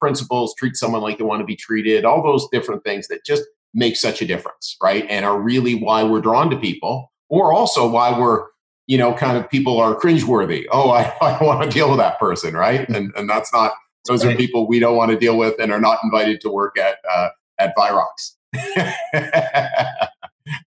principles 0.00 0.54
treat 0.58 0.76
someone 0.76 1.00
like 1.00 1.18
they 1.18 1.24
want 1.24 1.40
to 1.40 1.46
be 1.46 1.56
treated 1.56 2.04
all 2.04 2.22
those 2.22 2.46
different 2.52 2.84
things 2.84 3.08
that 3.08 3.24
just 3.24 3.44
make 3.72 3.96
such 3.96 4.20
a 4.20 4.26
difference 4.26 4.76
right? 4.82 5.06
And 5.08 5.24
are 5.24 5.40
really 5.40 5.76
why 5.76 6.02
we're 6.02 6.20
drawn 6.20 6.50
to 6.50 6.56
people 6.56 7.10
or 7.30 7.52
also 7.52 7.88
why 7.88 8.18
we're 8.18 8.46
you 8.86 8.98
know 8.98 9.14
kind 9.14 9.38
of 9.38 9.48
people 9.48 9.80
are 9.80 9.94
cringeworthy. 9.94 10.64
Oh 10.70 10.90
i, 10.90 11.02
I 11.20 11.42
want 11.42 11.62
to 11.62 11.70
deal 11.70 11.88
with 11.88 11.98
that 11.98 12.18
person 12.18 12.54
right? 12.54 12.86
And 12.88 13.12
and 13.16 13.30
that's 13.30 13.52
not 13.52 13.72
those 14.06 14.24
are 14.24 14.36
people 14.36 14.68
we 14.68 14.80
don't 14.80 14.96
want 14.96 15.12
to 15.12 15.18
deal 15.18 15.38
with 15.38 15.54
and 15.58 15.72
are 15.72 15.80
not 15.80 15.98
invited 16.04 16.40
to 16.42 16.50
work 16.50 16.78
at 16.78 16.98
uh, 17.10 17.28
at 17.58 17.74
Virox. 17.76 18.34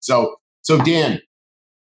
so 0.00 0.36
so 0.62 0.82
Dan, 0.82 1.20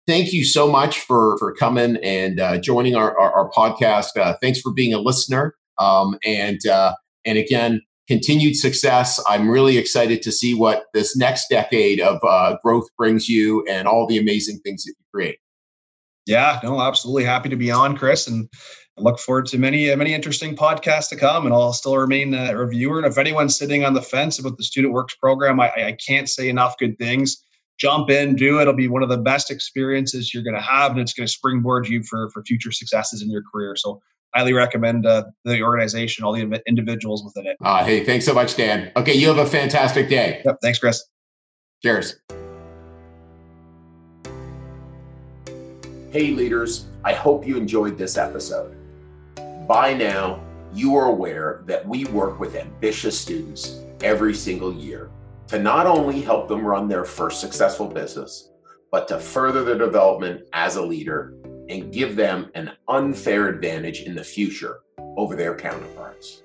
thank 0.07 0.32
you 0.32 0.44
so 0.44 0.70
much 0.70 1.01
for 1.01 1.36
for 1.38 1.55
coming 1.55 1.96
and 2.03 2.40
uh, 2.40 2.59
joining 2.59 2.94
our, 2.94 3.18
our, 3.18 3.32
our 3.32 3.51
podcast. 3.51 4.16
Uh, 4.16 4.34
thanks 4.40 4.61
for 4.61 4.72
being 4.72 4.94
a 4.94 4.98
listener. 4.98 5.55
Um, 5.78 6.18
and 6.24 6.64
uh, 6.66 6.94
and 7.24 7.38
again, 7.38 7.82
continued 8.09 8.57
success. 8.57 9.22
I'm 9.28 9.48
really 9.48 9.78
excited 9.78 10.20
to 10.22 10.32
see 10.32 10.55
what 10.55 10.86
this 10.94 11.16
next 11.16 11.46
decade 11.48 12.01
of 12.01 12.18
uh, 12.22 12.57
growth 12.64 12.88
brings 12.98 13.28
you 13.28 13.64
and 13.68 13.86
all 13.86 14.07
the 14.07 14.18
amazing 14.18 14.59
things 14.64 14.84
that 14.84 14.94
you 14.98 15.05
create. 15.14 15.38
Yeah, 16.26 16.61
no, 16.62 16.80
absolutely 16.80 17.24
happy 17.24 17.48
to 17.48 17.57
be 17.57 17.70
on, 17.70 17.96
Chris, 17.96 18.26
and 18.26 18.48
look 18.98 19.18
forward 19.18 19.46
to 19.46 19.59
many, 19.59 19.90
uh, 19.90 19.96
many 19.96 20.12
interesting 20.12 20.55
podcasts 20.55 21.09
to 21.11 21.16
come. 21.16 21.46
And 21.46 21.55
I'll 21.55 21.72
still 21.72 21.96
remain 21.96 22.34
a 22.34 22.57
reviewer. 22.57 22.98
And 22.98 23.07
if 23.07 23.16
anyone's 23.16 23.57
sitting 23.57 23.84
on 23.84 23.94
the 23.94 24.03
fence 24.03 24.38
about 24.38 24.57
the 24.57 24.64
Student 24.64 24.92
Works 24.92 25.14
program, 25.14 25.61
I, 25.61 25.70
I 25.70 25.96
can't 26.07 26.28
say 26.28 26.48
enough 26.48 26.76
good 26.78 26.98
things. 26.98 27.42
Jump 27.81 28.11
in, 28.11 28.37
do 28.37 28.59
it. 28.59 28.62
It'll 28.62 28.74
be 28.74 28.89
one 28.89 29.03
of 29.03 29.09
the 29.09 29.16
best 29.16 29.51
experiences 29.51 30.35
you're 30.35 30.43
going 30.43 30.55
to 30.55 30.61
have, 30.61 30.91
and 30.91 31.01
it's 31.01 31.14
going 31.14 31.26
to 31.26 31.33
springboard 31.33 31.89
you 31.89 32.03
for 32.03 32.28
for 32.28 32.43
future 32.45 32.70
successes 32.70 33.22
in 33.22 33.31
your 33.31 33.43
career. 33.51 33.74
So 33.74 34.03
highly 34.35 34.53
recommend 34.53 35.07
uh, 35.07 35.24
the 35.47 35.62
organization, 35.62 36.22
all 36.22 36.35
the 36.35 36.62
individuals 36.66 37.24
within 37.24 37.51
it. 37.51 37.57
Uh, 37.64 37.83
hey, 37.83 38.05
thanks 38.05 38.26
so 38.26 38.35
much, 38.35 38.55
Dan. 38.55 38.93
Okay, 38.97 39.14
you 39.14 39.28
have 39.28 39.39
a 39.39 39.47
fantastic 39.47 40.11
day. 40.11 40.43
Yep, 40.45 40.59
thanks, 40.61 40.78
Chris. 40.78 41.07
Cheers. 41.83 42.16
Hey, 46.11 46.33
leaders, 46.33 46.87
I 47.03 47.14
hope 47.14 47.47
you 47.47 47.57
enjoyed 47.57 47.97
this 47.97 48.18
episode. 48.18 48.76
By 49.66 49.95
now, 49.95 50.45
you 50.74 50.97
are 50.97 51.07
aware 51.07 51.62
that 51.64 51.87
we 51.89 52.05
work 52.07 52.41
with 52.41 52.57
ambitious 52.57 53.18
students 53.18 53.81
every 54.03 54.35
single 54.35 54.74
year 54.74 55.09
to 55.51 55.59
not 55.59 55.84
only 55.84 56.20
help 56.20 56.46
them 56.46 56.64
run 56.64 56.86
their 56.86 57.05
first 57.05 57.40
successful 57.40 57.88
business, 57.88 58.53
but 58.92 59.09
to 59.09 59.18
further 59.18 59.64
their 59.64 59.76
development 59.76 60.42
as 60.53 60.76
a 60.76 60.82
leader 60.82 61.34
and 61.68 61.92
give 61.92 62.14
them 62.14 62.48
an 62.55 62.70
unfair 62.86 63.48
advantage 63.48 64.03
in 64.03 64.14
the 64.14 64.22
future 64.22 64.82
over 65.16 65.34
their 65.34 65.57
counterparts. 65.57 66.44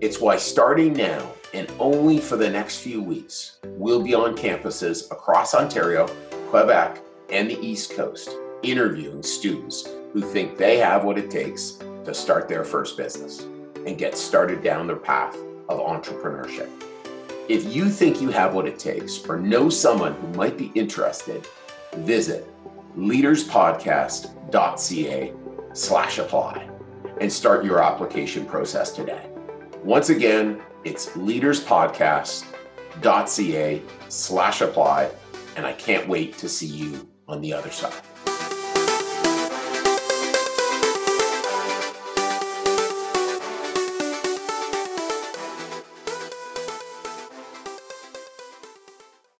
It's 0.00 0.20
why 0.20 0.36
starting 0.36 0.92
now 0.92 1.32
and 1.54 1.68
only 1.80 2.18
for 2.18 2.36
the 2.36 2.48
next 2.48 2.78
few 2.78 3.02
weeks, 3.02 3.58
we'll 3.64 4.00
be 4.00 4.14
on 4.14 4.36
campuses 4.36 5.10
across 5.10 5.52
Ontario, 5.52 6.06
Quebec, 6.50 7.00
and 7.30 7.50
the 7.50 7.58
East 7.58 7.96
Coast 7.96 8.30
interviewing 8.62 9.24
students 9.24 9.88
who 10.12 10.20
think 10.20 10.56
they 10.56 10.76
have 10.76 11.02
what 11.02 11.18
it 11.18 11.32
takes 11.32 11.78
to 12.04 12.14
start 12.14 12.48
their 12.48 12.62
first 12.62 12.96
business 12.96 13.40
and 13.84 13.98
get 13.98 14.16
started 14.16 14.62
down 14.62 14.86
their 14.86 14.94
path 14.94 15.34
of 15.68 15.80
entrepreneurship. 15.80 16.70
If 17.50 17.74
you 17.74 17.90
think 17.90 18.20
you 18.20 18.30
have 18.30 18.54
what 18.54 18.68
it 18.68 18.78
takes 18.78 19.18
or 19.28 19.36
know 19.36 19.68
someone 19.68 20.14
who 20.14 20.28
might 20.34 20.56
be 20.56 20.70
interested, 20.76 21.44
visit 21.96 22.48
leaderspodcast.ca 22.96 25.32
slash 25.72 26.18
apply 26.18 26.70
and 27.20 27.32
start 27.32 27.64
your 27.64 27.82
application 27.82 28.46
process 28.46 28.92
today. 28.92 29.26
Once 29.82 30.10
again, 30.10 30.62
it's 30.84 31.08
leaderspodcast.ca 31.08 33.82
slash 34.08 34.60
apply, 34.60 35.10
and 35.56 35.66
I 35.66 35.72
can't 35.72 36.06
wait 36.06 36.38
to 36.38 36.48
see 36.48 36.68
you 36.68 37.08
on 37.26 37.40
the 37.40 37.52
other 37.52 37.72
side. 37.72 38.00